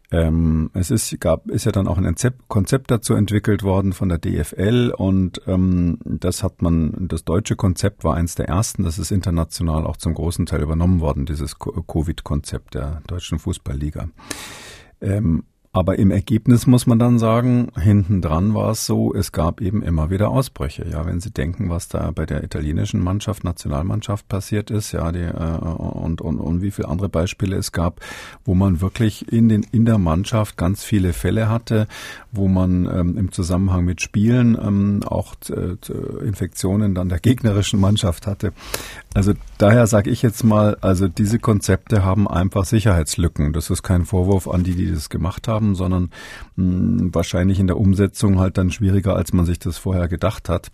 Ähm, 0.09 0.71
es 0.73 0.89
ist, 0.89 1.19
gab, 1.19 1.49
ist 1.49 1.65
ja 1.65 1.71
dann 1.73 1.87
auch 1.87 1.97
ein 1.97 2.15
Konzept 2.47 2.91
dazu 2.91 3.13
entwickelt 3.13 3.63
worden 3.63 3.91
von 3.91 4.07
der 4.07 4.19
DFL 4.19 4.93
und 4.95 5.41
ähm, 5.47 5.99
das 6.05 6.43
hat 6.43 6.61
man, 6.61 7.07
das 7.09 7.25
deutsche 7.25 7.57
Konzept 7.57 8.05
war 8.05 8.15
eins 8.15 8.35
der 8.35 8.47
ersten, 8.47 8.83
das 8.83 8.99
ist 8.99 9.11
international 9.11 9.85
auch 9.85 9.97
zum 9.97 10.13
großen 10.13 10.45
Teil 10.45 10.61
übernommen 10.61 11.01
worden, 11.01 11.25
dieses 11.25 11.59
Covid-Konzept 11.59 12.75
der 12.75 13.01
deutschen 13.07 13.37
Fußballliga. 13.37 14.07
Ähm, 15.01 15.43
aber 15.77 15.99
im 15.99 16.09
Ergebnis 16.09 16.65
muss 16.65 16.87
man 16.87 16.97
dann 16.97 17.19
sagen, 17.19 17.67
hinten 17.79 18.19
dran 18.19 18.55
war 18.55 18.71
es 18.71 18.87
so, 18.87 19.13
es 19.13 19.31
gab 19.31 19.61
eben 19.61 19.83
immer 19.83 20.09
wieder 20.09 20.29
Ausbrüche. 20.29 20.87
Ja, 20.91 21.05
wenn 21.05 21.19
Sie 21.19 21.29
denken, 21.29 21.69
was 21.69 21.87
da 21.87 22.09
bei 22.09 22.25
der 22.25 22.43
italienischen 22.43 23.03
Mannschaft, 23.03 23.43
Nationalmannschaft 23.43 24.27
passiert 24.27 24.71
ist, 24.71 24.91
ja, 24.93 25.11
die, 25.11 25.19
äh, 25.19 25.31
und, 25.31 26.21
und, 26.21 26.39
und 26.39 26.63
wie 26.63 26.71
viele 26.71 26.87
andere 26.87 27.09
Beispiele 27.09 27.55
es 27.57 27.71
gab, 27.71 28.01
wo 28.43 28.55
man 28.55 28.81
wirklich 28.81 29.31
in 29.31 29.49
den, 29.49 29.67
in 29.71 29.85
der 29.85 29.99
Mannschaft 29.99 30.57
ganz 30.57 30.83
viele 30.83 31.13
Fälle 31.13 31.47
hatte, 31.47 31.87
wo 32.31 32.47
man 32.47 32.85
ähm, 32.91 33.15
im 33.15 33.31
Zusammenhang 33.31 33.85
mit 33.85 34.01
Spielen 34.01 34.57
ähm, 34.59 35.03
auch 35.05 35.35
äh, 35.51 35.75
Infektionen 36.25 36.95
dann 36.95 37.09
der 37.09 37.19
gegnerischen 37.19 37.79
Mannschaft 37.79 38.25
hatte. 38.25 38.51
Also 39.13 39.33
daher 39.59 39.85
sage 39.85 40.09
ich 40.09 40.23
jetzt 40.23 40.43
mal, 40.43 40.77
also 40.81 41.07
diese 41.07 41.37
Konzepte 41.37 42.03
haben 42.03 42.27
einfach 42.27 42.65
Sicherheitslücken. 42.65 43.53
Das 43.53 43.69
ist 43.69 43.83
kein 43.83 44.05
Vorwurf 44.05 44.47
an 44.47 44.63
die, 44.63 44.75
die 44.75 44.91
das 44.91 45.09
gemacht 45.09 45.47
haben 45.47 45.66
haben, 45.67 45.75
sondern 45.75 46.09
mh, 46.55 46.99
hm, 47.01 47.15
wahrscheinlich 47.15 47.59
in 47.59 47.67
der 47.67 47.77
Umsetzung 47.77 48.39
halt 48.39 48.57
dann 48.57 48.71
schwieriger, 48.71 49.15
als 49.15 49.33
man 49.33 49.45
sich 49.45 49.59
das 49.59 49.77
vorher 49.77 50.07
gedacht 50.07 50.49
hat. 50.49 50.69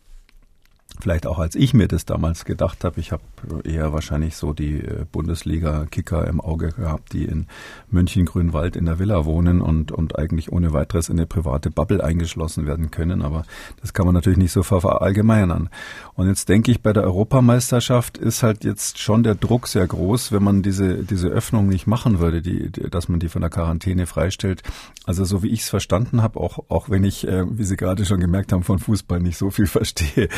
Vielleicht 0.99 1.25
auch 1.25 1.39
als 1.39 1.55
ich 1.55 1.73
mir 1.73 1.87
das 1.87 2.05
damals 2.05 2.45
gedacht 2.45 2.83
habe. 2.83 2.99
Ich 2.99 3.11
habe 3.11 3.23
eher 3.63 3.93
wahrscheinlich 3.93 4.35
so 4.35 4.53
die 4.53 4.79
äh, 4.79 5.05
Bundesliga-Kicker 5.11 6.27
im 6.27 6.39
Auge 6.39 6.69
gehabt, 6.69 7.13
die 7.13 7.25
in 7.25 7.47
München 7.89 8.25
Grünwald 8.25 8.75
in 8.75 8.85
der 8.85 8.99
Villa 8.99 9.25
wohnen 9.25 9.61
und, 9.61 9.91
und 9.91 10.17
eigentlich 10.17 10.51
ohne 10.51 10.71
weiteres 10.71 11.09
in 11.09 11.17
eine 11.17 11.25
private 11.25 11.71
Bubble 11.71 12.03
eingeschlossen 12.03 12.65
werden 12.67 12.91
können. 12.91 13.21
Aber 13.21 13.43
das 13.81 13.93
kann 13.93 14.05
man 14.05 14.13
natürlich 14.13 14.37
nicht 14.37 14.51
so 14.51 14.63
verallgemeinern. 14.63 15.69
Und 16.13 16.27
jetzt 16.27 16.47
denke 16.47 16.71
ich, 16.71 16.81
bei 16.81 16.93
der 16.93 17.03
Europameisterschaft 17.03 18.17
ist 18.17 18.43
halt 18.43 18.63
jetzt 18.63 18.99
schon 18.99 19.23
der 19.23 19.35
Druck 19.35 19.67
sehr 19.67 19.87
groß, 19.87 20.31
wenn 20.31 20.43
man 20.43 20.61
diese, 20.61 21.03
diese 21.03 21.27
Öffnung 21.27 21.67
nicht 21.67 21.87
machen 21.87 22.19
würde, 22.19 22.41
die, 22.41 22.71
dass 22.71 23.09
man 23.09 23.19
die 23.19 23.29
von 23.29 23.41
der 23.41 23.49
Quarantäne 23.49 24.05
freistellt. 24.05 24.61
Also 25.05 25.25
so 25.25 25.43
wie 25.43 25.49
ich 25.49 25.61
es 25.61 25.69
verstanden 25.69 26.21
habe, 26.21 26.39
auch, 26.39 26.59
auch 26.69 26.89
wenn 26.89 27.03
ich, 27.03 27.27
äh, 27.27 27.43
wie 27.49 27.63
Sie 27.63 27.77
gerade 27.77 28.05
schon 28.05 28.19
gemerkt 28.19 28.53
haben, 28.53 28.63
von 28.63 28.79
Fußball 28.79 29.19
nicht 29.19 29.37
so 29.37 29.49
viel 29.49 29.67
verstehe, 29.67 30.29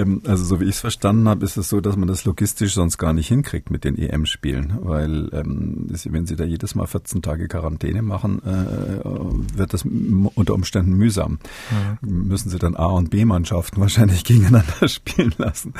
ähm, 0.00 0.22
also 0.26 0.44
so 0.44 0.60
wie 0.60 0.64
ich 0.64 0.70
es 0.70 0.80
verstanden 0.80 1.28
habe, 1.28 1.44
ist 1.44 1.56
es 1.56 1.68
so, 1.68 1.80
dass 1.80 1.96
man 1.96 2.08
das 2.08 2.24
logistisch 2.24 2.74
sonst 2.74 2.98
gar 2.98 3.12
nicht 3.12 3.28
hinkriegt 3.28 3.70
mit 3.70 3.84
den 3.84 3.96
EM-Spielen, 3.96 4.78
weil 4.82 5.30
ähm, 5.32 5.86
wenn 6.10 6.26
Sie 6.26 6.36
da 6.36 6.44
jedes 6.44 6.74
Mal 6.74 6.86
14 6.86 7.22
Tage 7.22 7.48
Quarantäne 7.48 8.02
machen, 8.02 8.42
äh, 8.44 9.56
wird 9.56 9.72
das 9.72 9.84
unter 9.84 10.54
Umständen 10.54 10.94
mühsam. 10.94 11.38
Mhm. 12.02 12.28
Müssen 12.28 12.50
Sie 12.50 12.58
dann 12.58 12.76
A- 12.76 12.86
und 12.86 13.10
B-Mannschaften 13.10 13.80
wahrscheinlich 13.80 14.24
gegeneinander 14.24 14.70
spielen 14.88 15.34
lassen. 15.38 15.74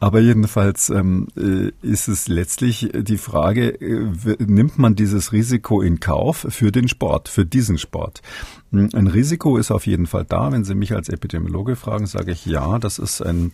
Aber 0.00 0.20
jedenfalls 0.20 0.90
ähm, 0.90 1.28
äh, 1.36 1.70
ist 1.82 2.08
es 2.08 2.28
letztlich 2.28 2.90
die 2.94 3.18
Frage, 3.18 3.80
äh, 3.80 4.36
nimmt 4.44 4.78
man 4.78 4.94
dieses 4.94 5.32
Risiko 5.32 5.80
in 5.80 6.00
Kauf 6.00 6.46
für 6.48 6.72
den 6.72 6.88
Sport, 6.88 7.28
für 7.28 7.44
diesen 7.44 7.78
Sport? 7.78 8.22
Hm, 8.74 8.90
ein 8.92 9.06
Risiko 9.06 9.56
ist 9.56 9.70
auf 9.70 9.86
jeden 9.86 10.06
Fall 10.06 10.24
da. 10.28 10.50
Wenn 10.50 10.64
Sie 10.64 10.74
mich 10.74 10.94
als 10.94 11.08
Epidemiologe 11.08 11.76
fragen, 11.76 12.06
sage 12.06 12.32
ich 12.32 12.44
ja, 12.44 12.78
das 12.78 12.98
ist 12.98 13.22
ein 13.22 13.52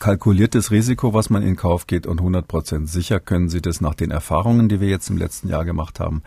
kalkuliertes 0.00 0.72
Risiko, 0.72 1.14
was 1.14 1.30
man 1.30 1.42
in 1.42 1.54
Kauf 1.54 1.86
geht 1.86 2.06
und 2.06 2.18
100 2.18 2.48
Prozent 2.48 2.88
sicher 2.88 3.20
können 3.20 3.48
Sie 3.48 3.60
das 3.60 3.80
nach 3.80 3.94
den 3.94 4.10
Erfahrungen, 4.10 4.68
die 4.68 4.80
wir 4.80 4.88
jetzt 4.88 5.08
im 5.08 5.16
letzten 5.16 5.48
Jahr 5.48 5.64
gemacht 5.64 6.00
haben, 6.00 6.22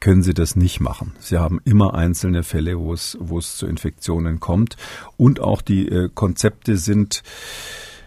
können 0.00 0.22
Sie 0.22 0.32
das 0.32 0.56
nicht 0.56 0.80
machen. 0.80 1.12
Sie 1.18 1.36
haben 1.36 1.60
immer 1.64 1.94
einzelne 1.94 2.42
Fälle, 2.42 2.78
wo 2.78 2.94
es, 2.94 3.18
wo 3.20 3.38
es 3.38 3.56
zu 3.56 3.66
Infektionen 3.66 4.40
kommt 4.40 4.76
und 5.18 5.40
auch 5.40 5.60
die 5.60 5.88
äh, 5.88 6.08
Konzepte 6.14 6.78
sind 6.78 7.22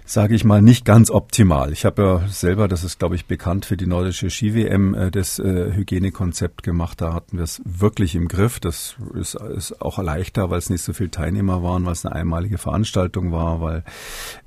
sage 0.08 0.36
ich 0.36 0.46
mal, 0.46 0.62
nicht 0.62 0.86
ganz 0.86 1.12
optimal. 1.12 1.74
Ich 1.74 1.84
habe 1.84 2.02
ja 2.02 2.28
selber, 2.30 2.70
das 2.70 2.86
ist 2.86 2.98
glaube 2.98 3.16
ich 3.16 3.26
bekannt 3.26 3.66
für 3.66 3.76
die 3.76 3.86
nordische 3.86 4.30
Ski-WM, 4.30 4.96
äh, 4.96 5.12
das 5.12 5.38
äh, 5.38 5.74
Hygienekonzept 5.74 6.64
gemacht. 6.64 7.02
Da 7.02 7.14
hatten 7.14 7.38
wir 7.38 7.44
es 7.44 7.62
wirklich 7.66 8.16
im 8.16 8.30
Griff. 8.30 8.62
Das 8.62 8.96
ist, 9.14 9.36
ist 9.36 9.82
auch 9.82 10.02
leichter, 10.02 10.50
weil 10.50 10.60
es 10.60 10.70
nicht 10.70 10.82
so 10.82 10.94
viele 10.94 11.12
Teilnehmer 11.12 11.62
waren, 11.62 11.86
weil 11.86 11.92
es 11.92 12.06
eine 12.06 12.16
einmalige 12.16 12.58
Veranstaltung 12.58 13.34
war, 13.34 13.60
weil 13.60 13.84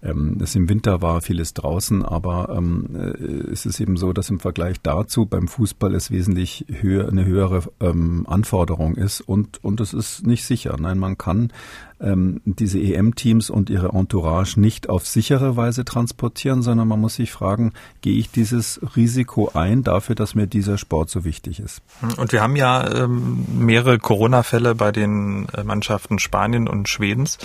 ähm, 0.03 0.39
es 0.43 0.57
im 0.57 0.69
Winter 0.71 1.03
war, 1.03 1.21
vieles 1.21 1.53
draußen. 1.53 2.07
Aber 2.07 2.55
ähm, 2.57 2.89
äh, 2.95 3.51
es 3.53 3.67
ist 3.67 3.81
eben 3.81 3.99
so, 3.99 4.15
dass 4.15 4.31
im 4.31 4.41
Vergleich 4.41 4.81
dazu 4.83 5.27
beim 5.27 5.47
Fußball 5.47 5.95
es 5.95 6.11
wesentlich 6.11 6.65
höher, 6.69 7.09
eine 7.09 7.27
höhere 7.27 7.65
ähm, 7.81 8.25
Anforderung 8.27 8.97
ist 8.97 9.21
und 9.21 9.63
und 9.63 9.81
es 9.81 9.93
ist 9.93 10.27
nicht 10.27 10.45
sicher. 10.47 10.77
Nein, 10.81 10.99
man 10.99 11.19
kann 11.19 11.53
ähm, 12.01 12.41
diese 12.45 12.79
EM-Teams 12.79 13.51
und 13.51 13.71
ihre 13.71 13.89
Entourage 13.91 14.59
nicht 14.59 14.89
auf 14.89 15.07
sichere 15.07 15.57
Weise 15.57 15.85
transportieren, 15.85 16.63
sondern 16.63 16.89
man 16.89 17.01
muss 17.01 17.17
sich 17.17 17.31
fragen, 17.31 17.73
gehe 18.01 18.19
ich 18.19 18.31
dieses 18.31 18.81
Risiko 18.97 19.51
ein 19.55 19.83
dafür, 19.83 20.15
dass 20.15 20.35
mir 20.35 20.47
dieser 20.47 20.79
Sport 20.79 21.11
so 21.11 21.25
wichtig 21.25 21.61
ist? 21.61 21.83
Und 22.17 22.33
wir 22.33 22.43
haben 22.43 22.57
ja 22.57 23.05
ähm, 23.05 23.45
mehrere 23.53 23.99
Corona-Fälle 23.99 24.75
bei 24.75 24.93
den 24.93 25.49
äh, 25.51 25.65
Mannschaften 25.65 26.19
Spanien 26.19 26.69
und 26.69 26.89
Schwedens. 26.89 27.39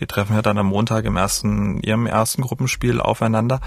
Die 0.00 0.06
treffen 0.06 0.34
ja 0.34 0.42
dann 0.42 0.58
am 0.58 0.66
Montag 0.66 1.04
im 1.04 1.16
ersten, 1.16 1.80
ihrem 1.80 2.06
ersten 2.06 2.42
Gruppenspiel 2.42 3.00
aufeinander. 3.00 3.60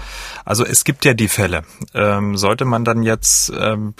Also 0.44 0.64
es 0.64 0.84
gibt 0.84 1.04
ja 1.04 1.14
die 1.14 1.28
Fälle. 1.28 1.62
Ähm, 1.94 2.36
sollte 2.36 2.64
man 2.64 2.84
dann 2.84 3.02
jetzt 3.02 3.52
ähm, 3.58 3.94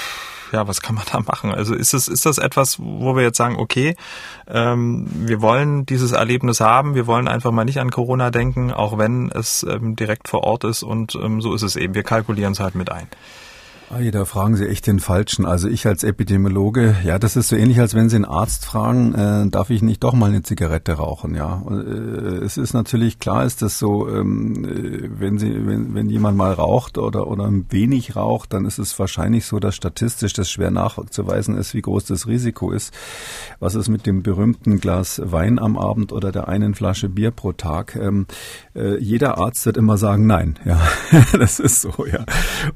ja, 0.52 0.66
was 0.66 0.80
kann 0.80 0.94
man 0.94 1.04
da 1.12 1.20
machen? 1.20 1.52
Also 1.52 1.74
ist 1.74 1.94
es, 1.94 2.08
ist 2.08 2.26
das 2.26 2.38
etwas, 2.38 2.78
wo 2.78 3.16
wir 3.16 3.22
jetzt 3.22 3.36
sagen, 3.36 3.56
okay, 3.58 3.96
ähm, 4.46 5.06
wir 5.10 5.40
wollen 5.40 5.86
dieses 5.86 6.12
Erlebnis 6.28 6.60
haben, 6.60 6.94
wir 6.94 7.06
wollen 7.06 7.26
einfach 7.26 7.52
mal 7.52 7.64
nicht 7.64 7.80
an 7.80 7.90
Corona 7.90 8.30
denken, 8.30 8.70
auch 8.70 8.98
wenn 8.98 9.30
es 9.30 9.62
ähm, 9.62 9.96
direkt 9.96 10.28
vor 10.28 10.44
Ort 10.44 10.64
ist 10.64 10.82
und 10.82 11.14
ähm, 11.14 11.40
so 11.40 11.54
ist 11.54 11.62
es 11.62 11.74
eben. 11.74 11.94
Wir 11.94 12.02
kalkulieren 12.02 12.52
es 12.52 12.60
halt 12.60 12.74
mit 12.74 12.92
ein. 12.92 13.08
Da 13.90 14.24
fragen 14.26 14.54
Sie 14.54 14.68
echt 14.68 14.86
den 14.86 15.00
Falschen. 15.00 15.46
Also 15.46 15.66
ich 15.66 15.86
als 15.86 16.04
Epidemiologe, 16.04 16.96
ja, 17.04 17.18
das 17.18 17.36
ist 17.36 17.48
so 17.48 17.56
ähnlich, 17.56 17.80
als 17.80 17.94
wenn 17.94 18.10
Sie 18.10 18.16
einen 18.16 18.26
Arzt 18.26 18.66
fragen, 18.66 19.14
äh, 19.14 19.48
darf 19.48 19.70
ich 19.70 19.80
nicht 19.80 20.04
doch 20.04 20.12
mal 20.12 20.28
eine 20.28 20.42
Zigarette 20.42 20.92
rauchen, 20.92 21.34
ja. 21.34 21.62
Äh, 21.70 22.44
es 22.44 22.58
ist 22.58 22.74
natürlich 22.74 23.18
klar, 23.18 23.46
ist 23.46 23.62
das 23.62 23.78
so, 23.78 24.06
ähm, 24.08 24.64
äh, 24.64 25.08
wenn 25.18 25.38
Sie, 25.38 25.66
wenn, 25.66 25.94
wenn 25.94 26.10
jemand 26.10 26.36
mal 26.36 26.52
raucht 26.52 26.98
oder, 26.98 27.28
oder 27.28 27.46
ein 27.46 27.64
wenig 27.70 28.14
raucht, 28.14 28.52
dann 28.52 28.66
ist 28.66 28.78
es 28.78 28.98
wahrscheinlich 28.98 29.46
so, 29.46 29.58
dass 29.58 29.74
statistisch 29.74 30.34
das 30.34 30.50
schwer 30.50 30.70
nachzuweisen 30.70 31.56
ist, 31.56 31.72
wie 31.72 31.82
groß 31.82 32.04
das 32.04 32.26
Risiko 32.26 32.72
ist. 32.72 32.92
Was 33.58 33.74
ist 33.74 33.88
mit 33.88 34.04
dem 34.04 34.22
berühmten 34.22 34.80
Glas 34.80 35.20
Wein 35.24 35.58
am 35.58 35.78
Abend 35.78 36.12
oder 36.12 36.30
der 36.30 36.48
einen 36.48 36.74
Flasche 36.74 37.08
Bier 37.08 37.30
pro 37.30 37.52
Tag? 37.52 37.96
Ähm, 37.96 38.26
äh, 38.74 38.98
jeder 38.98 39.38
Arzt 39.38 39.64
wird 39.64 39.78
immer 39.78 39.96
sagen, 39.96 40.26
nein, 40.26 40.58
ja. 40.66 40.78
das 41.32 41.58
ist 41.58 41.80
so, 41.80 42.04
ja. 42.06 42.24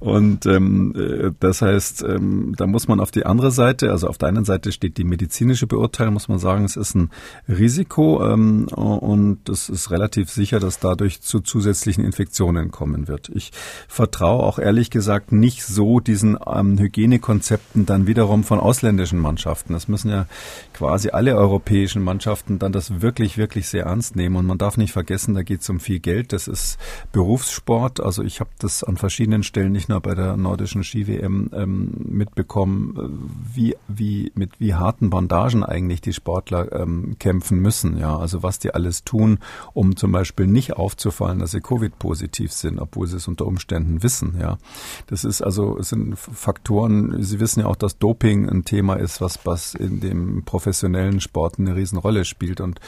Und 0.01 0.47
ähm, 0.47 0.95
äh, 0.97 1.02
das 1.41 1.63
heißt, 1.63 2.03
ähm, 2.03 2.55
da 2.57 2.67
muss 2.67 2.89
man 2.89 3.01
auf 3.01 3.11
die 3.11 3.27
andere 3.27 3.51
Seite, 3.51 3.91
also 3.91 4.09
auf 4.09 4.19
der 4.19 4.29
einen 4.29 4.45
Seite 4.45 4.73
steht 4.73 4.99
die 4.99 5.05
medizinische 5.05 5.67
Beurteilung, 5.67 6.15
muss 6.15 6.29
man 6.29 6.39
sagen, 6.39 6.65
es 6.65 6.77
ist 6.77 6.95
ein 6.95 7.11
Risiko 7.49 8.25
ähm, 8.25 8.69
und 8.69 9.49
es 9.49 9.69
ist 9.69 9.91
relativ 9.91 10.31
sicher, 10.31 10.61
dass 10.61 10.79
dadurch 10.79 11.21
zu 11.23 11.41
zusätzlichen 11.41 12.05
Infektionen 12.05 12.71
kommen 12.71 13.09
wird. 13.09 13.31
Ich 13.35 13.53
vertraue 13.89 14.43
auch 14.43 14.59
ehrlich 14.59 14.91
gesagt 14.91 15.33
nicht 15.33 15.65
so 15.65 16.01
diesen 16.01 16.39
ähm, 16.47 16.79
Hygienekonzepten 16.79 17.87
dann 17.87 18.07
wiederum 18.07 18.45
von 18.45 18.61
ausländischen 18.61 19.19
Mannschaften. 19.19 19.73
Das 19.73 19.89
müssen 19.89 20.11
ja 20.11 20.27
quasi 20.73 21.11
alle 21.11 21.37
europäischen 21.37 22.03
Mannschaften 22.03 22.59
dann 22.59 22.73
das 22.73 23.01
wirklich, 23.01 23.39
wirklich 23.39 23.69
sehr 23.69 23.85
ernst 23.85 24.17
nehmen. 24.17 24.37
Und 24.37 24.47
man 24.47 24.59
darf 24.59 24.77
nicht 24.77 24.93
vergessen, 24.93 25.35
da 25.35 25.43
geht 25.43 25.61
es 25.61 25.69
um 25.71 25.81
viel 25.81 26.01
Geld. 26.01 26.33
Das 26.33 26.49
ist 26.49 26.79
Berufssport. 27.13 28.01
Also 28.01 28.23
ich 28.23 28.41
habe 28.41 28.51
das 28.59 28.85
an 28.85 28.97
verschiedenen 28.97 29.43
Stellen 29.43 29.73
nicht 29.73 29.89
nur 29.89 30.01
bei 30.01 30.15
der 30.15 30.37
nordischen 30.37 30.85
Ski-WM 30.93 31.51
ähm, 31.55 31.91
mitbekommen, 32.05 33.31
wie, 33.55 33.77
wie, 33.89 34.31
mit 34.35 34.61
wie 34.61 34.75
harten 34.75 35.09
Bandagen 35.09 35.65
eigentlich 35.65 36.03
die 36.03 36.13
Sportler 36.13 36.71
ähm, 36.73 37.17
kämpfen 37.19 37.61
müssen. 37.61 37.99
Ja, 37.99 38.19
also 38.19 38.43
was 38.43 38.59
die 38.59 38.75
alles 38.75 39.05
tun, 39.05 39.39
um 39.73 39.97
zum 39.97 40.13
Beispiel 40.13 40.47
nicht 40.47 40.75
aufzufallen, 40.75 41.39
dass 41.39 41.53
sie 41.53 41.61
Covid-positiv 41.61 42.53
sind, 42.53 42.79
obwohl 42.79 43.07
sie 43.07 43.17
es 43.17 43.27
unter 43.27 43.47
Umständen 43.47 44.03
wissen. 44.03 44.37
Ja, 44.39 44.59
das 45.07 45.25
ist 45.25 45.41
also, 45.41 45.79
es 45.79 45.89
sind 45.89 46.19
Faktoren. 46.19 47.23
Sie 47.23 47.41
wissen 47.41 47.61
ja 47.61 47.67
auch, 47.67 47.77
dass 47.77 47.99
Doping 47.99 48.49
ein 48.49 48.65
Thema 48.65 48.95
ist, 48.95 49.21
was, 49.21 49.47
was 49.47 49.75
in 49.75 50.01
dem 50.01 50.45
professionellen 50.45 51.21
Sport 51.21 51.59
eine 51.59 51.75
Riesenrolle 51.75 52.25
spielt 52.25 52.61
und 52.61 52.81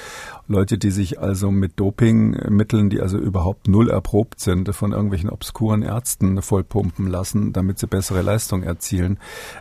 Leute, 0.47 0.77
die 0.77 0.91
sich 0.91 1.21
also 1.21 1.51
mit 1.51 1.81
Dopingmitteln, 1.81 2.91
die 2.91 3.01
also 3.01 3.17
überhaupt 3.17 3.67
null 3.67 3.89
erprobt 3.89 4.41
sind, 4.41 4.75
von 4.75 4.93
irgendwelchen 4.93 5.31
obskuren 5.31 5.83
Ärzten 5.83 6.43
vollpumpen 6.43 7.07
lassen, 7.07 7.55
damit 7.55 7.79
sie 7.79 7.94
bessere 7.95 8.23
Leistung 8.23 8.65
erzielen. 8.65 9.19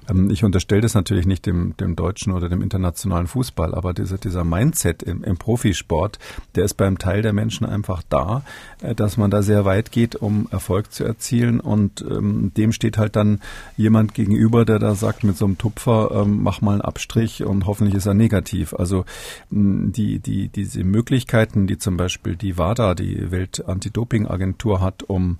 Ähm, 0.09 0.31
ich 0.31 0.43
unterstelle 0.43 0.81
das 0.81 0.95
natürlich 0.95 1.27
nicht 1.27 1.45
dem, 1.45 1.77
dem 1.77 1.95
deutschen 1.95 2.34
oder 2.34 2.49
dem 2.49 2.63
internationalen 2.63 3.27
Fußball, 3.27 3.75
aber 3.75 3.93
dieser, 3.93 4.17
dieser 4.17 4.43
Mindset 4.43 5.03
im, 5.03 5.23
im 5.23 5.38
Profisport, 5.38 6.17
der 6.55 6.65
ist 6.65 6.73
beim 6.73 6.97
Teil 6.97 7.21
der 7.21 7.31
Menschen 7.31 7.67
einfach 7.67 8.01
da, 8.09 8.41
äh, 8.81 8.95
dass 8.95 9.17
man 9.17 9.29
da 9.29 9.43
sehr 9.43 9.65
weit 9.65 9.91
geht, 9.91 10.15
um 10.15 10.47
Erfolg 10.49 10.91
zu 10.91 11.03
erzielen 11.03 11.59
und 11.59 12.03
ähm, 12.09 12.51
dem 12.57 12.71
steht 12.71 12.97
halt 12.97 13.15
dann 13.15 13.39
jemand 13.77 14.15
gegenüber, 14.15 14.65
der 14.65 14.79
da 14.79 14.95
sagt 14.95 15.23
mit 15.23 15.38
so 15.38 15.45
einem 15.45 15.59
Tupfer, 15.59 16.09
ähm, 16.11 16.41
mach 16.41 16.61
mal 16.61 16.73
einen 16.73 16.81
Abstrich 16.81 17.43
und 17.43 17.67
hoffentlich 17.67 17.95
ist 17.95 18.07
er 18.07 18.15
negativ. 18.15 18.73
Also 18.73 19.05
die, 19.51 20.19
die, 20.19 20.49
diese 20.49 20.84
Möglichkeiten, 20.84 21.67
die 21.67 21.77
zum 21.77 21.97
Beispiel 21.97 22.36
die 22.36 22.57
WADA, 22.57 22.95
die 22.95 23.29
Welt-Anti-Doping-Agentur 23.29 24.81
hat, 24.81 25.03
um 25.03 25.38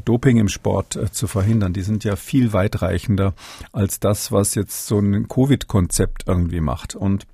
Doping 0.00 0.38
im 0.38 0.48
Sport 0.48 0.96
äh, 0.96 1.10
zu 1.12 1.26
verhindern, 1.26 1.72
die 1.72 1.82
sind 1.82 2.04
ja 2.04 2.16
viel 2.16 2.52
weitreichender 2.52 3.34
als 3.72 4.00
das, 4.00 4.32
was 4.32 4.54
jetzt 4.54 4.86
so 4.86 4.98
ein 4.98 5.28
Covid-Konzept 5.28 6.24
irgendwie 6.26 6.60
macht. 6.60 6.94
Und 6.94 7.26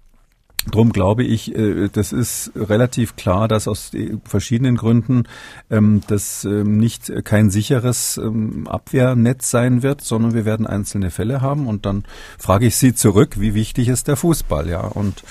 Drum 0.70 0.92
glaube 0.92 1.24
ich, 1.24 1.54
äh, 1.54 1.88
das 1.92 2.12
ist 2.12 2.52
relativ 2.54 3.16
klar, 3.16 3.48
dass 3.48 3.68
aus 3.68 3.92
verschiedenen 4.24 4.76
Gründen 4.76 5.24
ähm, 5.70 6.02
das 6.06 6.44
ähm, 6.44 6.78
nicht 6.78 7.12
kein 7.24 7.50
sicheres 7.50 8.18
ähm, 8.18 8.66
Abwehrnetz 8.66 9.50
sein 9.50 9.82
wird, 9.82 10.00
sondern 10.00 10.34
wir 10.34 10.44
werden 10.44 10.66
einzelne 10.66 11.10
Fälle 11.10 11.40
haben. 11.40 11.66
Und 11.66 11.86
dann 11.86 12.04
frage 12.38 12.66
ich 12.66 12.76
Sie 12.76 12.94
zurück, 12.94 13.40
wie 13.40 13.54
wichtig 13.54 13.88
ist 13.88 14.08
der 14.08 14.16
Fußball? 14.16 14.68
Ja, 14.68 14.80
und 14.80 15.22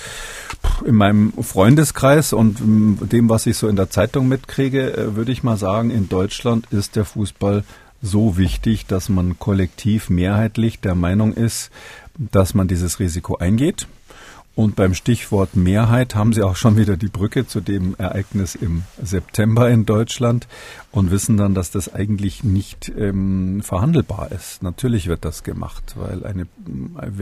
in 0.86 0.96
meinem 0.96 1.34
Freundeskreis 1.42 2.34
und 2.34 2.60
dem, 2.60 3.30
was 3.30 3.46
ich 3.46 3.58
so 3.58 3.68
in 3.68 3.76
der 3.76 3.90
Zeitung 3.90 4.28
mitkriege, 4.28 4.96
äh, 4.96 5.16
würde 5.16 5.32
ich 5.32 5.44
mal 5.44 5.58
sagen, 5.58 5.92
in 5.92 6.10
Deutschland 6.10 6.68
ist 6.72 6.96
der 6.96 7.06
Fußball 7.06 7.64
so 8.02 8.38
wichtig, 8.38 8.86
dass 8.86 9.10
man 9.10 9.40
kollektiv 9.40 10.10
mehrheitlich 10.10 10.80
der 10.80 10.96
Meinung 10.96 11.34
ist, 11.34 11.72
dass 12.18 12.54
man 12.54 12.68
dieses 12.68 13.00
Risiko 13.00 13.38
eingeht 13.38 13.88
und 14.58 14.76
beim 14.76 14.96
Stichwort 14.96 15.56
Mehrheit 15.56 16.16
haben 16.16 16.34
Sie 16.34 16.42
auch 16.42 16.56
schon 16.56 16.78
wieder 16.78 16.98
die 16.98 17.10
Brücke 17.10 17.46
zu 17.46 17.62
dem 17.62 17.96
Ereignis 18.00 18.56
im 18.56 18.86
September 19.00 19.70
in 19.70 19.86
Deutschland 19.86 20.48
und 20.92 21.12
wissen 21.12 21.38
dann, 21.38 21.54
dass 21.54 21.70
das 21.70 21.94
eigentlich 21.94 22.44
nicht 22.44 22.92
ähm, 22.98 23.62
verhandelbar 23.62 24.32
ist. 24.32 24.64
Natürlich 24.64 25.06
wird 25.06 25.26
das 25.26 25.44
gemacht, 25.44 25.94
weil 25.96 26.26
eine, 26.26 26.48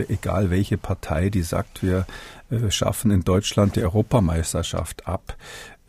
egal 0.07 0.49
welche 0.49 0.77
Partei, 0.77 1.29
die 1.29 1.41
sagt, 1.41 1.83
wir 1.83 2.07
äh, 2.51 2.71
schaffen 2.71 3.11
in 3.11 3.25
Deutschland 3.25 3.75
die 3.75 3.83
Europameisterschaft 3.83 5.05
ab, 5.05 5.35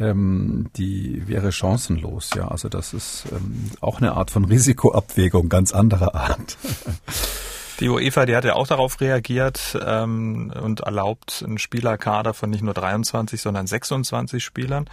ähm, 0.01 0.67
die 0.77 1.29
wäre 1.29 1.53
chancenlos. 1.53 2.31
Ja, 2.35 2.49
also 2.49 2.69
das 2.69 2.93
ist 2.93 3.27
ähm, 3.31 3.71
auch 3.81 3.99
eine 3.99 4.15
Art 4.17 4.33
von 4.33 4.47
Risikoabwägung 4.47 5.49
ganz 5.49 5.73
anderer 5.73 6.17
Art. 6.17 6.59
Die 7.81 7.89
UEFA, 7.89 8.25
die 8.27 8.35
hat 8.35 8.45
ja 8.45 8.55
auch 8.55 8.67
darauf 8.67 9.01
reagiert 9.01 9.79
ähm, 9.85 10.53
und 10.63 10.81
erlaubt 10.81 11.43
einen 11.47 11.59
Spielerkader 11.59 12.33
von 12.33 12.51
nicht 12.51 12.63
nur 12.63 12.75
23, 12.75 13.41
sondern 13.41 13.67
26 13.67 14.43
Spielern. 14.43 14.89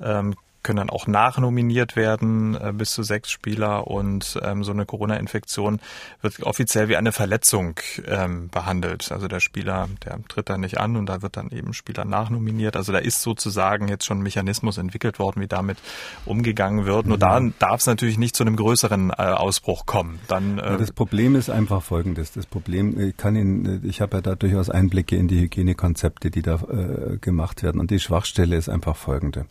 Ähm, 0.00 0.34
können 0.62 0.78
dann 0.78 0.90
auch 0.90 1.06
nachnominiert 1.06 1.96
werden, 1.96 2.54
äh, 2.54 2.72
bis 2.72 2.92
zu 2.92 3.02
sechs 3.02 3.30
Spieler 3.30 3.86
und 3.86 4.38
ähm, 4.42 4.64
so 4.64 4.72
eine 4.72 4.86
Corona-Infektion 4.86 5.80
wird 6.20 6.42
offiziell 6.42 6.88
wie 6.88 6.96
eine 6.96 7.12
Verletzung 7.12 7.74
ähm, 8.06 8.48
behandelt. 8.48 9.10
Also 9.12 9.28
der 9.28 9.40
Spieler, 9.40 9.88
der 10.04 10.20
tritt 10.28 10.48
da 10.48 10.58
nicht 10.58 10.78
an 10.78 10.96
und 10.96 11.06
da 11.06 11.22
wird 11.22 11.36
dann 11.36 11.50
eben 11.50 11.74
Spieler 11.74 12.04
nachnominiert. 12.04 12.76
Also 12.76 12.92
da 12.92 12.98
ist 12.98 13.22
sozusagen 13.22 13.88
jetzt 13.88 14.04
schon 14.04 14.18
ein 14.18 14.22
Mechanismus 14.22 14.78
entwickelt 14.78 15.18
worden, 15.18 15.40
wie 15.40 15.48
damit 15.48 15.78
umgegangen 16.24 16.84
wird. 16.84 17.06
Nur 17.06 17.18
da 17.18 17.40
mhm. 17.40 17.54
darf 17.58 17.80
es 17.80 17.86
natürlich 17.86 18.18
nicht 18.18 18.36
zu 18.36 18.44
einem 18.44 18.56
größeren 18.56 19.10
äh, 19.10 19.14
Ausbruch 19.14 19.86
kommen. 19.86 20.20
Dann, 20.28 20.58
äh, 20.58 20.62
ja, 20.62 20.76
das 20.76 20.92
Problem 20.92 21.34
ist 21.36 21.50
einfach 21.50 21.82
folgendes. 21.82 22.32
Das 22.32 22.46
Problem, 22.46 22.98
ich 22.98 23.16
kann 23.16 23.36
Ihnen, 23.36 23.82
ich 23.84 24.00
habe 24.00 24.18
ja 24.18 24.20
da 24.20 24.34
durchaus 24.34 24.70
Einblicke 24.70 25.16
in 25.16 25.28
die 25.28 25.40
Hygienekonzepte, 25.40 26.30
die 26.30 26.42
da 26.42 26.54
äh, 26.54 27.18
gemacht 27.18 27.62
werden. 27.62 27.80
Und 27.80 27.90
die 27.90 27.98
Schwachstelle 27.98 28.56
ist 28.56 28.68
einfach 28.68 28.96
folgende. 28.96 29.46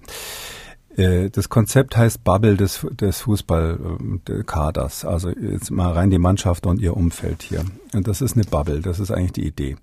Äh, 0.98 1.30
das 1.30 1.50
Konzept 1.50 1.96
heißt 1.98 2.24
Bubble 2.24 2.58
des, 2.58 2.86
des 2.92 3.22
Fußballkaders. 3.22 5.06
Also 5.06 5.30
jetzt 5.30 5.72
mal 5.72 5.92
rein 5.92 6.10
die 6.10 6.20
Mannschaft 6.20 6.66
und 6.66 6.80
ihr 6.82 6.96
Umfeld 6.96 7.44
hier. 7.44 7.64
Und 7.94 8.08
das 8.08 8.22
ist 8.22 8.36
eine 8.36 8.46
Bubble. 8.46 8.82
Das 8.82 9.00
ist 9.00 9.12
eigentlich 9.12 9.34
die 9.34 9.48
Idee. 9.48 9.78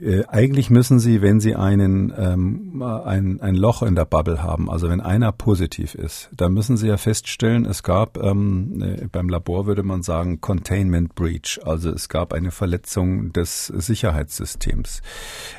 Äh, 0.00 0.24
eigentlich 0.28 0.70
müssen 0.70 1.00
Sie, 1.00 1.22
wenn 1.22 1.40
Sie 1.40 1.56
einen, 1.56 2.12
ähm, 2.16 2.82
ein, 2.82 3.40
ein 3.40 3.54
Loch 3.56 3.82
in 3.82 3.94
der 3.94 4.04
Bubble 4.04 4.42
haben, 4.42 4.70
also 4.70 4.88
wenn 4.88 5.00
einer 5.00 5.32
positiv 5.32 5.94
ist, 5.94 6.30
dann 6.36 6.52
müssen 6.52 6.76
Sie 6.76 6.86
ja 6.86 6.96
feststellen, 6.96 7.64
es 7.64 7.82
gab 7.82 8.16
ähm, 8.18 8.80
äh, 8.82 9.06
beim 9.10 9.28
Labor 9.28 9.66
würde 9.66 9.82
man 9.82 10.02
sagen 10.02 10.40
Containment 10.40 11.14
Breach, 11.14 11.60
also 11.64 11.90
es 11.90 12.08
gab 12.08 12.32
eine 12.32 12.50
Verletzung 12.50 13.32
des 13.32 13.66
Sicherheitssystems. 13.66 15.02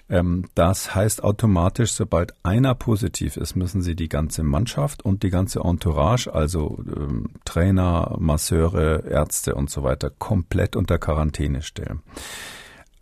Ähm, 0.10 0.46
das 0.56 0.96
heißt 0.96 1.24
automatisch, 1.24 1.92
sobald 1.92 2.34
einer 2.44 2.76
positiv 2.76 3.36
ist, 3.36 3.56
müssen 3.56 3.82
Sie 3.82 3.96
die 3.96 4.10
ganze 4.10 4.44
Mannschaft 4.44 5.04
und 5.04 5.24
die 5.24 5.30
ganze 5.32 5.60
Entourage, 5.60 6.34
also 6.34 6.82
ähm, 6.96 7.32
Trainer, 7.44 8.16
Masseure, 8.20 9.04
Ärzte 9.06 9.56
und 9.56 9.70
so 9.70 9.84
weiter, 9.84 10.10
komplett 10.10 10.78
unter 10.78 10.98
Quarantäne 10.98 11.62
stellen. 11.62 12.02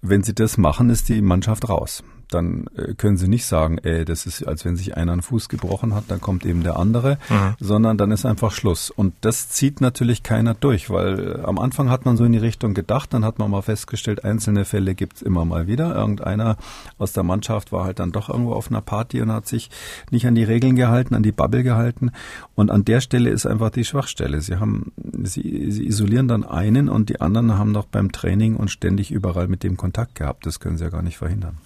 Wenn 0.02 0.24
sie 0.24 0.36
das 0.36 0.58
machen, 0.58 0.90
ist 0.90 1.10
die 1.10 1.22
Mannschaft 1.22 1.70
raus 1.70 2.04
dann 2.30 2.68
äh, 2.76 2.94
können 2.94 3.18
Sie 3.18 3.28
nicht 3.28 3.46
sagen, 3.46 3.78
ey, 3.80 4.06
das 4.06 4.26
ist, 4.26 4.48
als 4.48 4.66
wenn 4.66 4.76
sich 4.76 4.98
einer 4.98 5.14
einen 5.14 5.22
Fuß 5.22 5.50
gebrochen 5.50 5.96
hat, 5.96 6.06
dann 6.10 6.22
kommt 6.22 6.46
eben 6.46 6.64
der 6.64 6.78
andere, 6.78 7.18
mhm. 7.30 7.56
sondern 7.60 7.98
dann 7.98 8.12
ist 8.12 8.26
einfach 8.26 8.52
Schluss. 8.52 8.90
Und 8.90 9.14
das 9.22 9.50
zieht 9.50 9.82
natürlich 9.82 10.24
keiner 10.24 10.54
durch, 10.54 10.90
weil 10.90 11.38
äh, 11.38 11.42
am 11.44 11.58
Anfang 11.58 11.90
hat 11.90 12.06
man 12.06 12.18
so 12.18 12.26
in 12.26 12.32
die 12.32 12.38
Richtung 12.38 12.74
gedacht, 12.74 13.14
dann 13.14 13.24
hat 13.24 13.40
man 13.40 13.50
mal 13.52 13.62
festgestellt, 13.62 14.24
einzelne 14.24 14.66
Fälle 14.66 14.96
gibt's 14.96 15.22
immer 15.22 15.46
mal 15.46 15.68
wieder. 15.68 15.96
Irgendeiner 15.96 16.58
aus 16.98 17.14
der 17.14 17.24
Mannschaft 17.24 17.72
war 17.72 17.86
halt 17.86 18.00
dann 18.00 18.12
doch 18.12 18.30
irgendwo 18.30 18.54
auf 18.54 18.70
einer 18.70 18.82
Party 18.82 19.22
und 19.22 19.32
hat 19.32 19.48
sich 19.48 19.70
nicht 20.12 20.28
an 20.28 20.36
die 20.36 20.44
Regeln 20.44 20.76
gehalten, 20.76 21.16
an 21.16 21.24
die 21.24 21.32
Bubble 21.32 21.64
gehalten. 21.64 22.12
Und 22.56 22.72
an 22.72 22.86
der 22.86 23.02
Stelle 23.02 23.30
ist 23.30 23.46
einfach 23.46 23.70
die 23.70 23.86
Schwachstelle. 23.86 24.42
Sie 24.42 24.58
haben, 24.58 24.92
sie, 25.24 25.72
sie 25.72 25.88
isolieren 25.88 26.28
dann 26.28 26.44
einen 26.44 26.90
und 26.90 27.10
die 27.10 27.22
anderen 27.22 27.58
haben 27.58 27.72
noch 27.72 27.86
beim 27.86 28.12
Training 28.12 28.56
und 28.56 28.70
ständig 28.70 29.12
überall 29.12 29.48
mit 29.48 29.64
dem 29.64 29.78
Kontakt 29.78 30.16
gehabt. 30.16 30.46
Das 30.46 30.60
können 30.60 30.78
sie 30.78 30.84
ja 30.84 30.90
gar 30.90 31.02
nicht 31.02 31.18
verhindern. 31.18 31.58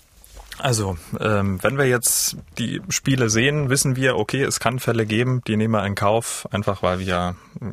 Also, 0.62 0.98
ähm, 1.20 1.58
wenn 1.64 1.78
wir 1.78 1.86
jetzt 1.86 2.38
die 2.58 2.82
Spiele 2.90 3.30
sehen, 3.30 3.70
wissen 3.70 3.96
wir, 3.96 4.18
okay, 4.18 4.44
es 4.44 4.60
kann 4.60 4.80
Fälle 4.80 5.06
geben, 5.06 5.42
die 5.48 5.58
nehmen 5.58 5.74
wir 5.74 5.86
in 5.86 5.96
Kauf, 5.96 6.48
einfach 6.52 6.84
weil 6.84 7.00
wir 7.00 7.36
äh, 7.60 7.66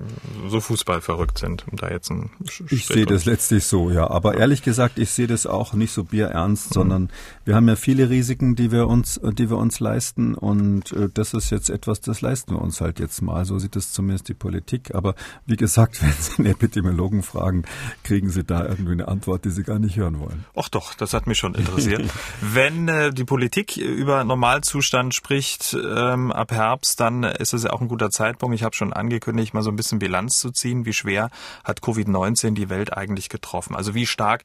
so 0.48 0.60
Fußball 0.60 1.02
verrückt 1.02 1.38
sind, 1.38 1.66
um 1.70 1.76
da 1.76 1.90
jetzt 1.90 2.10
ein 2.10 2.30
Ich 2.70 2.86
sehe 2.86 3.04
das 3.04 3.26
letztlich 3.26 3.64
so, 3.64 3.90
ja. 3.90 4.08
Aber 4.08 4.36
ehrlich 4.38 4.62
gesagt, 4.62 4.98
ich 4.98 5.10
sehe 5.10 5.26
das 5.26 5.46
auch 5.46 5.74
nicht 5.74 5.92
so 5.92 6.04
bierernst, 6.04 6.70
mhm. 6.70 6.74
sondern 6.74 7.10
wir 7.44 7.54
haben 7.54 7.68
ja 7.68 7.76
viele 7.76 8.08
Risiken, 8.08 8.56
die 8.56 8.72
wir 8.72 8.88
uns, 8.88 9.20
die 9.22 9.50
wir 9.50 9.58
uns 9.58 9.80
leisten 9.80 10.34
und 10.34 10.92
äh, 10.92 11.08
das 11.12 11.34
ist 11.34 11.50
jetzt 11.50 11.68
etwas, 11.70 12.00
das 12.00 12.20
leisten 12.20 12.54
wir 12.54 12.62
uns 12.62 12.80
halt 12.80 13.00
jetzt 13.00 13.20
mal. 13.22 13.44
So 13.44 13.58
sieht 13.58 13.76
es 13.76 13.92
zumindest 13.92 14.28
die 14.28 14.34
Politik. 14.34 14.94
Aber 14.94 15.14
wie 15.46 15.56
gesagt, 15.56 16.02
wenn 16.02 16.12
Sie 16.12 16.38
einen 16.38 16.46
Epidemiologen 16.46 17.22
fragen, 17.22 17.64
kriegen 18.02 18.30
Sie 18.30 18.44
da 18.44 18.64
irgendwie 18.64 18.92
eine 18.92 19.08
Antwort, 19.08 19.44
die 19.44 19.50
Sie 19.50 19.62
gar 19.62 19.78
nicht 19.78 19.96
hören 19.96 20.20
wollen. 20.20 20.44
Ach 20.56 20.68
doch, 20.68 20.94
das 20.94 21.12
hat 21.12 21.26
mich 21.26 21.38
schon 21.38 21.54
interessiert. 21.54 22.04
wenn 22.40 22.77
wenn 22.78 22.88
äh, 22.88 23.12
die 23.12 23.24
Politik 23.24 23.76
über 23.76 24.22
Normalzustand 24.24 25.14
spricht 25.14 25.74
ähm, 25.74 26.30
ab 26.30 26.52
Herbst, 26.52 27.00
dann 27.00 27.24
ist 27.24 27.52
es 27.52 27.64
ja 27.64 27.70
auch 27.70 27.80
ein 27.80 27.88
guter 27.88 28.10
Zeitpunkt. 28.10 28.54
Ich 28.54 28.62
habe 28.62 28.76
schon 28.76 28.92
angekündigt, 28.92 29.52
mal 29.54 29.62
so 29.62 29.70
ein 29.70 29.76
bisschen 29.76 29.98
Bilanz 29.98 30.38
zu 30.38 30.50
ziehen. 30.50 30.84
Wie 30.84 30.92
schwer 30.92 31.30
hat 31.64 31.80
Covid-19 31.80 32.54
die 32.54 32.68
Welt 32.68 32.92
eigentlich 32.92 33.28
getroffen? 33.28 33.74
Also 33.74 33.94
wie 33.94 34.06
stark 34.06 34.44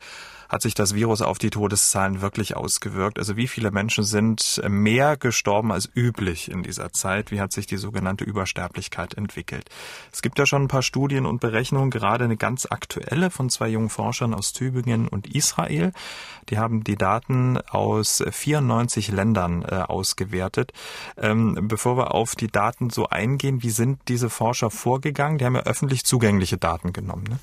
hat 0.53 0.61
sich 0.61 0.75
das 0.75 0.93
Virus 0.93 1.23
auf 1.23 1.39
die 1.39 1.49
Todeszahlen 1.49 2.21
wirklich 2.21 2.55
ausgewirkt? 2.55 3.17
Also 3.17 3.35
wie 3.35 3.47
viele 3.47 3.71
Menschen 3.71 4.03
sind 4.03 4.61
mehr 4.67 5.17
gestorben 5.17 5.71
als 5.71 5.89
üblich 5.95 6.51
in 6.51 6.61
dieser 6.61 6.93
Zeit? 6.93 7.31
Wie 7.31 7.41
hat 7.41 7.51
sich 7.51 7.65
die 7.65 7.77
sogenannte 7.77 8.23
Übersterblichkeit 8.23 9.15
entwickelt? 9.15 9.69
Es 10.11 10.21
gibt 10.21 10.37
ja 10.37 10.45
schon 10.45 10.63
ein 10.63 10.67
paar 10.67 10.83
Studien 10.83 11.25
und 11.25 11.41
Berechnungen, 11.41 11.89
gerade 11.89 12.25
eine 12.25 12.37
ganz 12.37 12.67
aktuelle 12.69 13.31
von 13.31 13.49
zwei 13.49 13.67
jungen 13.67 13.89
Forschern 13.89 14.35
aus 14.35 14.53
Tübingen 14.53 15.07
und 15.07 15.25
Israel. 15.25 15.91
Die 16.49 16.59
haben 16.59 16.83
die 16.83 16.97
Daten 16.97 17.57
aus 17.57 18.23
94 18.29 19.07
Ländern 19.07 19.63
äh, 19.63 19.77
ausgewertet. 19.77 20.71
Ähm, 21.17 21.67
bevor 21.67 21.97
wir 21.97 22.13
auf 22.13 22.35
die 22.35 22.47
Daten 22.47 22.91
so 22.91 23.07
eingehen, 23.09 23.63
wie 23.63 23.71
sind 23.71 24.01
diese 24.07 24.29
Forscher 24.29 24.69
vorgegangen? 24.69 25.39
Die 25.39 25.45
haben 25.45 25.55
ja 25.55 25.63
öffentlich 25.63 26.05
zugängliche 26.05 26.57
Daten 26.59 26.93
genommen. 26.93 27.23
Ne? 27.27 27.39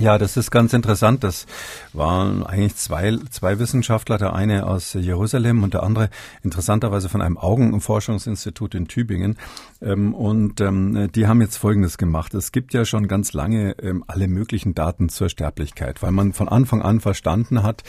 Ja, 0.00 0.16
das 0.16 0.36
ist 0.36 0.52
ganz 0.52 0.74
interessant. 0.74 1.24
Das 1.24 1.46
waren 1.92 2.46
eigentlich 2.46 2.76
zwei, 2.76 3.16
zwei 3.30 3.58
Wissenschaftler, 3.58 4.16
der 4.16 4.32
eine 4.32 4.64
aus 4.64 4.92
Jerusalem 4.92 5.64
und 5.64 5.74
der 5.74 5.82
andere 5.82 6.08
interessanterweise 6.44 7.08
von 7.08 7.20
einem 7.20 7.36
Augenforschungsinstitut 7.36 8.76
in 8.76 8.86
Tübingen. 8.86 9.38
Ähm, 9.82 10.14
und 10.14 10.60
ähm, 10.60 11.10
die 11.12 11.26
haben 11.26 11.40
jetzt 11.40 11.56
Folgendes 11.56 11.98
gemacht. 11.98 12.32
Es 12.34 12.52
gibt 12.52 12.74
ja 12.74 12.84
schon 12.84 13.08
ganz 13.08 13.32
lange 13.32 13.72
ähm, 13.80 14.04
alle 14.06 14.28
möglichen 14.28 14.72
Daten 14.72 15.08
zur 15.08 15.28
Sterblichkeit, 15.28 16.00
weil 16.00 16.12
man 16.12 16.32
von 16.32 16.48
Anfang 16.48 16.80
an 16.80 17.00
verstanden 17.00 17.64
hat, 17.64 17.82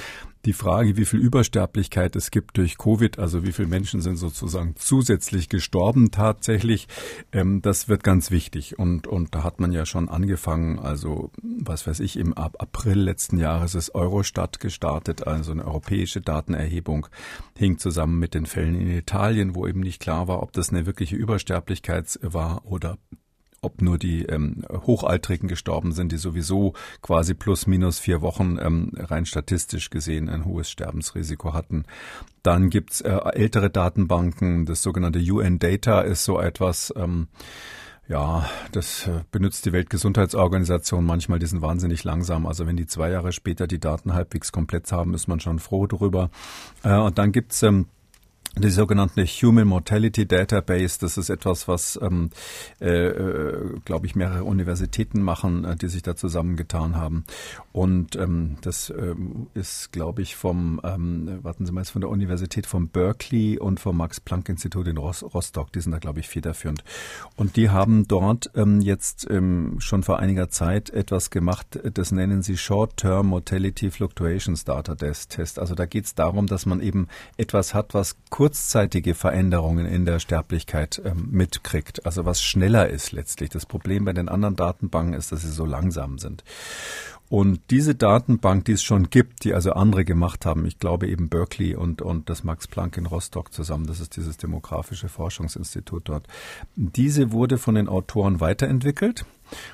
die 0.45 0.53
Frage, 0.53 0.95
wie 0.95 1.05
viel 1.05 1.19
Übersterblichkeit 1.19 2.15
es 2.15 2.31
gibt 2.31 2.57
durch 2.57 2.77
Covid, 2.77 3.19
also 3.19 3.43
wie 3.43 3.51
viele 3.51 3.67
Menschen 3.67 4.01
sind 4.01 4.15
sozusagen 4.15 4.75
zusätzlich 4.77 5.49
gestorben 5.49 6.11
tatsächlich, 6.11 6.87
ähm, 7.31 7.61
das 7.61 7.89
wird 7.89 8.03
ganz 8.03 8.31
wichtig. 8.31 8.79
Und, 8.79 9.05
und 9.07 9.35
da 9.35 9.43
hat 9.43 9.59
man 9.59 9.71
ja 9.71 9.85
schon 9.85 10.07
angefangen, 10.07 10.79
also 10.79 11.31
was 11.41 11.87
weiß 11.87 11.99
ich, 11.99 12.17
im 12.17 12.33
April 12.33 12.99
letzten 12.99 13.37
Jahres 13.37 13.75
ist 13.75 13.95
Eurostat 13.95 14.59
gestartet, 14.59 15.27
also 15.27 15.51
eine 15.51 15.65
europäische 15.65 16.21
Datenerhebung, 16.21 17.07
hing 17.57 17.77
zusammen 17.77 18.17
mit 18.17 18.33
den 18.33 18.45
Fällen 18.45 18.75
in 18.75 18.89
Italien, 18.89 19.55
wo 19.55 19.67
eben 19.67 19.81
nicht 19.81 20.01
klar 20.01 20.27
war, 20.27 20.41
ob 20.41 20.53
das 20.53 20.69
eine 20.69 20.85
wirkliche 20.85 21.17
Übersterblichkeit 21.17 22.17
war 22.21 22.65
oder 22.65 22.97
ob 23.61 23.81
nur 23.81 23.97
die 23.97 24.25
ähm, 24.25 24.63
Hochaltrigen 24.69 25.47
gestorben 25.47 25.91
sind, 25.91 26.11
die 26.11 26.17
sowieso 26.17 26.73
quasi 27.01 27.33
plus 27.33 27.67
minus 27.67 27.99
vier 27.99 28.21
Wochen 28.21 28.57
ähm, 28.61 28.91
rein 28.97 29.25
statistisch 29.25 29.89
gesehen 29.89 30.29
ein 30.29 30.45
hohes 30.45 30.69
Sterbensrisiko 30.69 31.53
hatten. 31.53 31.85
Dann 32.43 32.69
gibt's 32.69 33.01
äh, 33.01 33.17
ältere 33.33 33.69
Datenbanken, 33.69 34.65
das 34.65 34.81
sogenannte 34.81 35.19
UN 35.19 35.59
Data 35.59 36.01
ist 36.01 36.23
so 36.23 36.39
etwas, 36.39 36.93
ähm, 36.95 37.27
ja, 38.09 38.49
das 38.71 39.07
äh, 39.07 39.21
benutzt 39.31 39.65
die 39.67 39.71
Weltgesundheitsorganisation 39.71 41.05
manchmal, 41.05 41.37
die 41.37 41.45
sind 41.45 41.61
wahnsinnig 41.61 42.03
langsam. 42.03 42.47
Also 42.47 42.65
wenn 42.65 42.75
die 42.75 42.87
zwei 42.87 43.11
Jahre 43.11 43.31
später 43.31 43.67
die 43.67 43.79
Daten 43.79 44.13
halbwegs 44.13 44.51
komplett 44.51 44.91
haben, 44.91 45.13
ist 45.13 45.27
man 45.27 45.39
schon 45.39 45.59
froh 45.59 45.85
darüber. 45.85 46.31
Äh, 46.83 46.95
und 46.95 47.19
dann 47.19 47.31
gibt's 47.31 47.61
ähm, 47.61 47.85
die 48.59 48.69
sogenannte 48.69 49.23
Human 49.25 49.67
Mortality 49.67 50.25
Database, 50.25 50.99
das 50.99 51.17
ist 51.17 51.29
etwas, 51.29 51.67
was, 51.67 51.99
ähm, 52.01 52.29
äh, 52.81 53.07
äh, 53.07 53.79
glaube 53.85 54.05
ich, 54.05 54.15
mehrere 54.15 54.43
Universitäten 54.43 55.21
machen, 55.21 55.65
äh, 55.65 55.75
die 55.75 55.87
sich 55.87 56.01
da 56.01 56.15
zusammengetan 56.15 56.95
haben. 56.95 57.25
Und 57.71 58.15
ähm, 58.15 58.57
das 58.61 58.89
ähm, 58.89 59.47
ist, 59.53 59.91
glaube 59.91 60.21
ich, 60.21 60.35
vom, 60.35 60.81
ähm, 60.83 61.39
warten 61.41 61.65
Sie 61.65 61.71
mal, 61.71 61.81
ist 61.81 61.91
von 61.91 62.01
der 62.01 62.09
Universität 62.09 62.65
von 62.65 62.89
Berkeley 62.89 63.57
und 63.57 63.79
vom 63.79 63.97
Max-Planck-Institut 63.97 64.87
in 64.87 64.97
Rostock. 64.97 65.71
Die 65.73 65.81
sind 65.81 65.91
da, 65.91 65.99
glaube 65.99 66.19
ich, 66.19 66.27
federführend. 66.27 66.83
Und 67.35 67.55
die 67.55 67.69
haben 67.69 68.07
dort 68.07 68.51
ähm, 68.55 68.81
jetzt 68.81 69.27
ähm, 69.29 69.75
schon 69.79 70.03
vor 70.03 70.19
einiger 70.19 70.49
Zeit 70.49 70.89
etwas 70.89 71.29
gemacht, 71.29 71.79
das 71.93 72.11
nennen 72.11 72.41
sie 72.41 72.57
Short-Term 72.57 73.27
Mortality 73.27 73.91
Fluctuations 73.91 74.65
Data 74.65 74.95
Test. 74.95 75.59
Also 75.59 75.75
da 75.75 75.85
geht 75.85 76.05
es 76.05 76.15
darum, 76.15 76.47
dass 76.47 76.65
man 76.65 76.81
eben 76.81 77.07
etwas 77.37 77.73
hat, 77.73 77.93
was 77.93 78.17
kurzzeitige 78.49 79.13
Veränderungen 79.13 79.85
in 79.85 80.05
der 80.05 80.17
Sterblichkeit 80.17 80.99
ähm, 81.05 81.27
mitkriegt, 81.29 82.07
also 82.07 82.25
was 82.25 82.41
schneller 82.41 82.89
ist 82.89 83.11
letztlich. 83.11 83.51
Das 83.51 83.67
Problem 83.67 84.05
bei 84.05 84.13
den 84.13 84.27
anderen 84.27 84.55
Datenbanken 84.55 85.13
ist, 85.13 85.31
dass 85.31 85.43
sie 85.43 85.51
so 85.51 85.65
langsam 85.65 86.17
sind. 86.17 86.43
Und 87.29 87.61
diese 87.69 87.93
Datenbank, 87.93 88.65
die 88.65 88.71
es 88.71 88.81
schon 88.81 89.11
gibt, 89.11 89.43
die 89.43 89.53
also 89.53 89.73
andere 89.73 90.03
gemacht 90.03 90.47
haben, 90.47 90.65
ich 90.65 90.79
glaube 90.79 91.07
eben 91.07 91.29
Berkeley 91.29 91.75
und, 91.75 92.01
und 92.01 92.27
das 92.27 92.43
Max 92.43 92.67
Planck 92.67 92.97
in 92.97 93.05
Rostock 93.05 93.53
zusammen, 93.53 93.85
das 93.85 93.99
ist 93.99 94.15
dieses 94.15 94.37
demografische 94.37 95.09
Forschungsinstitut 95.09 96.09
dort, 96.09 96.25
diese 96.75 97.31
wurde 97.31 97.59
von 97.59 97.75
den 97.75 97.87
Autoren 97.87 98.39
weiterentwickelt 98.39 99.25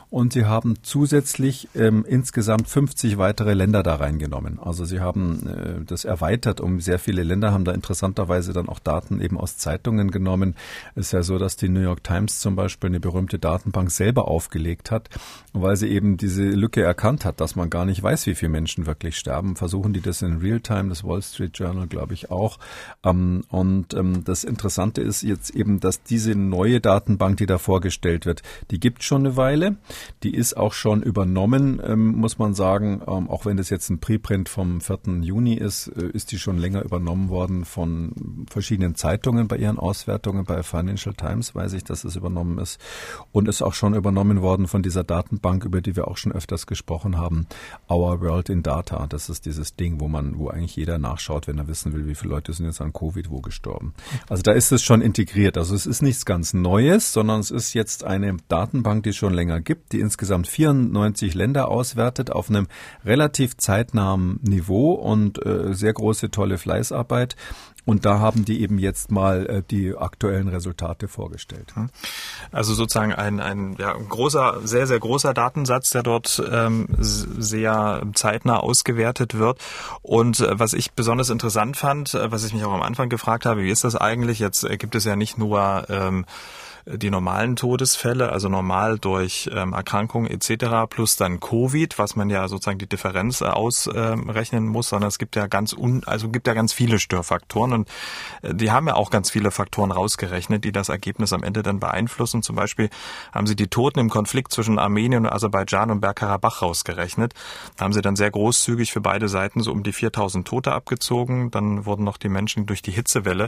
und 0.09 0.33
sie 0.33 0.45
haben 0.45 0.75
zusätzlich 0.81 1.67
ähm, 1.75 2.05
insgesamt 2.07 2.67
50 2.67 3.17
weitere 3.17 3.53
Länder 3.53 3.83
da 3.83 3.95
reingenommen. 3.95 4.59
Also 4.59 4.85
sie 4.85 4.99
haben 4.99 5.47
äh, 5.47 5.85
das 5.85 6.05
erweitert 6.05 6.61
um 6.61 6.79
sehr 6.79 6.99
viele 6.99 7.23
Länder, 7.23 7.51
haben 7.51 7.65
da 7.65 7.73
interessanterweise 7.73 8.53
dann 8.53 8.69
auch 8.69 8.79
Daten 8.79 9.19
eben 9.19 9.37
aus 9.37 9.57
Zeitungen 9.57 10.11
genommen. 10.11 10.55
Es 10.95 11.07
ist 11.07 11.11
ja 11.11 11.23
so, 11.23 11.37
dass 11.37 11.57
die 11.57 11.69
New 11.69 11.81
York 11.81 12.03
Times 12.03 12.39
zum 12.39 12.55
Beispiel 12.55 12.89
eine 12.89 12.99
berühmte 12.99 13.39
Datenbank 13.39 13.91
selber 13.91 14.27
aufgelegt 14.27 14.91
hat, 14.91 15.09
weil 15.53 15.75
sie 15.75 15.89
eben 15.89 16.17
diese 16.17 16.43
Lücke 16.43 16.81
erkannt 16.81 17.25
hat, 17.25 17.41
dass 17.41 17.55
man 17.55 17.69
gar 17.69 17.85
nicht 17.85 18.01
weiß, 18.01 18.25
wie 18.27 18.35
viele 18.35 18.51
Menschen 18.51 18.85
wirklich 18.85 19.17
sterben. 19.17 19.55
Versuchen 19.55 19.91
die 19.91 20.01
das 20.01 20.21
in 20.21 20.37
Realtime, 20.37 20.89
das 20.89 21.03
Wall 21.03 21.21
Street 21.21 21.57
Journal 21.57 21.87
glaube 21.87 22.13
ich 22.13 22.31
auch. 22.31 22.59
Ähm, 23.03 23.43
und 23.49 23.93
ähm, 23.93 24.23
das 24.23 24.43
Interessante 24.43 25.01
ist 25.01 25.23
jetzt 25.23 25.49
eben, 25.49 25.79
dass 25.79 26.03
diese 26.03 26.35
neue 26.35 26.79
Datenbank, 26.79 27.37
die 27.37 27.47
da 27.47 27.57
vorgestellt 27.57 28.25
wird, 28.25 28.43
die 28.71 28.79
gibt 28.79 29.03
schon 29.03 29.25
eine 29.25 29.35
Weile. 29.35 29.64
Die 30.23 30.33
ist 30.33 30.57
auch 30.57 30.73
schon 30.73 31.01
übernommen, 31.03 31.81
ähm, 31.83 32.15
muss 32.15 32.37
man 32.37 32.53
sagen. 32.53 33.01
Ähm, 33.07 33.29
auch 33.29 33.45
wenn 33.45 33.57
das 33.57 33.69
jetzt 33.69 33.89
ein 33.89 33.99
Preprint 33.99 34.49
vom 34.49 34.81
4. 34.81 35.21
Juni 35.21 35.53
ist, 35.55 35.87
äh, 35.87 36.07
ist 36.07 36.31
die 36.31 36.39
schon 36.39 36.57
länger 36.57 36.83
übernommen 36.83 37.29
worden 37.29 37.65
von 37.65 38.45
verschiedenen 38.49 38.95
Zeitungen 38.95 39.47
bei 39.47 39.57
ihren 39.57 39.79
Auswertungen. 39.79 40.45
Bei 40.45 40.63
Financial 40.63 41.13
Times 41.13 41.55
weiß 41.55 41.73
ich, 41.73 41.83
dass 41.83 42.03
es 42.03 42.15
übernommen 42.15 42.57
ist. 42.59 42.79
Und 43.31 43.47
ist 43.47 43.61
auch 43.61 43.73
schon 43.73 43.93
übernommen 43.93 44.41
worden 44.41 44.67
von 44.67 44.83
dieser 44.83 45.03
Datenbank, 45.03 45.65
über 45.65 45.81
die 45.81 45.95
wir 45.95 46.07
auch 46.07 46.17
schon 46.17 46.31
öfters 46.31 46.67
gesprochen 46.67 47.17
haben. 47.17 47.47
Our 47.89 48.21
World 48.21 48.49
in 48.49 48.63
Data. 48.63 49.05
Das 49.07 49.29
ist 49.29 49.45
dieses 49.45 49.75
Ding, 49.75 49.99
wo 49.99 50.07
man, 50.07 50.37
wo 50.37 50.49
eigentlich 50.49 50.75
jeder 50.75 50.97
nachschaut, 50.97 51.47
wenn 51.47 51.57
er 51.57 51.67
wissen 51.67 51.93
will, 51.93 52.07
wie 52.07 52.15
viele 52.15 52.33
Leute 52.33 52.53
sind 52.53 52.65
jetzt 52.65 52.81
an 52.81 52.93
Covid 52.93 53.29
wo 53.29 53.41
gestorben. 53.41 53.93
Also 54.29 54.43
da 54.43 54.51
ist 54.51 54.71
es 54.71 54.83
schon 54.83 55.01
integriert. 55.01 55.57
Also 55.57 55.75
es 55.75 55.85
ist 55.85 56.01
nichts 56.01 56.25
ganz 56.25 56.53
Neues, 56.53 57.13
sondern 57.13 57.39
es 57.39 57.51
ist 57.51 57.73
jetzt 57.73 58.03
eine 58.03 58.37
Datenbank, 58.47 59.03
die 59.03 59.13
schon 59.13 59.33
länger 59.33 59.54
gibt, 59.59 59.93
die 59.93 59.99
insgesamt 59.99 60.47
94 60.47 61.33
Länder 61.33 61.67
auswertet 61.69 62.31
auf 62.31 62.49
einem 62.49 62.67
relativ 63.05 63.57
zeitnahen 63.57 64.39
Niveau 64.41 64.93
und 64.93 65.45
äh, 65.45 65.73
sehr 65.73 65.93
große, 65.93 66.31
tolle 66.31 66.57
Fleißarbeit. 66.57 67.35
Und 67.85 68.03
da 68.03 68.19
haben 68.19 68.45
die 68.45 68.61
eben 68.61 68.79
jetzt 68.79 69.11
mal 69.11 69.45
äh, 69.45 69.63
die 69.69 69.95
aktuellen 69.95 70.47
Resultate 70.47 71.07
vorgestellt. 71.07 71.75
Hm. 71.75 71.89
Also 72.51 72.73
sozusagen 72.73 73.13
ein, 73.13 73.39
ein 73.39 73.75
ja, 73.77 73.93
großer, 73.93 74.61
sehr, 74.63 74.87
sehr 74.87 74.99
großer 74.99 75.33
Datensatz, 75.35 75.91
der 75.91 76.01
dort 76.01 76.41
ähm, 76.51 76.87
sehr 76.99 78.01
zeitnah 78.15 78.57
ausgewertet 78.57 79.37
wird. 79.37 79.59
Und 80.01 80.39
äh, 80.39 80.59
was 80.59 80.73
ich 80.73 80.93
besonders 80.93 81.29
interessant 81.29 81.77
fand, 81.77 82.15
äh, 82.15 82.31
was 82.31 82.43
ich 82.43 82.53
mich 82.53 82.65
auch 82.65 82.73
am 82.73 82.81
Anfang 82.81 83.09
gefragt 83.09 83.45
habe, 83.45 83.61
wie 83.61 83.69
ist 83.69 83.83
das 83.83 83.95
eigentlich? 83.95 84.39
Jetzt 84.39 84.63
äh, 84.63 84.77
gibt 84.77 84.95
es 84.95 85.05
ja 85.05 85.15
nicht 85.15 85.37
nur 85.37 85.85
ähm, 85.89 86.25
die 86.85 87.09
normalen 87.09 87.55
Todesfälle, 87.55 88.31
also 88.31 88.47
normal 88.47 88.99
durch 88.99 89.49
ähm, 89.51 89.73
Erkrankungen 89.73 90.29
etc. 90.29 90.87
plus 90.87 91.15
dann 91.15 91.39
Covid, 91.39 91.97
was 91.97 92.15
man 92.15 92.29
ja 92.29 92.47
sozusagen 92.47 92.77
die 92.77 92.87
Differenz 92.87 93.41
äh, 93.41 93.45
ausrechnen 93.45 94.67
muss, 94.67 94.89
sondern 94.89 95.07
es 95.07 95.17
gibt 95.17 95.35
ja 95.35 95.47
ganz 95.47 95.73
un, 95.73 96.03
also 96.05 96.29
gibt 96.29 96.45
ja 96.45 96.53
ganz 96.53 96.73
viele 96.73 96.99
Störfaktoren 96.99 97.73
und 97.73 97.89
äh, 98.43 98.53
die 98.53 98.71
haben 98.71 98.87
ja 98.87 98.95
auch 98.95 99.09
ganz 99.09 99.31
viele 99.31 99.49
Faktoren 99.49 99.91
rausgerechnet, 99.91 100.63
die 100.63 100.71
das 100.71 100.89
Ergebnis 100.89 101.33
am 101.33 101.41
Ende 101.41 101.63
dann 101.63 101.79
beeinflussen. 101.79 102.43
Zum 102.43 102.55
Beispiel 102.55 102.89
haben 103.33 103.47
sie 103.47 103.55
die 103.55 103.67
Toten 103.67 103.97
im 103.97 104.09
Konflikt 104.09 104.51
zwischen 104.51 104.77
Armenien 104.77 105.25
und 105.25 105.31
Aserbaidschan 105.31 105.89
und 105.89 106.01
Bergkarabach 106.01 106.61
rausgerechnet. 106.61 107.33
Da 107.77 107.85
haben 107.85 107.93
sie 107.93 108.01
dann 108.01 108.15
sehr 108.15 108.29
großzügig 108.29 108.91
für 108.91 109.01
beide 109.01 109.27
Seiten 109.27 109.61
so 109.61 109.71
um 109.71 109.81
die 109.81 109.93
4000 109.93 110.47
Tote 110.47 110.71
abgezogen. 110.71 111.49
Dann 111.49 111.85
wurden 111.85 112.03
noch 112.03 112.17
die 112.17 112.29
Menschen 112.29 112.67
durch 112.67 112.83
die 112.83 112.91
Hitzewelle 112.91 113.47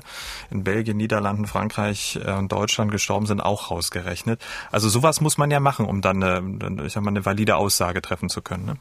in 0.50 0.64
Belgien, 0.64 0.98
Niederlanden, 0.98 1.46
Frankreich 1.46 2.20
äh, 2.26 2.34
und 2.34 2.52
Deutschland 2.52 2.92
gestorben 2.92 3.27
sind 3.28 3.42
auch 3.42 3.72
rausgerechnet. 3.72 4.42
Also 4.72 4.90
sowas 4.90 5.22
muss 5.22 5.38
man 5.38 5.52
ja 5.52 5.60
machen, 5.60 5.86
um 5.86 6.02
dann 6.02 6.24
eine, 6.24 6.86
ich 6.86 6.94
sag 6.94 7.04
mal, 7.04 7.12
eine 7.12 7.26
valide 7.26 7.56
Aussage 7.58 8.02
treffen 8.02 8.30
zu 8.30 8.42
können. 8.42 8.66
Ne? 8.66 8.76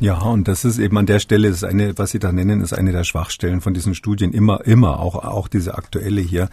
Ja, 0.00 0.18
und 0.20 0.46
das 0.46 0.64
ist 0.64 0.78
eben 0.78 0.96
an 0.96 1.06
der 1.06 1.18
Stelle, 1.18 1.48
ist 1.48 1.64
eine, 1.64 1.98
was 1.98 2.12
Sie 2.12 2.20
da 2.20 2.30
nennen, 2.30 2.60
ist 2.60 2.72
eine 2.72 2.92
der 2.92 3.02
Schwachstellen 3.02 3.60
von 3.60 3.74
diesen 3.74 3.96
Studien. 3.96 4.32
Immer, 4.32 4.64
immer, 4.64 5.00
auch, 5.00 5.16
auch 5.16 5.48
diese 5.48 5.76
aktuelle 5.76 6.20
hier, 6.20 6.50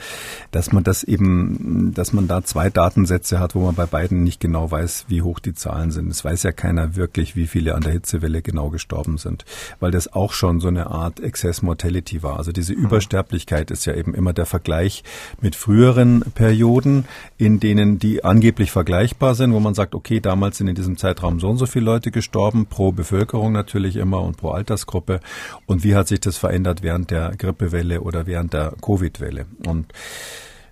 dass 0.50 0.72
man 0.72 0.84
das 0.84 1.04
eben, 1.04 1.94
dass 1.94 2.12
man 2.12 2.28
da 2.28 2.44
zwei 2.44 2.72
Datensätze 2.72 3.40
hat, 3.40 3.54
wo 3.54 3.64
man 3.64 3.76
bei 3.76 3.86
beiden 3.86 4.24
nicht 4.24 4.40
genau 4.40 4.72
weiß, 4.72 5.06
wie 5.10 5.22
hoch 5.22 5.40
die 5.40 5.54
Zahlen 5.54 5.92
sind. 5.92 6.10
Es 6.10 6.26
weiß 6.26 6.42
ja 6.42 6.54
keiner 6.54 6.96
wirklich, 6.96 7.36
wie 7.36 7.46
viele 7.46 7.76
an 7.76 7.84
der 7.84 7.92
Hitzewelle 7.92 8.42
genau 8.42 8.72
gestorben 8.72 9.20
sind, 9.20 9.46
weil 9.80 9.92
das 9.92 10.12
auch 10.12 10.34
schon 10.34 10.60
so 10.60 10.68
eine 10.68 10.88
Art 10.88 11.20
Excess 11.20 11.62
Mortality 11.62 12.24
war. 12.24 12.38
Also 12.38 12.52
diese 12.52 12.74
mhm. 12.74 12.86
Übersterblichkeit 12.86 13.70
ist 13.70 13.86
ja 13.86 13.94
eben 13.94 14.16
immer 14.16 14.34
der 14.34 14.48
Vergleich 14.48 15.04
mit 15.40 15.56
früheren 15.56 16.22
Perioden, 16.34 17.06
in 17.38 17.60
denen 17.60 18.00
die 18.00 18.24
angeblich 18.24 18.72
vergleichbar 18.72 19.36
sind, 19.36 19.54
wo 19.54 19.60
man 19.60 19.76
sagt, 19.76 19.94
okay, 19.94 20.20
damals 20.20 20.58
sind 20.58 20.68
in 20.68 20.76
diesem 20.76 20.98
Zeitraum 20.98 21.40
so 21.40 21.48
und 21.48 21.58
so 21.58 21.68
viele 21.68 21.86
Leute 21.86 22.10
gestorben 22.10 22.66
pro 22.66 22.92
Bevölkerung 22.92 23.35
Bevölkerung 23.36 23.52
natürlich 23.52 23.98
immer 23.98 24.22
und 24.22 24.38
pro 24.38 24.52
Altersgruppe. 24.52 25.20
Und 25.66 25.84
wie 25.84 25.96
hat 25.96 26.08
sich 26.08 26.22
das 26.22 26.38
verändert 26.38 26.84
während 26.84 27.12
der 27.12 27.32
Grippewelle 27.38 28.02
oder 28.02 28.28
während 28.28 28.54
der 28.54 28.74
Covid-Welle? 28.82 29.46
Und 29.66 29.88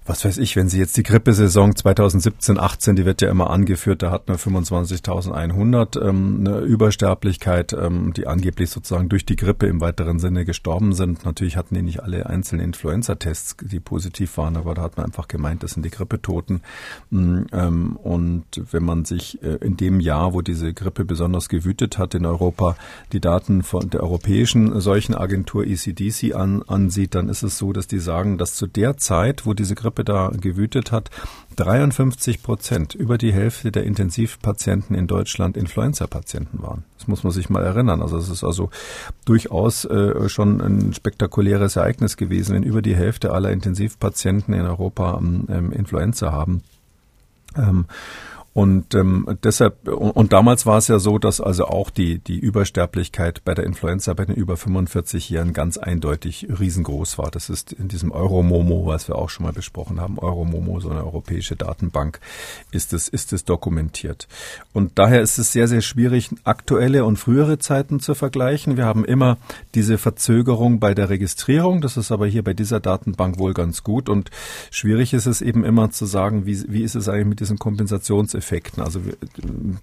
was 0.05 0.25
weiß 0.25 0.37
ich, 0.39 0.55
wenn 0.55 0.67
Sie 0.67 0.79
jetzt 0.79 0.97
die 0.97 1.03
Grippesaison 1.03 1.75
2017, 1.75 2.59
18, 2.59 2.95
die 2.95 3.05
wird 3.05 3.21
ja 3.21 3.29
immer 3.29 3.49
angeführt, 3.49 4.01
da 4.01 4.11
hat 4.11 4.27
man 4.27 4.37
25.100 4.37 6.01
ähm, 6.01 6.43
eine 6.45 6.59
Übersterblichkeit, 6.59 7.73
ähm, 7.73 8.13
die 8.13 8.27
angeblich 8.27 8.69
sozusagen 8.69 9.07
durch 9.07 9.25
die 9.25 9.37
Grippe 9.37 9.67
im 9.67 9.79
weiteren 9.79 10.19
Sinne 10.19 10.43
gestorben 10.43 10.93
sind. 10.93 11.23
Natürlich 11.23 11.55
hatten 11.55 11.75
die 11.75 11.81
nicht 11.81 12.03
alle 12.03 12.25
einzelnen 12.25 12.65
Influenza-Tests, 12.65 13.57
die 13.61 13.79
positiv 13.79 14.37
waren, 14.37 14.57
aber 14.57 14.73
da 14.73 14.81
hat 14.81 14.97
man 14.97 15.05
einfach 15.05 15.29
gemeint, 15.29 15.63
das 15.63 15.71
sind 15.71 15.85
die 15.85 15.91
Grippetoten. 15.91 16.61
Mm, 17.09 17.43
ähm, 17.53 17.95
und 17.95 18.45
wenn 18.71 18.83
man 18.83 19.05
sich 19.05 19.41
äh, 19.41 19.55
in 19.61 19.77
dem 19.77 20.01
Jahr, 20.01 20.33
wo 20.33 20.41
diese 20.41 20.73
Grippe 20.73 21.05
besonders 21.05 21.47
gewütet 21.47 21.97
hat 21.97 22.13
in 22.13 22.25
Europa, 22.25 22.75
die 23.13 23.21
Daten 23.21 23.63
von 23.63 23.89
der 23.89 24.03
europäischen 24.03 24.81
Seuchenagentur 24.81 25.65
ECDC 25.65 26.35
an, 26.35 26.61
ansieht, 26.63 27.15
dann 27.15 27.29
ist 27.29 27.43
es 27.43 27.57
so, 27.57 27.71
dass 27.71 27.87
die 27.87 27.99
sagen, 27.99 28.37
dass 28.37 28.55
zu 28.55 28.67
der 28.67 28.97
Zeit, 28.97 29.45
wo 29.45 29.53
diese 29.53 29.75
Grippe 29.75 29.92
Grippe 29.93 30.03
da 30.03 30.31
gewütet 30.33 30.91
hat, 30.91 31.09
53 31.55 32.41
Prozent, 32.41 32.95
über 32.95 33.17
die 33.17 33.31
Hälfte 33.31 33.71
der 33.71 33.83
Intensivpatienten 33.83 34.95
in 34.95 35.05
Deutschland 35.05 35.55
Influenza-Patienten 35.55 36.61
waren. 36.63 36.83
Das 36.97 37.07
muss 37.07 37.23
man 37.23 37.31
sich 37.31 37.49
mal 37.49 37.63
erinnern. 37.63 38.01
Also 38.01 38.17
es 38.17 38.29
ist 38.29 38.43
also 38.43 38.69
durchaus 39.25 39.85
äh, 39.85 40.29
schon 40.29 40.61
ein 40.61 40.93
spektakuläres 40.93 41.75
Ereignis 41.75 42.17
gewesen, 42.17 42.55
wenn 42.55 42.63
über 42.63 42.81
die 42.81 42.95
Hälfte 42.95 43.31
aller 43.31 43.51
Intensivpatienten 43.51 44.53
in 44.53 44.65
Europa 44.65 45.19
ähm, 45.19 45.71
Influenza 45.71 46.31
haben. 46.31 46.63
Ähm, 47.55 47.85
und 48.53 48.93
ähm, 48.93 49.25
deshalb, 49.43 49.87
und 49.87 50.31
damals 50.31 50.67
war 50.67 50.77
es 50.77 50.87
ja 50.87 50.99
so, 50.99 51.17
dass 51.17 51.41
also 51.41 51.65
auch 51.65 51.89
die, 51.89 52.19
die 52.19 52.37
Übersterblichkeit 52.37 53.43
bei 53.43 53.55
der 53.55 53.65
Influenza 53.65 54.13
bei 54.13 54.25
den 54.25 54.35
über 54.35 54.53
45-Jährigen 54.53 55.53
ganz 55.53 55.79
eindeutig 55.79 56.47
riesengroß 56.59 57.17
war. 57.17 57.31
Das 57.31 57.49
ist 57.49 57.73
in 57.73 57.87
diesem 57.87 58.11
Euromomo, 58.11 58.85
was 58.85 59.07
wir 59.07 59.15
auch 59.15 59.31
schon 59.31 59.47
mal 59.47 59.53
besprochen 59.53 59.99
haben, 59.99 60.19
Euromomo, 60.19 60.79
so 60.79 60.91
eine 60.91 61.03
europäische 61.03 61.55
Datenbank, 61.55 62.19
ist 62.71 62.93
es, 62.93 63.07
ist 63.07 63.33
es 63.33 63.43
dokumentiert. 63.43 64.27
Und 64.71 64.99
daher 64.99 65.21
ist 65.23 65.39
es 65.39 65.51
sehr, 65.51 65.67
sehr 65.67 65.81
schwierig, 65.81 66.29
aktuelle 66.43 67.05
und 67.05 67.17
frühere 67.17 67.57
Zeiten 67.57 67.99
zu 67.99 68.13
vergleichen. 68.13 68.77
Wir 68.77 68.85
haben 68.85 69.03
immer 69.03 69.39
diese 69.73 69.97
Verzögerung 69.97 70.79
bei 70.79 70.93
der 70.93 71.09
Registrierung. 71.09 71.81
Das 71.81 71.97
ist 71.97 72.11
aber 72.11 72.27
hier 72.27 72.43
bei 72.43 72.53
dieser 72.53 72.79
Datenbank 72.79 73.39
wohl 73.39 73.55
ganz 73.55 73.81
gut. 73.81 74.09
Und 74.09 74.29
schwierig 74.69 75.15
ist 75.15 75.25
es 75.25 75.41
eben 75.41 75.65
immer 75.65 75.89
zu 75.89 76.05
sagen, 76.05 76.45
wie, 76.45 76.63
wie 76.67 76.83
ist 76.83 76.93
es 76.93 77.09
eigentlich 77.09 77.25
mit 77.25 77.39
diesen 77.39 77.57
Kompensationseffekten 77.57 78.42
Effekten. 78.43 78.83
Also 78.83 78.99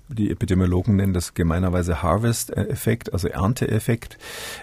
die 0.09 0.31
Epidemiologen 0.31 0.97
nennen 0.97 1.15
das 1.15 1.33
gemeinerweise 1.33 2.03
Harvest-Effekt, 2.03 3.13
also 3.15 3.27
Ernteeffekt. 3.29 4.19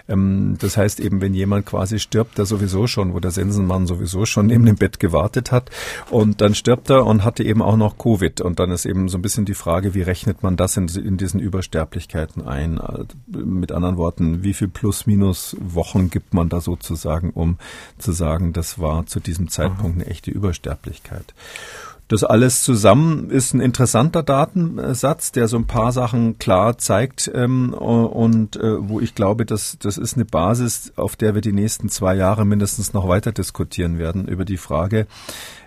Ähm, 0.08 0.56
das 0.60 0.76
heißt 0.76 1.00
eben, 1.00 1.20
wenn 1.20 1.34
jemand 1.34 1.66
quasi 1.66 1.98
stirbt, 1.98 2.38
der 2.38 2.46
sowieso 2.46 2.86
schon, 2.86 3.12
wo 3.12 3.18
der 3.18 3.32
Sensenmann 3.32 3.88
sowieso 3.88 4.24
schon 4.24 4.46
neben 4.46 4.64
dem 4.66 4.76
Bett 4.76 5.00
gewartet 5.00 5.50
hat 5.50 5.70
und 6.10 6.40
dann 6.40 6.54
stirbt 6.54 6.90
er 6.90 7.06
und 7.06 7.24
hatte 7.24 7.42
eben 7.42 7.60
auch 7.60 7.76
noch 7.76 7.98
Covid. 7.98 8.40
Und 8.40 8.60
dann 8.60 8.70
ist 8.70 8.86
eben 8.86 9.08
so 9.08 9.18
ein 9.18 9.22
bisschen 9.22 9.44
die 9.44 9.54
Frage, 9.54 9.94
wie 9.94 10.02
rechnet 10.02 10.44
man 10.44 10.56
das 10.56 10.76
in, 10.76 10.86
in 10.88 11.16
diesen 11.16 11.40
Übersterblichkeiten 11.40 12.46
ein? 12.46 12.78
Also 12.78 13.06
mit 13.26 13.72
anderen 13.72 13.96
Worten, 13.96 14.44
wie 14.44 14.54
viel 14.54 14.68
plus-minus 14.68 15.56
Wochen 15.60 16.08
gibt 16.08 16.34
man 16.34 16.48
da 16.48 16.60
sozusagen, 16.60 17.30
um 17.30 17.58
zu 17.98 18.12
sagen, 18.12 18.52
das 18.52 18.78
war 18.78 19.06
zu 19.06 19.18
diesem 19.18 19.48
Zeitpunkt 19.48 19.96
eine 19.96 20.06
echte 20.06 20.30
Übersterblichkeit? 20.30 21.34
Das 22.08 22.24
alles 22.24 22.62
zusammen 22.62 23.28
ist 23.28 23.52
ein 23.52 23.60
interessanter 23.60 24.22
Datensatz, 24.22 25.30
der 25.30 25.46
so 25.46 25.58
ein 25.58 25.66
paar 25.66 25.92
Sachen 25.92 26.38
klar 26.38 26.78
zeigt 26.78 27.30
ähm, 27.34 27.74
und 27.74 28.56
äh, 28.56 28.88
wo 28.88 28.98
ich 28.98 29.14
glaube, 29.14 29.44
dass 29.44 29.76
das 29.78 29.98
ist 29.98 30.14
eine 30.14 30.24
Basis, 30.24 30.92
auf 30.96 31.16
der 31.16 31.34
wir 31.34 31.42
die 31.42 31.52
nächsten 31.52 31.90
zwei 31.90 32.14
Jahre 32.14 32.46
mindestens 32.46 32.94
noch 32.94 33.06
weiter 33.08 33.32
diskutieren 33.32 33.98
werden 33.98 34.26
über 34.26 34.46
die 34.46 34.56
Frage, 34.56 35.06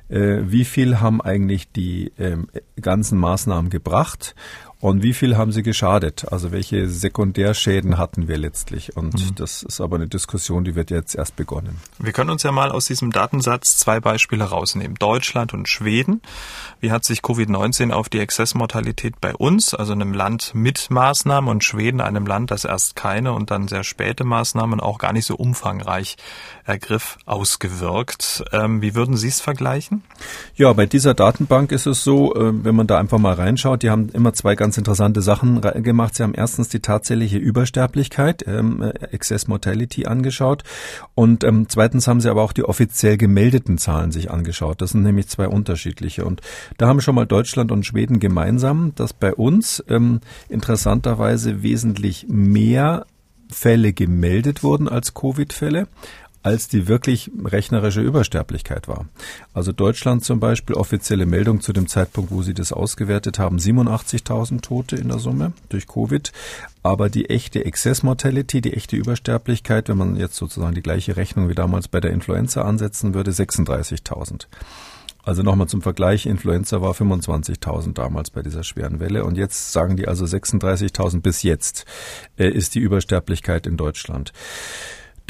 äh, 0.09 0.39
wie 0.43 0.65
viel 0.65 0.99
haben 0.99 1.21
eigentlich 1.21 1.71
die 1.71 2.11
äh, 2.17 2.37
ganzen 2.81 3.19
Maßnahmen 3.19 3.69
gebracht 3.69 4.33
und 4.81 5.03
wie 5.03 5.13
viel 5.13 5.37
haben 5.37 5.51
sie 5.51 5.61
geschadet? 5.61 6.25
Also 6.31 6.51
welche 6.51 6.89
Sekundärschäden 6.89 7.99
hatten 7.99 8.27
wir 8.27 8.39
letztlich? 8.39 8.97
Und 8.97 9.13
mhm. 9.13 9.35
das 9.35 9.61
ist 9.61 9.79
aber 9.79 9.97
eine 9.97 10.07
Diskussion, 10.07 10.63
die 10.63 10.73
wird 10.73 10.89
jetzt 10.89 11.13
erst 11.13 11.35
begonnen. 11.35 11.77
Wir 11.99 12.11
können 12.13 12.31
uns 12.31 12.41
ja 12.41 12.51
mal 12.51 12.71
aus 12.71 12.85
diesem 12.85 13.11
Datensatz 13.11 13.77
zwei 13.77 13.99
Beispiele 13.99 14.43
rausnehmen. 14.43 14.95
Deutschland 14.97 15.53
und 15.53 15.69
Schweden. 15.69 16.21
Wie 16.79 16.91
hat 16.91 17.05
sich 17.05 17.19
Covid-19 17.19 17.91
auf 17.91 18.09
die 18.09 18.17
Exzessmortalität 18.19 19.21
bei 19.21 19.35
uns, 19.35 19.75
also 19.75 19.93
einem 19.93 20.13
Land 20.13 20.55
mit 20.55 20.89
Maßnahmen 20.89 21.47
und 21.47 21.63
Schweden, 21.63 22.01
einem 22.01 22.25
Land, 22.25 22.49
das 22.49 22.65
erst 22.65 22.95
keine 22.95 23.33
und 23.33 23.51
dann 23.51 23.67
sehr 23.67 23.83
späte 23.83 24.23
Maßnahmen 24.23 24.79
auch 24.79 24.97
gar 24.97 25.13
nicht 25.13 25.27
so 25.27 25.35
umfangreich 25.35 26.17
ergriff, 26.65 27.19
ausgewirkt? 27.27 28.43
Ähm, 28.51 28.81
wie 28.81 28.95
würden 28.95 29.15
Sie 29.15 29.27
es 29.27 29.41
vergleichen? 29.41 30.01
Ja, 30.55 30.73
bei 30.73 30.87
dieser 30.87 31.13
Datenbank 31.13 31.71
ist 31.71 31.85
es 31.85 32.03
so, 32.03 32.33
äh, 32.33 32.51
wenn 32.63 32.75
man 32.75 32.87
da 32.87 32.97
einfach 32.97 33.19
mal 33.19 33.33
reinschaut, 33.33 33.83
die 33.83 33.91
haben 33.91 34.09
immer 34.09 34.33
zwei 34.33 34.55
ganz 34.55 34.70
ganz 34.71 34.77
interessante 34.77 35.21
Sachen 35.21 35.59
gemacht. 35.83 36.15
Sie 36.15 36.23
haben 36.23 36.33
erstens 36.33 36.69
die 36.69 36.79
tatsächliche 36.79 37.37
Übersterblichkeit, 37.37 38.47
ähm, 38.47 38.81
Excess 39.11 39.49
Mortality 39.49 40.05
angeschaut 40.05 40.63
und 41.13 41.43
ähm, 41.43 41.65
zweitens 41.67 42.07
haben 42.07 42.21
sie 42.21 42.29
aber 42.29 42.41
auch 42.41 42.53
die 42.53 42.63
offiziell 42.63 43.17
gemeldeten 43.17 43.77
Zahlen 43.77 44.13
sich 44.13 44.31
angeschaut. 44.31 44.81
Das 44.81 44.91
sind 44.91 45.03
nämlich 45.03 45.27
zwei 45.27 45.49
unterschiedliche 45.49 46.23
und 46.23 46.39
da 46.77 46.87
haben 46.87 47.01
schon 47.01 47.15
mal 47.15 47.25
Deutschland 47.25 47.69
und 47.73 47.85
Schweden 47.85 48.21
gemeinsam, 48.21 48.93
dass 48.95 49.11
bei 49.11 49.33
uns 49.33 49.83
ähm, 49.89 50.21
interessanterweise 50.47 51.63
wesentlich 51.63 52.27
mehr 52.29 53.05
Fälle 53.49 53.91
gemeldet 53.91 54.63
wurden 54.63 54.87
als 54.87 55.13
Covid-Fälle 55.13 55.89
als 56.43 56.67
die 56.67 56.87
wirklich 56.87 57.31
rechnerische 57.43 58.01
Übersterblichkeit 58.01 58.87
war. 58.87 59.05
Also 59.53 59.71
Deutschland 59.71 60.23
zum 60.23 60.39
Beispiel, 60.39 60.75
offizielle 60.75 61.25
Meldung 61.25 61.61
zu 61.61 61.73
dem 61.73 61.87
Zeitpunkt, 61.87 62.31
wo 62.31 62.41
sie 62.41 62.53
das 62.53 62.73
ausgewertet 62.73 63.37
haben, 63.39 63.57
87.000 63.57 64.61
Tote 64.61 64.95
in 64.95 65.09
der 65.09 65.19
Summe 65.19 65.53
durch 65.69 65.87
Covid. 65.87 66.31
Aber 66.83 67.09
die 67.09 67.29
echte 67.29 67.63
Excess 67.63 68.01
Mortality, 68.01 68.61
die 68.61 68.73
echte 68.73 68.95
Übersterblichkeit, 68.95 69.89
wenn 69.89 69.97
man 69.97 70.15
jetzt 70.15 70.35
sozusagen 70.35 70.73
die 70.73 70.81
gleiche 70.81 71.15
Rechnung 71.15 71.47
wie 71.47 71.55
damals 71.55 71.87
bei 71.87 71.99
der 71.99 72.11
Influenza 72.11 72.63
ansetzen 72.63 73.13
würde, 73.13 73.31
36.000. 73.31 74.47
Also 75.23 75.43
nochmal 75.43 75.67
zum 75.67 75.83
Vergleich, 75.83 76.25
Influenza 76.25 76.81
war 76.81 76.93
25.000 76.93 77.93
damals 77.93 78.31
bei 78.31 78.41
dieser 78.41 78.63
schweren 78.63 78.99
Welle 78.99 79.23
und 79.23 79.37
jetzt 79.37 79.71
sagen 79.71 79.95
die 79.95 80.07
also 80.07 80.25
36.000 80.25 81.21
bis 81.21 81.43
jetzt 81.43 81.85
äh, 82.37 82.49
ist 82.49 82.73
die 82.73 82.79
Übersterblichkeit 82.79 83.67
in 83.67 83.77
Deutschland. 83.77 84.33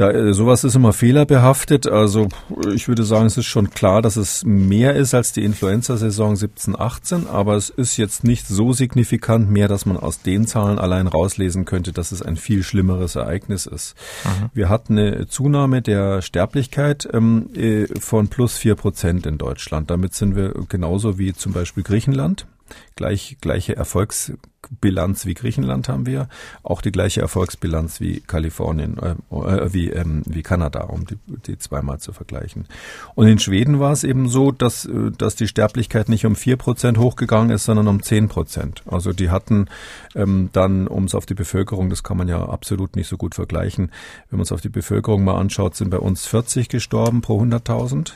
Da, 0.02 0.10
äh, 0.10 0.34
sowas 0.34 0.64
ist 0.64 0.74
immer 0.74 0.93
fehlerbehaftet. 0.93 1.86
Also 1.86 2.28
ich 2.74 2.88
würde 2.88 3.04
sagen, 3.04 3.28
es 3.28 3.38
ist 3.38 3.45
schon 3.45 3.70
klar, 3.70 4.02
dass 4.02 4.16
es 4.16 4.43
mehr 4.43 4.95
ist 4.95 5.14
als 5.14 5.32
die 5.32 5.43
Influenza-Saison 5.43 6.36
17, 6.36 6.80
18, 6.80 7.28
aber 7.28 7.56
es 7.56 7.70
ist 7.70 7.97
jetzt 7.97 8.24
nicht 8.24 8.47
so 8.47 8.74
signifikant 8.74 9.52
mehr, 9.52 9.68
dass 9.68 9.86
man 9.86 9.97
aus 9.97 10.24
den 10.24 10.47
Zahlen 10.47 10.80
allein 10.80 11.06
rauslesen 11.06 11.66
könnte, 11.66 11.91
dass 11.93 12.12
es 12.12 12.24
ein 12.24 12.36
viel 12.36 12.64
schlimmeres 12.64 13.16
Ereignis 13.16 13.68
ist. 13.68 13.93
Mhm. 14.24 14.49
Wir 14.56 14.70
hatten 14.70 14.97
eine 14.97 15.28
Zunahme 15.28 15.84
der 15.84 16.24
Sterblichkeit 16.24 17.08
ähm, 17.14 17.49
äh, 17.54 17.86
von 17.99 18.28
plus 18.28 18.58
vier 18.58 18.74
Prozent 18.74 19.28
in 19.28 19.38
Deutschland. 19.38 19.91
Damit 19.91 20.16
sind 20.16 20.36
wir 20.36 20.56
genauso 20.68 21.20
wie 21.20 21.34
zum 21.34 21.54
Beispiel 21.54 21.84
Griechenland. 21.84 22.47
Gleich, 22.95 23.38
gleiche 23.41 23.76
Erfolgsbilanz 23.76 25.26
wie 25.26 25.34
Griechenland 25.34 25.89
haben 25.89 26.05
wir, 26.05 26.28
auch 26.63 26.82
die 26.82 26.91
gleiche 26.91 27.22
Erfolgsbilanz 27.22 27.99
wie 27.99 28.19
Kalifornien, 28.22 28.97
äh, 28.97 29.36
äh, 29.36 29.74
wie, 29.74 29.89
ähm, 29.89 30.24
wie 30.26 30.43
Kanada, 30.43 30.82
um 30.82 31.05
die, 31.05 31.17
die 31.26 31.57
zweimal 31.57 31.99
zu 31.99 32.13
vergleichen. 32.13 32.67
Und 33.15 33.28
in 33.28 33.39
Schweden 33.39 33.80
war 33.80 33.91
es 33.91 34.03
eben 34.03 34.30
so, 34.30 34.51
dass, 34.51 34.86
äh, 34.86 35.11
dass 35.17 35.36
die 35.36 35.47
Sterblichkeit 35.47 36.09
nicht 36.09 36.26
um 36.26 36.36
vier 36.36 36.57
Prozent 36.57 36.97
hochgegangen 36.97 37.51
ist, 37.51 37.65
sondern 37.65 37.88
um 37.88 38.03
zehn 38.03 38.28
Prozent. 38.28 38.84
Also 38.86 39.13
die 39.13 39.30
hatten 39.30 39.67
ähm, 40.15 40.49
dann, 40.53 40.88
um 40.88 41.05
es 41.05 41.15
auf 41.15 41.26
die 41.26 41.34
Bevölkerung, 41.34 41.89
das 41.89 42.03
kann 42.03 42.17
man 42.17 42.28
ja 42.28 42.47
absolut 42.47 42.95
nicht 42.95 43.07
so 43.07 43.17
gut 43.17 43.36
vergleichen, 43.36 43.91
wenn 44.30 44.38
man 44.38 44.43
es 44.43 44.51
auf 44.51 44.61
die 44.61 44.69
Bevölkerung 44.69 45.24
mal 45.24 45.38
anschaut, 45.38 45.76
sind 45.76 45.89
bei 45.89 45.99
uns 45.99 46.26
40 46.26 46.69
gestorben 46.69 47.22
pro 47.22 47.41
100.000 47.41 48.13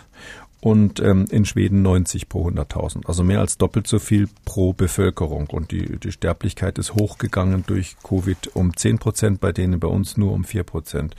und 0.66 1.00
ähm, 1.00 1.28
in 1.30 1.46
Schweden 1.46 1.84
90 1.84 2.28
pro 2.28 2.50
100.000. 2.50 3.06
Also 3.06 3.24
mehr 3.24 3.40
als 3.40 3.60
doppelt 3.60 3.86
so 3.86 4.00
viel 4.00 4.28
pro 4.46 4.74
Bevölkerung. 4.74 5.46
Und 5.52 5.70
die, 5.70 6.00
die 6.00 6.12
Sterblichkeit 6.12 6.80
ist 6.80 6.96
hochgegangen 6.96 7.64
durch 7.68 7.98
Covid 8.02 8.56
um 8.56 8.76
10 8.76 8.98
Prozent, 8.98 9.40
bei 9.40 9.52
denen 9.52 9.80
bei 9.80 9.88
uns 9.88 10.18
nur 10.18 10.32
um 10.32 10.44
4 10.44 10.64
Prozent. 10.64 11.16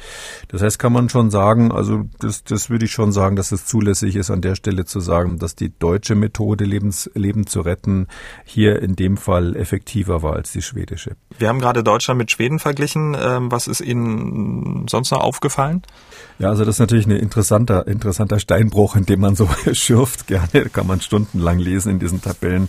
Das 0.48 0.62
heißt, 0.62 0.80
kann 0.80 0.92
man 0.92 1.08
schon 1.10 1.30
sagen, 1.30 1.70
also 1.70 2.06
das, 2.18 2.42
das 2.42 2.70
würde 2.70 2.86
ich 2.86 2.90
schon 2.90 3.12
sagen, 3.12 3.36
dass 3.36 3.52
es 3.52 3.66
zulässig 3.66 4.16
ist, 4.16 4.32
an 4.32 4.40
der 4.40 4.56
Stelle 4.56 4.84
zu 4.84 4.98
sagen, 4.98 5.38
dass 5.38 5.54
die 5.54 5.72
deutsche 5.78 6.16
Methode, 6.16 6.64
Lebens, 6.64 7.08
Leben 7.14 7.46
zu 7.46 7.60
retten, 7.60 8.08
hier 8.44 8.82
in 8.82 8.96
dem 8.96 9.16
Fall 9.16 9.54
effektiver 9.54 10.24
war 10.24 10.32
als 10.32 10.50
die 10.50 10.62
schwedische. 10.62 11.14
Wir 11.38 11.46
haben 11.46 11.60
gerade 11.60 11.84
Deutschland 11.84 12.18
mit 12.18 12.32
Schweden 12.32 12.58
verglichen. 12.58 13.16
Ähm, 13.16 13.52
was 13.52 13.68
ist 13.68 13.80
Ihnen 13.80 14.88
sonst 14.88 15.12
noch 15.12 15.20
aufgefallen? 15.20 15.82
Ja, 16.40 16.48
also 16.48 16.64
das 16.64 16.74
ist 16.74 16.80
natürlich 16.80 17.06
ein 17.06 17.12
interessanter, 17.12 17.86
interessanter 17.86 18.40
Steinbruch, 18.40 18.96
in 18.96 19.06
dem 19.06 19.20
man 19.20 19.35
so 19.36 19.48
schürft. 19.72 20.26
Gerne 20.26 20.68
kann 20.72 20.86
man 20.86 21.00
stundenlang 21.00 21.58
lesen 21.58 21.92
in 21.92 21.98
diesen 21.98 22.20
Tabellen. 22.20 22.68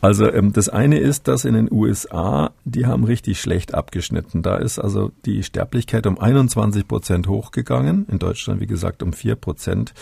Also 0.00 0.30
ähm, 0.30 0.52
das 0.52 0.68
eine 0.68 0.98
ist, 0.98 1.28
dass 1.28 1.44
in 1.44 1.54
den 1.54 1.70
USA, 1.70 2.50
die 2.64 2.86
haben 2.86 3.04
richtig 3.04 3.40
schlecht 3.40 3.74
abgeschnitten. 3.74 4.42
Da 4.42 4.56
ist 4.56 4.78
also 4.78 5.12
die 5.24 5.42
Sterblichkeit 5.42 6.06
um 6.06 6.18
21 6.18 6.86
Prozent 6.86 7.28
hochgegangen. 7.28 8.06
In 8.10 8.18
Deutschland, 8.18 8.60
wie 8.60 8.66
gesagt, 8.66 9.02
um 9.02 9.12
4 9.12 9.36
Prozent. 9.36 9.94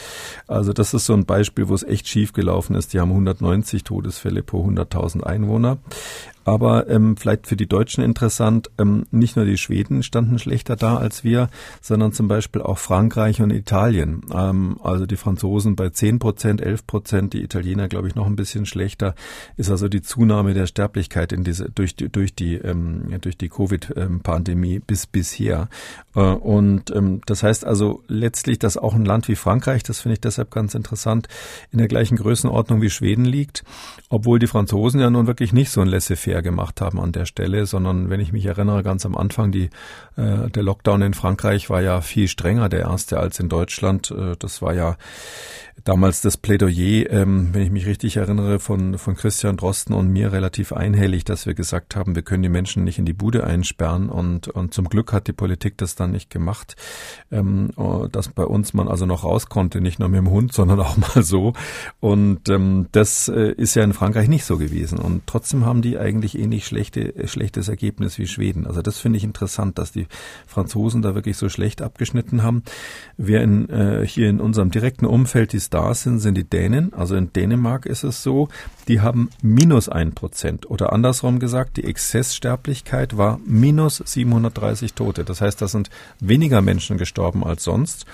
Also 0.47 0.73
das 0.73 0.95
ist 0.95 1.07
so 1.07 1.15
ein 1.15 1.27
Beispiel, 1.27 1.69
wo 1.69 1.75
es 1.75 1.83
echt 1.83 2.09
schief 2.09 2.33
gelaufen 2.33 2.75
ist. 2.75 2.93
Die 2.93 3.01
haben 3.01 3.11
190 3.11 3.85
Todesfälle 3.85 4.43
pro 4.43 4.67
100.000 4.67 5.23
Einwohner. 5.23 5.79
Aber 6.49 6.89
ähm, 6.89 7.19
vielleicht 7.19 7.47
für 7.47 7.57
die 7.57 7.67
Deutschen 7.67 8.03
interessant, 8.03 8.71
ähm, 8.79 9.05
nicht 9.11 9.37
nur 9.37 9.45
die 9.45 9.59
Schweden 9.59 10.03
standen 10.03 10.39
schlechter 10.39 10.77
da 10.77 10.97
als 10.97 11.23
wir, 11.23 11.51
sondern 11.83 12.15
zum 12.15 12.27
Beispiel 12.27 12.63
auch 12.63 12.79
Frankreich 12.79 13.43
und 13.43 13.51
Italien. 13.51 14.23
Ähm, 14.33 14.79
also 14.83 15.05
die 15.05 15.19
Franzosen 15.19 15.77
bei 15.77 15.91
10 15.91 16.19
Prozent, 16.19 16.63
11 16.63 16.87
Prozent, 16.87 17.35
die 17.35 17.43
Italiener, 17.43 17.87
glaube 17.89 18.09
ich, 18.09 18.15
noch 18.15 18.25
ein 18.25 18.35
bisschen 18.35 18.65
schlechter, 18.65 19.15
ist 19.59 19.71
also 19.71 19.89
die 19.89 20.01
Zunahme 20.01 20.55
der 20.55 20.67
Sterblichkeit 20.67 21.35
in 21.35 21.45
diese, 21.45 21.69
durch 21.69 21.95
die, 21.95 22.09
durch 22.09 22.35
die, 22.35 22.55
ähm, 22.55 23.15
durch 23.21 23.37
die 23.37 23.51
Covid-Pandemie 23.51 24.79
bis 24.79 25.07
bisher. 25.07 25.69
Äh, 26.15 26.21
und 26.21 26.91
ähm, 26.97 27.21
das 27.27 27.43
heißt 27.43 27.67
also 27.67 28.03
letztlich, 28.09 28.59
dass 28.59 28.79
auch 28.79 28.95
ein 28.95 29.05
Land 29.05 29.29
wie 29.29 29.37
Frankreich, 29.37 29.83
das 29.83 30.01
finde 30.01 30.15
ich 30.15 30.23
deshalb 30.23 30.51
ganz 30.51 30.75
interessant, 30.75 31.29
in 31.73 31.79
der 31.79 31.89
gleichen 31.89 32.17
Größenordnung 32.17 32.81
wie 32.81 32.89
Schweden 32.89 33.27
liegt, 33.27 33.65
obwohl 34.09 34.39
die 34.39 34.47
Franzosen 34.47 34.99
ja 34.99 35.11
nun 35.11 35.27
wirklich 35.27 35.53
nicht 35.53 35.69
so 35.69 35.83
ein 35.83 35.89
laissez-faire 35.89 36.38
Fehler 36.39 36.43
gemacht 36.43 36.81
haben 36.81 37.01
an 37.01 37.13
der 37.13 37.27
Stelle, 37.27 37.67
sondern 37.67 38.11
wenn 38.11 38.21
ich 38.21 38.33
mich 38.33 38.47
erinnere, 38.47 38.83
ganz 38.83 39.05
am 39.05 39.17
Anfang, 39.17 39.51
die, 39.51 39.71
äh, 40.17 40.49
der 40.51 40.63
Lockdown 40.63 41.03
in 41.03 41.15
Frankreich 41.15 41.71
war 41.71 41.83
ja 41.83 42.01
viel 42.01 42.29
strenger, 42.29 42.69
der 42.69 42.81
erste 42.81 43.19
als 43.19 43.41
in 43.41 43.49
Deutschland. 43.49 44.11
Äh, 44.11 44.37
das 44.39 44.63
war 44.63 44.75
ja 44.75 44.97
damals 45.85 46.21
das 46.21 46.37
Plädoyer, 46.37 47.11
ähm, 47.11 47.51
wenn 47.53 47.63
ich 47.63 47.71
mich 47.71 47.87
richtig 47.87 48.17
erinnere, 48.17 48.59
von, 48.59 48.99
von 48.99 49.15
Christian 49.15 49.57
Drosten 49.57 49.95
und 49.95 50.09
mir 50.09 50.33
relativ 50.33 50.73
einhellig, 50.73 51.25
dass 51.25 51.47
wir 51.47 51.55
gesagt 51.55 51.97
haben, 51.97 52.15
wir 52.15 52.23
können 52.23 52.43
die 52.43 52.49
Menschen 52.49 52.85
nicht 52.85 52.99
in 52.99 53.05
die 53.05 53.13
Bude 53.13 53.45
einsperren 53.45 54.09
und, 54.09 54.49
und 54.49 54.75
zum 54.75 54.89
Glück 54.89 55.13
hat 55.13 55.29
die 55.29 55.33
Politik 55.33 55.79
das 55.79 55.95
dann 55.95 56.11
nicht 56.11 56.31
gemacht, 56.31 56.77
ähm, 57.31 57.71
oh, 57.77 58.07
dass 58.11 58.29
bei 58.29 58.45
uns 58.45 58.75
man 58.75 58.89
also 58.89 59.07
noch 59.07 59.25
raus 59.25 59.49
konnte, 59.49 59.81
nicht 59.81 59.99
nur 59.99 60.09
mit 60.09 60.19
dem 60.19 60.31
Hund, 60.31 60.53
sondern 60.59 60.81
auch 60.81 60.97
mal 60.97 61.23
so. 61.23 61.53
Und 62.01 62.49
ähm, 62.49 62.87
das 62.93 63.29
äh, 63.29 63.53
ist 63.53 63.75
ja 63.75 63.85
in 63.85 63.93
Frankreich 63.93 64.29
nicht 64.29 64.45
so 64.45 64.59
gewesen. 64.59 64.99
Und 64.99 65.23
trotzdem 65.27 65.65
haben 65.65 65.83
die 65.83 65.99
eigentlich 65.99 66.28
ähnlich 66.37 66.67
schlechte, 66.67 67.15
äh, 67.15 67.29
schlechtes 67.29 67.69
Ergebnis 67.69 68.19
wie 68.19 68.27
Schweden. 68.27 68.67
Also 68.67 68.83
das 68.83 68.99
finde 68.99 69.19
ich 69.19 69.25
interessant, 69.25 69.79
dass 69.79 69.93
die 69.93 70.07
Franzosen 70.47 71.03
da 71.03 71.15
wirklich 71.15 71.37
so 71.37 71.49
schlecht 71.49 71.83
abgeschnitten 71.83 72.43
haben. 72.43 72.63
Wir 73.17 73.43
in, 73.43 73.69
äh, 73.69 74.07
hier 74.07 74.29
in 74.29 74.41
unserem 74.41 74.71
direkten 74.71 75.07
Umfeld 75.07 75.53
die 75.53 75.59
da 75.71 75.95
sind, 75.95 76.19
sind 76.19 76.37
die 76.37 76.49
Dänen. 76.49 76.93
Also 76.93 77.17
in 77.17 77.33
Dänemark 77.33 77.87
ist 77.87 78.05
es 78.05 78.23
so, 78.23 78.49
die 78.89 79.01
haben 79.01 79.29
minus 79.43 79.89
ein 79.89 80.13
Prozent. 80.15 80.69
Oder 80.71 80.93
andersrum 80.93 81.39
gesagt, 81.39 81.77
die 81.77 81.85
Exzesssterblichkeit 81.85 83.17
war 83.17 83.39
minus 83.45 84.03
730 84.05 84.95
Tote. 84.95 85.25
Das 85.25 85.41
heißt, 85.41 85.61
da 85.61 85.69
sind 85.69 85.91
weniger 86.21 86.63
Menschen 86.63 86.97
gestorben 86.97 87.45
als 87.45 87.65
sonst. 87.65 88.07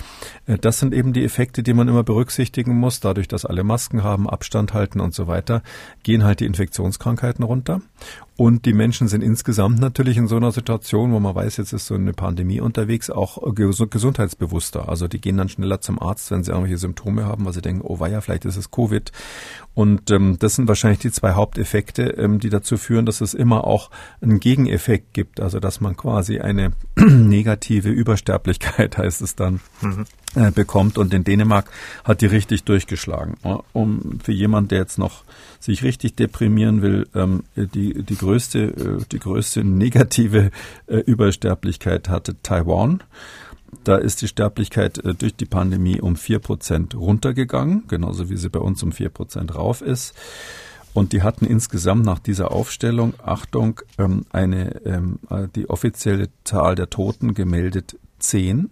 Äh, 0.47 0.59
das 0.59 0.81
sind 0.81 0.93
eben 0.93 1.13
die 1.13 1.25
Effekte, 1.25 1.63
die 1.63 1.75
man 1.75 1.89
immer 1.89 2.03
berücksichtigen 2.03 2.75
muss. 2.75 3.01
Dadurch, 3.01 3.29
dass 3.29 3.45
alle 3.45 3.63
Masken 3.63 4.03
haben, 4.03 4.29
Abstand 4.29 4.75
halten 4.75 5.01
und 5.01 5.15
so 5.15 5.29
weiter, 5.29 5.63
gehen 6.03 6.25
halt 6.25 6.41
die 6.41 6.47
Infektionskrankheiten 6.47 7.45
runter. 7.45 7.81
Und 8.37 8.67
die 8.67 8.73
Menschen 8.73 9.07
sind 9.07 9.23
insgesamt 9.23 9.79
natürlich 9.79 10.17
in 10.17 10.27
so 10.27 10.37
einer 10.37 10.51
Situation, 10.51 11.13
wo 11.13 11.21
man 11.21 11.37
weiß, 11.37 11.57
jetzt 11.57 11.73
ist 11.73 11.87
so 11.87 11.95
eine 11.95 12.13
Pandemie 12.13 12.61
unterwegs, 12.61 13.09
auch 13.09 13.39
gesundheitsbewusster. 13.55 14.89
Also 14.89 15.07
die 15.07 15.21
gehen 15.21 15.37
dann 15.37 15.49
schneller 15.49 15.81
zum 15.81 16.03
Arzt, 16.03 16.33
wenn 16.33 16.43
sie 16.43 16.51
irgendwelche 16.51 16.79
Symptome 16.79 17.27
haben, 17.27 17.45
weil 17.45 17.53
sie 17.53 17.63
denken, 17.63 17.83
oh 17.85 18.01
weia, 18.01 18.21
vielleicht 18.21 18.45
ist 18.45 18.57
es 18.57 18.73
Covid. 18.73 19.13
Und 19.75 20.11
ähm, 20.11 20.37
das 20.41 20.57
sind 20.57 20.67
wahrscheinlich 20.67 20.99
die 20.99 21.13
zwei 21.13 21.33
Haupteffekte, 21.33 22.03
ähm, 22.03 22.41
die 22.41 22.51
dazu 22.51 22.77
führen, 22.77 23.07
dass 23.07 23.21
es 23.21 23.35
immer 23.35 23.65
auch 23.65 23.91
einen 24.21 24.41
Gegeneffekt 24.41 25.15
gibt. 25.15 25.41
Also 25.41 25.61
dass 25.61 25.81
man 25.81 25.97
quasi 25.97 26.41
eine 26.41 26.73
negative 26.97 27.89
Übersterblichkeit, 27.89 28.99
heißt 28.99 29.23
es 29.23 29.37
dann, 29.37 29.61
mhm. 29.81 30.07
äh, 30.35 30.51
bekommt. 30.51 30.99
Und 30.99 31.15
in 31.15 31.23
Dänemark 31.23 31.71
hat 32.03 32.21
die 32.21 32.27
richtig 32.27 32.65
durchgeschlagen. 32.65 33.35
Um 33.73 34.19
für 34.23 34.33
jemand, 34.33 34.71
der 34.71 34.79
jetzt 34.79 34.99
noch 34.99 35.24
sich 35.65 35.83
richtig 35.83 36.15
deprimieren 36.15 36.83
will, 36.83 37.09
ähm, 37.15 37.45
die, 37.57 38.03
die 38.03 38.17
größte, 38.17 38.59
äh, 38.65 39.05
die 39.11 39.19
größte 39.19 39.65
negative 39.65 40.51
äh, 40.87 40.99
Übersterblichkeit 40.99 42.11
hatte 42.11 42.37
Taiwan. 42.43 43.03
Da 43.83 43.97
ist 43.97 44.21
die 44.21 44.29
Sterblichkeit 44.29 44.99
äh, 44.99 45.15
durch 45.15 45.35
die 45.35 45.47
Pandemie 45.47 46.03
um 46.03 46.17
vier 46.17 46.39
Prozent 46.39 46.95
runtergegangen, 46.95 47.85
genauso 47.89 48.29
wie 48.29 48.37
sie 48.37 48.51
bei 48.51 48.61
uns 48.61 48.83
um 48.83 48.93
vier 48.93 49.09
Prozent 49.09 49.55
rauf 49.55 49.81
ist. 49.81 50.15
Und 50.93 51.13
die 51.15 51.23
hatten 51.23 51.47
insgesamt 51.47 52.05
nach 52.05 52.19
dieser 52.19 52.53
Aufstellung, 52.53 53.15
Achtung, 53.25 53.81
ähm, 53.97 54.27
eine, 54.33 54.85
ähm, 54.85 55.19
die 55.57 55.71
offizielle 55.71 56.29
Zahl 56.45 56.75
der 56.75 56.91
Toten 56.91 57.33
gemeldet 57.33 57.97
zehn. 58.19 58.69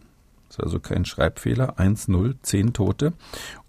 Das 0.49 0.59
ist 0.59 0.65
also 0.65 0.79
kein 0.79 1.07
Schreibfehler. 1.07 1.79
eins 1.79 2.07
null 2.07 2.37
zehn 2.43 2.75
Tote. 2.75 3.15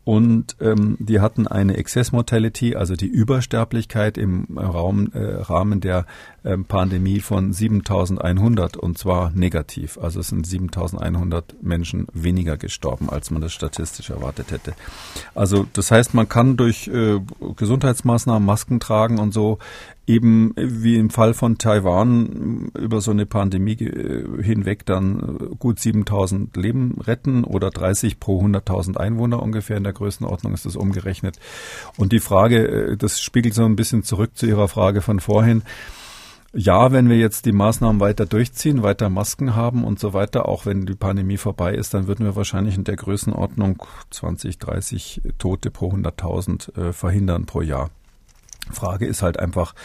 Und 0.05 0.57
ähm, 0.59 0.97
die 0.99 1.21
hatten 1.21 1.47
eine 1.47 1.77
Excess 1.77 2.11
Mortality, 2.11 2.75
also 2.75 2.95
die 2.95 3.07
Übersterblichkeit 3.07 4.17
im 4.17 4.57
Raum, 4.57 5.09
äh, 5.13 5.19
Rahmen 5.19 5.79
der 5.79 6.05
ähm, 6.43 6.65
Pandemie 6.65 7.21
von 7.21 7.53
7100 7.53 8.75
und 8.75 8.97
zwar 8.97 9.31
negativ. 9.31 9.97
Also 9.97 10.19
es 10.19 10.27
sind 10.27 10.45
7100 10.45 11.63
Menschen 11.63 12.07
weniger 12.13 12.57
gestorben, 12.57 13.09
als 13.09 13.31
man 13.31 13.41
das 13.41 13.53
statistisch 13.53 14.09
erwartet 14.09 14.51
hätte. 14.51 14.73
Also 15.35 15.65
das 15.71 15.89
heißt, 15.89 16.13
man 16.13 16.27
kann 16.27 16.57
durch 16.57 16.89
äh, 16.89 17.21
Gesundheitsmaßnahmen, 17.55 18.45
Masken 18.45 18.81
tragen 18.81 19.19
und 19.19 19.33
so 19.33 19.59
eben 20.05 20.53
wie 20.57 20.97
im 20.97 21.09
Fall 21.09 21.33
von 21.33 21.57
Taiwan 21.57 22.71
über 22.77 22.99
so 22.99 23.11
eine 23.11 23.25
Pandemie 23.25 23.81
äh, 23.81 24.43
hinweg 24.43 24.85
dann 24.85 25.37
äh, 25.39 25.55
gut 25.55 25.79
7000 25.79 26.55
Leben 26.57 26.99
retten 26.99 27.43
oder 27.43 27.69
30 27.69 28.19
pro 28.19 28.41
100.000 28.41 28.97
Einwohner 28.97 29.41
ungefähr 29.41 29.77
in 29.77 29.83
der 29.83 29.93
Größenordnung 29.93 30.53
ist 30.53 30.65
das 30.65 30.75
umgerechnet. 30.75 31.39
Und 31.97 32.11
die 32.11 32.19
Frage, 32.19 32.67
äh, 32.67 32.97
das 32.97 33.21
spiegelt 33.21 33.53
so 33.53 33.63
ein 33.63 33.77
bisschen 33.77 34.03
zurück 34.03 34.31
zu 34.35 34.45
Ihrer 34.45 34.67
Frage 34.67 35.01
von 35.01 35.19
vorhin. 35.21 35.63
Ja, 36.55 36.91
wenn 36.91 37.09
wir 37.09 37.17
jetzt 37.17 37.45
die 37.47 37.51
Maßnahmen 37.51 37.99
weiter 37.99 38.27
durchziehen, 38.27 38.83
weiter 38.83 39.09
Masken 39.09 39.55
haben 39.55 39.83
und 39.83 39.99
so 39.99 40.13
weiter, 40.13 40.47
auch 40.47 40.67
wenn 40.67 40.85
die 40.85 40.93
Pandemie 40.93 41.37
vorbei 41.37 41.73
ist, 41.73 41.95
dann 41.95 42.05
würden 42.05 42.25
wir 42.25 42.35
wahrscheinlich 42.35 42.75
in 42.75 42.83
der 42.83 42.95
Größenordnung 42.95 43.81
20, 44.11 44.59
30 44.59 45.21
Tote 45.39 45.71
pro 45.71 45.91
100.000 45.91 46.89
äh, 46.89 46.93
verhindern 46.93 47.45
pro 47.45 47.61
Jahr. 47.61 47.89
Frage 48.71 49.05
ist 49.05 49.21
halt 49.21 49.39
einfach, 49.39 49.75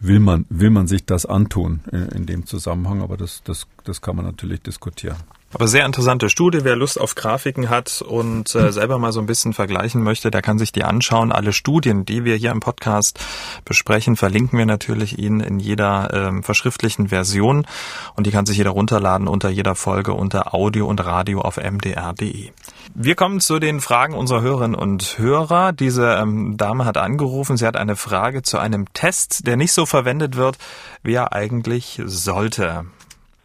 will 0.00 0.20
man, 0.20 0.46
will 0.48 0.70
man 0.70 0.86
sich 0.86 1.04
das 1.04 1.26
antun 1.26 1.80
in, 1.90 2.08
in 2.08 2.26
dem 2.26 2.46
Zusammenhang? 2.46 3.02
Aber 3.02 3.16
das, 3.16 3.42
das, 3.44 3.66
das 3.84 4.00
kann 4.00 4.16
man 4.16 4.24
natürlich 4.24 4.62
diskutieren. 4.62 5.16
Aber 5.52 5.66
sehr 5.66 5.84
interessante 5.84 6.30
Studie. 6.30 6.60
Wer 6.62 6.76
Lust 6.76 7.00
auf 7.00 7.16
Grafiken 7.16 7.70
hat 7.70 8.02
und 8.02 8.54
äh, 8.54 8.70
selber 8.70 9.00
mal 9.00 9.10
so 9.10 9.18
ein 9.18 9.26
bisschen 9.26 9.52
vergleichen 9.52 10.00
möchte, 10.00 10.30
der 10.30 10.42
kann 10.42 10.58
sich 10.58 10.70
die 10.70 10.84
anschauen. 10.84 11.32
Alle 11.32 11.52
Studien, 11.52 12.04
die 12.04 12.24
wir 12.24 12.36
hier 12.36 12.52
im 12.52 12.60
Podcast 12.60 13.18
besprechen, 13.64 14.14
verlinken 14.14 14.58
wir 14.58 14.66
natürlich 14.66 15.18
Ihnen 15.18 15.40
in 15.40 15.58
jeder 15.58 16.10
ähm, 16.14 16.44
verschriftlichen 16.44 17.08
Version. 17.08 17.66
Und 18.14 18.28
die 18.28 18.30
kann 18.30 18.46
sich 18.46 18.58
jeder 18.58 18.70
runterladen 18.70 19.26
unter 19.26 19.48
jeder 19.48 19.74
Folge 19.74 20.12
unter 20.12 20.54
Audio 20.54 20.86
und 20.86 21.04
Radio 21.04 21.40
auf 21.40 21.56
mdr.de. 21.56 22.50
Wir 22.94 23.14
kommen 23.16 23.40
zu 23.40 23.58
den 23.58 23.80
Fragen 23.80 24.14
unserer 24.14 24.42
Hörerinnen 24.42 24.76
und 24.76 25.18
Hörer. 25.18 25.72
Diese 25.72 26.14
ähm, 26.14 26.58
Dame 26.58 26.84
hat 26.84 26.96
angerufen. 26.96 27.56
Sie 27.56 27.66
hat 27.66 27.76
eine 27.76 27.96
Frage 27.96 28.42
zu 28.42 28.58
einem 28.58 28.92
Test, 28.92 29.48
der 29.48 29.56
nicht 29.56 29.72
so 29.72 29.84
verwendet 29.84 30.36
wird, 30.36 30.58
wie 31.02 31.14
er 31.14 31.32
eigentlich 31.32 32.00
sollte. 32.04 32.84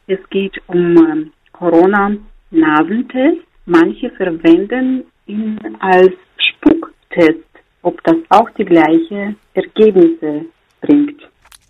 Es 0.06 0.20
geht 0.30 0.62
um 0.68 0.98
ähm, 0.98 1.32
Corona-Nasentest. 1.58 3.42
Manche 3.66 4.12
verwenden 4.12 5.04
ihn 5.26 5.60
als 5.80 6.12
Spucktest, 6.38 7.50
ob 7.82 8.04
das 8.04 8.16
auch 8.30 8.50
die 8.52 8.66
gleiche 8.66 9.36
Ergebnisse 9.54 10.46
bringt. 10.82 11.22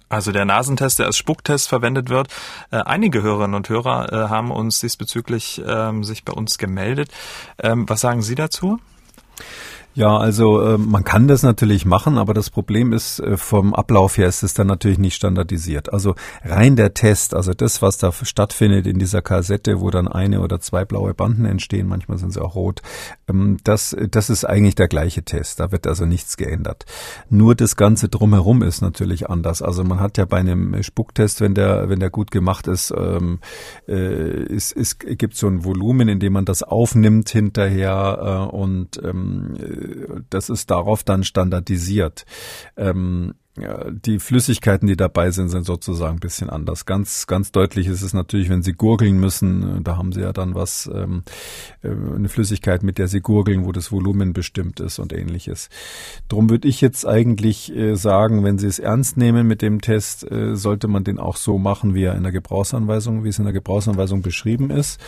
Also 0.10 0.32
der 0.32 0.46
Nasentest, 0.46 1.00
der 1.00 1.08
als 1.08 1.18
Spucktest 1.18 1.68
verwendet 1.68 2.10
wird. 2.10 2.28
Äh, 2.72 2.78
einige 2.78 3.22
Hörerinnen 3.22 3.56
und 3.56 3.70
Hörer 3.70 4.12
äh, 4.12 4.30
haben 4.30 4.52
uns 4.52 4.80
diesbezüglich 4.80 5.62
ähm, 5.66 6.04
sich 6.04 6.24
bei 6.24 6.34
uns 6.34 6.58
gemeldet. 6.58 7.10
Ähm, 7.62 7.90
was 7.90 8.02
sagen 8.02 8.22
Sie 8.22 8.36
dazu? 8.36 8.80
Ja, 9.96 10.18
also 10.18 10.62
äh, 10.62 10.78
man 10.78 11.06
kann 11.06 11.30
das 11.30 11.42
natürlich 11.42 11.86
machen, 11.86 12.18
aber 12.18 12.34
das 12.34 12.50
Problem 12.50 12.92
ist, 12.92 13.20
äh, 13.22 13.38
vom 13.38 13.74
Ablauf 13.74 14.18
her 14.18 14.28
ist 14.28 14.44
es 14.44 14.54
dann 14.54 14.68
natürlich 14.68 14.98
nicht 14.98 15.16
standardisiert. 15.16 15.94
Also 15.94 16.16
rein 16.44 16.76
der 16.76 16.94
Test, 16.94 17.34
also 17.34 17.54
das, 17.54 17.82
was 17.82 17.98
da 17.98 18.12
stattfindet 18.12 18.88
in 18.88 19.00
dieser 19.00 19.22
Kassette, 19.22 19.80
wo 19.80 19.92
dann 19.92 20.10
eine 20.10 20.42
oder 20.42 20.60
zwei 20.60 20.84
blaue 20.84 21.14
Banden 21.14 21.46
entstehen, 21.46 21.88
manchmal 21.88 22.18
sind 22.18 22.34
sie 22.34 22.42
auch 22.42 22.56
rot, 22.56 22.82
ähm, 23.30 23.56
das, 23.64 23.96
das 24.12 24.30
ist 24.30 24.44
eigentlich 24.44 24.76
der 24.76 24.90
gleiche 24.90 25.24
Test. 25.24 25.62
Da 25.62 25.72
wird 25.72 25.88
also 25.88 26.06
nichts 26.06 26.36
geändert. 26.36 26.86
Nur 27.30 27.56
das 27.56 27.78
Ganze 27.78 28.10
drumherum 28.10 28.64
ist 28.64 28.82
natürlich 28.82 29.30
anders. 29.30 29.62
Also 29.62 29.86
man 29.86 30.02
hat 30.02 30.18
ja 30.18 30.26
bei 30.26 30.40
einem 30.40 30.84
Spucktest, 30.84 31.40
wenn 31.40 31.56
der, 31.56 31.88
wenn 31.88 32.02
der 32.02 32.10
gut 32.10 32.32
gemacht 32.32 32.68
ist, 32.68 32.94
ähm, 32.98 33.40
äh, 33.88 34.44
ist, 34.44 34.74
ist, 34.74 35.00
gibt 35.00 35.38
so 35.38 35.48
ein 35.48 35.64
Volumen, 35.64 36.10
in 36.10 36.20
dem 36.20 36.34
man 36.34 36.44
das 36.44 36.64
aufnimmt 36.64 37.30
hinterher 37.30 38.50
äh, 38.52 38.56
und 38.56 39.02
ähm, 39.02 39.56
das 40.30 40.50
ist 40.50 40.72
darauf 40.72 41.04
dann 41.04 41.24
standardisiert. 41.24 42.26
Ähm, 42.78 43.34
die 43.58 44.20
Flüssigkeiten, 44.20 44.86
die 44.86 44.98
dabei 44.98 45.32
sind, 45.32 45.48
sind 45.48 45.66
sozusagen 45.66 46.18
ein 46.18 46.20
bisschen 46.20 46.50
anders. 46.50 46.86
Ganz, 46.86 47.26
ganz 47.26 47.54
deutlich 47.54 47.88
ist 47.88 48.02
es 48.02 48.14
natürlich, 48.14 48.50
wenn 48.50 48.64
Sie 48.64 48.74
gurgeln 48.74 49.18
müssen, 49.18 49.82
da 49.84 49.96
haben 49.96 50.12
Sie 50.12 50.20
ja 50.20 50.34
dann 50.34 50.56
was, 50.56 50.90
ähm, 50.94 51.24
äh, 51.82 51.88
eine 51.88 52.28
Flüssigkeit, 52.28 52.84
mit 52.84 52.98
der 52.98 53.08
Sie 53.08 53.22
gurgeln, 53.22 53.66
wo 53.66 53.72
das 53.72 53.94
Volumen 53.94 54.34
bestimmt 54.34 54.82
ist 54.82 55.00
und 55.00 55.14
ähnliches. 55.14 55.70
Drum 56.28 56.50
würde 56.50 56.68
ich 56.68 56.82
jetzt 56.82 57.08
eigentlich 57.08 57.74
äh, 57.74 57.96
sagen, 57.96 58.44
wenn 58.44 58.58
Sie 58.58 58.68
es 58.68 58.80
ernst 58.80 59.16
nehmen 59.16 59.48
mit 59.48 59.62
dem 59.62 59.80
Test, 59.80 60.30
äh, 60.30 60.58
sollte 60.58 60.90
man 60.90 61.06
den 61.06 61.18
auch 61.18 61.38
so 61.38 61.58
machen, 61.58 61.96
wie 61.96 62.04
er 62.04 62.16
in 62.16 62.24
der 62.24 62.34
Gebrauchsanweisung, 62.34 63.24
wie 63.24 63.30
es 63.30 63.40
in 63.40 63.46
der 63.46 63.54
Gebrauchsanweisung 63.54 64.22
beschrieben 64.22 64.70
ist. 64.70 65.00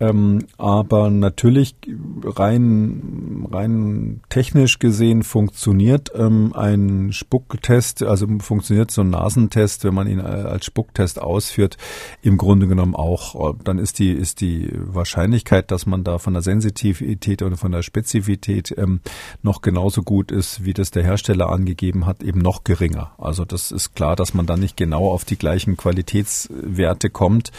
Ähm, 0.00 0.46
aber 0.58 1.08
natürlich 1.08 1.76
rein, 2.24 3.46
rein 3.50 4.20
technisch 4.28 4.80
gesehen 4.80 5.22
funktioniert 5.22 6.10
ähm, 6.16 6.52
ein 6.54 7.12
Spucktest, 7.12 8.02
also 8.02 8.26
funktioniert 8.40 8.90
so 8.90 9.02
ein 9.02 9.10
Nasentest, 9.10 9.84
wenn 9.84 9.94
man 9.94 10.08
ihn 10.08 10.18
äh, 10.18 10.22
als 10.22 10.66
Spucktest 10.66 11.22
ausführt, 11.22 11.76
im 12.22 12.38
Grunde 12.38 12.66
genommen 12.66 12.96
auch. 12.96 13.54
Dann 13.62 13.78
ist 13.78 14.00
die, 14.00 14.10
ist 14.10 14.40
die 14.40 14.70
Wahrscheinlichkeit, 14.74 15.70
dass 15.70 15.86
man 15.86 16.02
da 16.02 16.18
von 16.18 16.32
der 16.32 16.42
Sensitivität 16.42 17.42
oder 17.42 17.56
von 17.56 17.70
der 17.70 17.82
Spezifität 17.82 18.74
ähm, 18.76 19.00
noch 19.42 19.62
genauso 19.62 20.02
gut 20.02 20.32
ist, 20.32 20.64
wie 20.64 20.74
das 20.74 20.90
der 20.90 21.04
Hersteller 21.04 21.50
angegeben 21.50 22.04
hat, 22.04 22.24
eben 22.24 22.40
noch 22.40 22.64
geringer. 22.64 23.12
Also 23.16 23.44
das 23.44 23.70
ist 23.70 23.94
klar, 23.94 24.16
dass 24.16 24.34
man 24.34 24.46
da 24.46 24.56
nicht 24.56 24.76
genau 24.76 25.10
auf 25.10 25.24
die 25.24 25.38
gleichen 25.38 25.76
Qualitätswerte 25.76 27.10
kommt. 27.10 27.52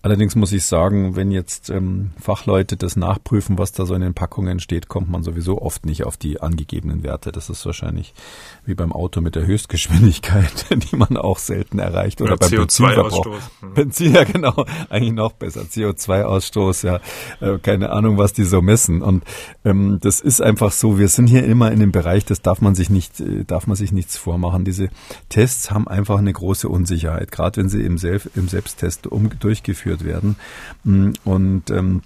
Allerdings 0.00 0.36
muss 0.36 0.52
ich 0.52 0.64
sagen, 0.64 1.16
wenn 1.16 1.32
jetzt 1.32 1.71
ähm, 1.72 2.10
Fachleute 2.20 2.76
das 2.76 2.96
nachprüfen, 2.96 3.58
was 3.58 3.72
da 3.72 3.86
so 3.86 3.94
in 3.94 4.00
den 4.00 4.14
Packungen 4.14 4.60
steht, 4.60 4.88
kommt 4.88 5.10
man 5.10 5.22
sowieso 5.22 5.60
oft 5.60 5.86
nicht 5.86 6.04
auf 6.04 6.16
die 6.16 6.40
angegebenen 6.40 7.02
Werte. 7.02 7.32
Das 7.32 7.50
ist 7.50 7.64
wahrscheinlich 7.66 8.14
wie 8.64 8.74
beim 8.74 8.92
Auto 8.92 9.20
mit 9.20 9.34
der 9.34 9.46
Höchstgeschwindigkeit, 9.46 10.66
die 10.70 10.96
man 10.96 11.16
auch 11.16 11.38
selten 11.38 11.78
erreicht. 11.78 12.20
Oder, 12.20 12.34
oder 12.34 12.48
beim 12.48 12.58
Benzinverbrauch. 12.58 13.26
Mhm. 13.60 13.74
Benzin, 13.74 14.14
ja 14.14 14.24
genau, 14.24 14.64
eigentlich 14.88 15.12
noch 15.12 15.32
besser. 15.32 15.62
CO2-Ausstoß, 15.62 16.86
ja, 16.86 17.00
äh, 17.40 17.58
keine 17.58 17.90
Ahnung, 17.90 18.18
was 18.18 18.32
die 18.32 18.44
so 18.44 18.62
messen. 18.62 19.02
Und 19.02 19.24
ähm, 19.64 19.98
das 20.00 20.20
ist 20.20 20.40
einfach 20.40 20.72
so, 20.72 20.98
wir 20.98 21.08
sind 21.08 21.26
hier 21.26 21.44
immer 21.44 21.72
in 21.72 21.80
dem 21.80 21.92
Bereich, 21.92 22.24
das 22.24 22.42
darf 22.42 22.60
man 22.60 22.74
sich 22.74 22.90
nicht, 22.90 23.20
äh, 23.20 23.44
darf 23.44 23.66
man 23.66 23.76
sich 23.76 23.92
nichts 23.92 24.16
vormachen. 24.16 24.64
Diese 24.64 24.88
Tests 25.28 25.70
haben 25.70 25.88
einfach 25.88 26.18
eine 26.18 26.32
große 26.32 26.68
Unsicherheit, 26.68 27.32
gerade 27.32 27.60
wenn 27.60 27.68
sie 27.68 27.82
im, 27.82 27.98
Self, 27.98 28.28
im 28.34 28.48
Selbsttest 28.48 29.06
um, 29.06 29.30
durchgeführt 29.40 30.04
werden. 30.04 30.36
Mm, 30.84 31.10
und 31.62 31.76
ähm, 31.76 32.02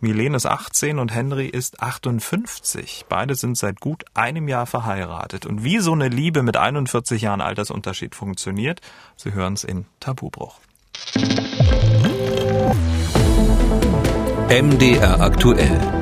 Milene 0.00 0.36
ist 0.36 0.46
18 0.46 0.98
und 0.98 1.14
Henry 1.14 1.46
ist 1.46 1.82
58. 1.82 3.06
Beide 3.08 3.34
sind 3.34 3.56
seit 3.56 3.80
gut 3.80 4.04
einem 4.14 4.48
Jahr 4.48 4.66
verheiratet. 4.66 5.46
Und 5.46 5.62
wie 5.62 5.78
so 5.78 5.92
eine 5.92 6.08
Liebe 6.08 6.42
mit 6.42 6.56
41 6.56 7.22
Jahren 7.22 7.40
Altersunterschied 7.40 8.14
funktioniert, 8.14 8.80
Sie 9.16 9.32
hören 9.32 9.54
es 9.54 9.64
in 9.64 9.86
Tabubruch. 10.00 10.58
MDR 14.48 15.20
aktuell. 15.20 16.01